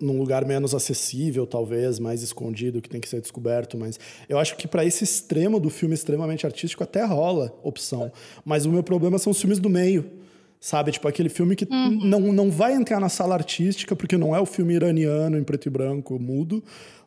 num 0.01 0.18
lugar 0.18 0.45
menos 0.45 0.75
acessível, 0.75 1.47
talvez, 1.47 1.99
mais 1.99 2.22
escondido, 2.22 2.81
que 2.81 2.89
tem 2.89 3.01
que 3.01 3.09
ser 3.09 3.20
descoberto, 3.20 3.77
mas 3.77 3.99
eu 4.29 4.39
acho 4.39 4.57
que 4.57 4.68
para 4.68 4.85
esse 4.85 5.03
extremo 5.03 5.59
do 5.59 5.68
filme 5.68 5.95
extremamente 5.95 6.47
artístico 6.47 6.85
até 6.85 7.05
rola 7.05 7.53
opção. 7.62 8.12
Mas 8.45 8.66
o 8.66 8.70
meu 8.70 8.85
problema 8.85 9.18
são 9.18 9.33
os 9.33 9.41
filmes 9.41 9.59
do 9.59 9.68
meio. 9.68 10.05
Sabe, 10.61 10.93
tipo 10.93 11.07
aquele 11.07 11.29
filme 11.29 11.55
que 11.55 11.66
uhum. 11.70 12.01
não, 12.05 12.20
não 12.33 12.51
vai 12.51 12.72
entrar 12.72 12.99
na 12.99 13.11
sala 13.11 13.35
artística, 13.35 13.95
porque 13.95 14.16
não 14.16 14.35
é 14.35 14.41
o 14.41 14.47
filme 14.47 14.72
iraniano 14.72 15.37
em 15.37 15.45
preto 15.45 15.66
e 15.66 15.70
branco, 15.70 16.18
mudo, 16.18 16.64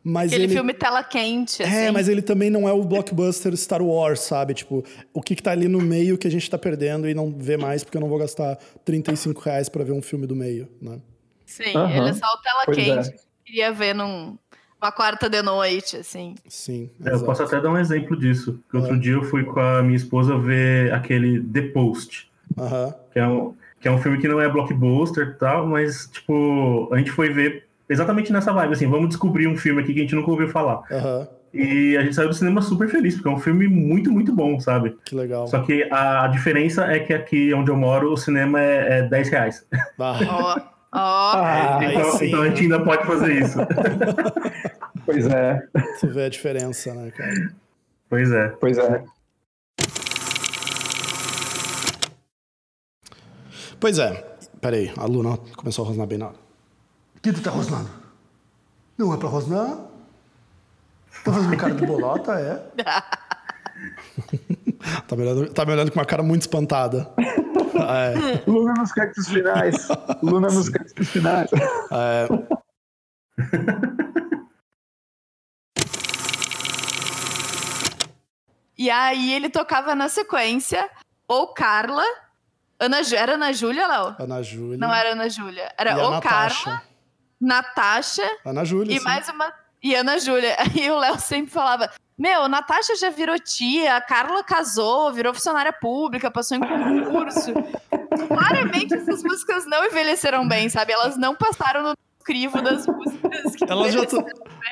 mas 0.08 0.32
Aquele 0.32 0.44
ele... 0.44 0.54
filme 0.54 0.72
tela 0.72 1.04
quente, 1.04 1.62
é, 1.62 1.66
assim. 1.66 1.76
É, 1.76 1.90
mas 1.90 2.08
ele 2.08 2.22
também 2.22 2.48
não 2.48 2.66
é 2.66 2.72
o 2.72 2.82
blockbuster 2.82 3.54
Star 3.54 3.82
Wars, 3.82 4.20
sabe? 4.20 4.54
Tipo, 4.54 4.82
o 5.12 5.20
que, 5.20 5.36
que 5.36 5.42
tá 5.42 5.50
ali 5.50 5.68
no 5.68 5.82
meio 5.82 6.16
que 6.16 6.26
a 6.26 6.30
gente 6.30 6.48
tá 6.48 6.56
perdendo 6.56 7.06
e 7.06 7.12
não 7.12 7.30
vê 7.30 7.58
mais, 7.58 7.84
porque 7.84 7.98
eu 7.98 8.00
não 8.00 8.08
vou 8.08 8.18
gastar 8.18 8.56
35 8.86 9.38
reais 9.38 9.68
pra 9.68 9.84
ver 9.84 9.92
um 9.92 10.00
filme 10.00 10.26
do 10.26 10.34
meio, 10.34 10.66
né? 10.80 10.98
Sim, 11.44 11.76
uhum. 11.76 11.90
ele 11.90 12.08
é 12.08 12.14
só 12.14 12.26
o 12.26 12.38
tela 12.38 12.62
pois 12.64 12.76
quente. 12.78 13.10
É. 13.10 13.14
Queria 13.44 13.70
ver 13.70 13.94
num, 13.94 14.38
uma 14.80 14.90
quarta 14.92 15.28
de 15.28 15.42
noite, 15.42 15.98
assim. 15.98 16.36
Sim. 16.48 16.88
É, 17.04 17.12
eu 17.12 17.22
posso 17.22 17.42
até 17.42 17.60
dar 17.60 17.70
um 17.70 17.76
exemplo 17.76 18.18
disso. 18.18 18.58
É. 18.72 18.76
Outro 18.78 18.98
dia 18.98 19.12
eu 19.12 19.24
fui 19.24 19.44
com 19.44 19.60
a 19.60 19.82
minha 19.82 19.96
esposa 19.96 20.38
ver 20.38 20.90
aquele 20.94 21.42
The 21.42 21.68
Post. 21.68 22.30
Uhum. 22.56 22.94
Que, 23.12 23.18
é 23.18 23.26
um, 23.26 23.54
que 23.78 23.88
é 23.88 23.90
um 23.90 23.98
filme 23.98 24.18
que 24.18 24.26
não 24.26 24.40
é 24.40 24.48
blockbuster 24.48 25.26
e 25.26 25.34
tal, 25.34 25.66
mas, 25.66 26.06
tipo, 26.06 26.88
a 26.90 26.96
gente 26.96 27.10
foi 27.10 27.28
ver 27.28 27.67
exatamente 27.88 28.32
nessa 28.32 28.52
vibe, 28.52 28.72
assim, 28.72 28.86
vamos 28.88 29.08
descobrir 29.08 29.46
um 29.46 29.56
filme 29.56 29.80
aqui 29.80 29.92
que 29.92 30.00
a 30.00 30.02
gente 30.02 30.14
nunca 30.14 30.30
ouviu 30.30 30.48
falar. 30.48 30.82
Uhum. 30.90 31.26
E 31.52 31.96
a 31.96 32.02
gente 32.02 32.14
saiu 32.14 32.28
do 32.28 32.34
cinema 32.34 32.60
super 32.60 32.88
feliz, 32.88 33.14
porque 33.14 33.28
é 33.28 33.32
um 33.32 33.38
filme 33.38 33.66
muito, 33.66 34.12
muito 34.12 34.34
bom, 34.34 34.60
sabe? 34.60 34.96
Que 35.04 35.14
legal. 35.14 35.46
Só 35.46 35.60
que 35.60 35.88
a, 35.90 36.24
a 36.24 36.28
diferença 36.28 36.84
é 36.84 36.98
que 36.98 37.14
aqui 37.14 37.54
onde 37.54 37.70
eu 37.70 37.76
moro, 37.76 38.12
o 38.12 38.16
cinema 38.16 38.60
é, 38.60 38.98
é 38.98 39.02
10 39.02 39.28
reais. 39.30 39.66
Ó. 39.98 40.60
Ah. 40.90 41.80
então, 41.82 42.22
então, 42.22 42.42
a 42.42 42.48
gente 42.48 42.62
ainda 42.62 42.82
pode 42.82 43.06
fazer 43.06 43.42
isso. 43.42 43.58
pois 45.04 45.26
é. 45.26 45.62
Você 45.94 46.06
vê 46.06 46.24
a 46.24 46.28
diferença, 46.30 46.94
né, 46.94 47.10
cara? 47.10 47.52
Pois 48.08 48.32
é. 48.32 48.48
Pois 48.58 48.78
é. 48.78 49.04
Pois 53.78 53.98
é. 53.98 54.24
Peraí, 54.62 54.90
a 54.96 55.04
Luna 55.04 55.36
começou 55.56 55.84
a 55.84 55.88
rosnar 55.88 56.06
bem 56.06 56.16
na 56.16 56.28
hora. 56.28 56.47
Que 57.22 57.32
tu 57.32 57.40
tá 57.42 57.50
rosnando? 57.50 57.90
Não 58.96 59.12
é 59.12 59.16
pra 59.16 59.28
rosnar? 59.28 59.76
Tá 61.24 61.32
fazendo 61.32 61.56
cara 61.56 61.74
de 61.74 61.84
bolota, 61.84 62.34
é? 62.34 62.54
tá, 65.06 65.16
me 65.16 65.22
olhando, 65.22 65.52
tá 65.52 65.64
me 65.64 65.72
olhando 65.72 65.90
com 65.90 65.98
uma 65.98 66.04
cara 66.04 66.22
muito 66.22 66.42
espantada. 66.42 67.10
É. 67.18 68.42
Luna 68.46 68.74
nos 68.74 68.92
cactos 68.92 69.28
finais. 69.28 69.88
Luna 70.22 70.48
nos 70.48 70.68
cactos 70.68 71.08
finais. 71.08 71.50
É. 71.90 72.28
E 78.76 78.90
aí 78.90 79.32
ele 79.32 79.48
tocava 79.48 79.94
na 79.94 80.08
sequência 80.08 80.88
ou 81.26 81.48
Carla 81.48 82.04
Ana, 82.80 82.98
era 83.12 83.34
Ana 83.34 83.52
Júlia, 83.52 83.88
Léo? 83.88 84.14
Ana 84.20 84.40
Júlia. 84.40 84.78
Não 84.78 84.94
era 84.94 85.10
Ana 85.10 85.28
Júlia. 85.28 85.72
Era 85.76 85.92
e 85.92 85.96
o 85.96 86.20
Carla, 86.20 86.82
Natasha. 87.40 88.28
Ana 88.44 88.64
Júlia. 88.64 88.94
E 88.94 88.98
sim. 88.98 89.04
mais 89.04 89.28
uma. 89.28 89.52
E 89.82 89.94
Ana 89.94 90.18
Júlia. 90.18 90.56
Aí 90.58 90.90
o 90.90 90.98
Léo 90.98 91.18
sempre 91.18 91.50
falava: 91.50 91.90
Meu, 92.18 92.48
Natasha 92.48 92.96
já 92.96 93.10
virou 93.10 93.38
tia, 93.38 93.96
a 93.96 94.00
Carla 94.00 94.42
casou, 94.42 95.12
virou 95.12 95.32
funcionária 95.32 95.72
pública, 95.72 96.30
passou 96.30 96.56
em 96.56 96.60
concurso. 96.60 97.52
Claramente 98.28 98.94
essas 98.94 99.22
músicas 99.22 99.64
não 99.66 99.86
envelheceram 99.86 100.46
bem, 100.46 100.68
sabe? 100.68 100.92
Elas 100.92 101.16
não 101.16 101.34
passaram 101.34 101.82
no 101.82 101.94
crivo 102.24 102.60
das 102.60 102.86
músicas. 102.86 103.56
Que 103.56 103.70
elas 103.70 103.92
já 103.92 104.02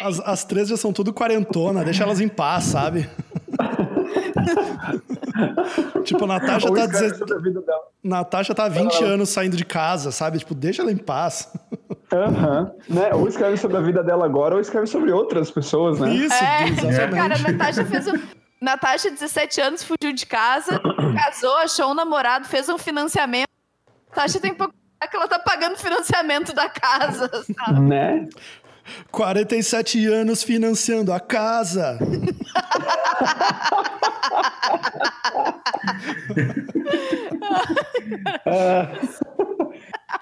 as, 0.01 0.21
as 0.21 0.45
três 0.45 0.69
já 0.69 0.77
são 0.77 0.93
tudo 0.93 1.13
quarentona, 1.13 1.85
deixa 1.85 2.03
elas 2.03 2.21
em 2.21 2.29
paz, 2.29 2.65
sabe? 2.65 3.09
tipo, 6.05 6.25
a 6.25 6.27
Natasha 6.27 6.73
tá, 6.73 6.87
dizendo... 6.87 7.65
Natasha 8.03 8.55
tá 8.55 8.65
há 8.65 8.69
20 8.69 9.05
anos 9.05 9.31
saindo 9.31 9.57
de 9.57 9.65
casa, 9.65 10.11
sabe? 10.11 10.39
Tipo, 10.39 10.55
deixa 10.55 10.83
ela 10.83 10.93
em 10.93 10.97
paz. 10.97 11.53
Aham. 12.13 12.73
Uhum. 12.89 12.95
Né? 12.95 13.15
Ou 13.15 13.29
escreve 13.29 13.57
sobre 13.57 13.77
a 13.77 13.81
vida 13.81 14.03
dela 14.03 14.25
agora, 14.25 14.55
ou 14.55 14.61
escreve 14.61 14.87
sobre 14.87 15.13
outras 15.13 15.51
pessoas, 15.51 16.01
né? 16.01 16.15
Isso, 16.15 16.35
é, 16.35 16.69
exatamente. 16.69 17.15
Cara, 17.15 17.35
a 17.35 17.39
Natasha 17.39 17.85
fez 17.85 18.07
um... 18.07 18.13
Natasha, 18.61 19.11
17 19.11 19.61
anos, 19.61 19.83
fugiu 19.83 20.15
de 20.15 20.25
casa, 20.25 20.81
casou, 21.15 21.57
achou 21.59 21.91
um 21.91 21.95
namorado, 21.95 22.47
fez 22.47 22.69
um 22.69 22.79
financiamento. 22.79 23.49
Natasha 24.09 24.41
tem 24.41 24.55
pouco 24.55 24.73
que 25.11 25.17
ela 25.17 25.29
tá 25.29 25.39
pagando 25.39 25.77
financiamento 25.77 26.55
da 26.55 26.69
casa, 26.69 27.31
sabe? 27.55 27.81
Né? 27.81 28.29
47 29.11 30.07
anos 30.07 30.43
financiando 30.43 31.13
a 31.13 31.21
casa. 31.21 31.99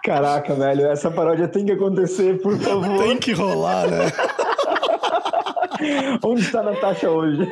Caraca, 0.03 0.55
velho, 0.55 0.87
essa 0.87 1.11
paródia 1.11 1.49
tem 1.49 1.65
que 1.65 1.73
acontecer, 1.73 2.41
por 2.41 2.59
favor. 2.59 3.05
Tem 3.05 3.19
que 3.19 3.33
rolar, 3.33 3.89
né? 3.89 4.13
Onde 6.23 6.43
está 6.43 6.61
a 6.61 6.65
Natasha 6.65 7.11
hoje? 7.11 7.49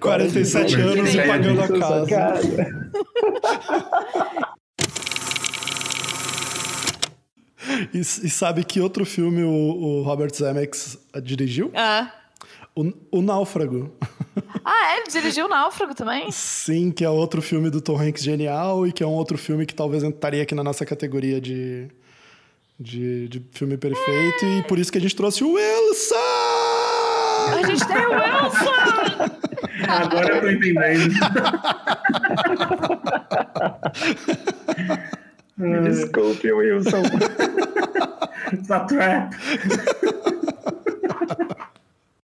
47 0.00 0.80
anos 0.80 1.14
e 1.14 1.26
pagando 1.26 1.60
a 1.62 1.68
casa. 1.68 2.06
casa. 2.06 2.66
E, 7.92 7.98
e, 7.98 8.04
sabe 8.04 8.64
que 8.64 8.80
outro 8.80 9.04
filme 9.04 9.42
o, 9.42 9.50
o 9.50 10.02
Robert 10.02 10.34
Zemeckis 10.34 10.98
dirigiu? 11.22 11.70
Ah. 11.74 12.10
O, 12.74 12.92
o 13.10 13.22
Náufrago. 13.22 13.92
Ah, 14.64 14.94
é? 14.94 14.98
Ele 14.98 15.06
dirigiu 15.08 15.46
o 15.46 15.48
Náufrago 15.48 15.94
também? 15.94 16.30
Sim, 16.30 16.90
que 16.90 17.04
é 17.04 17.08
outro 17.08 17.40
filme 17.40 17.70
do 17.70 17.80
Tom 17.80 18.00
Hanks 18.00 18.22
genial 18.22 18.86
e 18.86 18.92
que 18.92 19.02
é 19.02 19.06
um 19.06 19.12
outro 19.12 19.38
filme 19.38 19.64
que 19.64 19.74
talvez 19.74 20.02
entraria 20.02 20.42
aqui 20.42 20.54
na 20.54 20.64
nossa 20.64 20.84
categoria 20.84 21.40
de, 21.40 21.88
de, 22.78 23.28
de 23.28 23.42
filme 23.52 23.76
perfeito. 23.76 24.44
É. 24.44 24.58
E 24.58 24.62
por 24.64 24.78
isso 24.78 24.90
que 24.90 24.98
a 24.98 25.00
gente 25.00 25.14
trouxe 25.14 25.44
o 25.44 25.52
Wilson! 25.52 26.14
A 27.52 27.62
gente 27.64 27.86
tem 27.86 27.96
o 27.96 28.10
Wilson! 28.10 29.36
Agora 29.88 30.34
eu 30.34 30.40
tô 30.40 30.50
entendendo. 30.50 31.14
Desculpe, 35.84 36.52
Wilson. 36.52 37.02
It's 38.52 38.70
a 38.70 38.80
trap. 38.80 39.34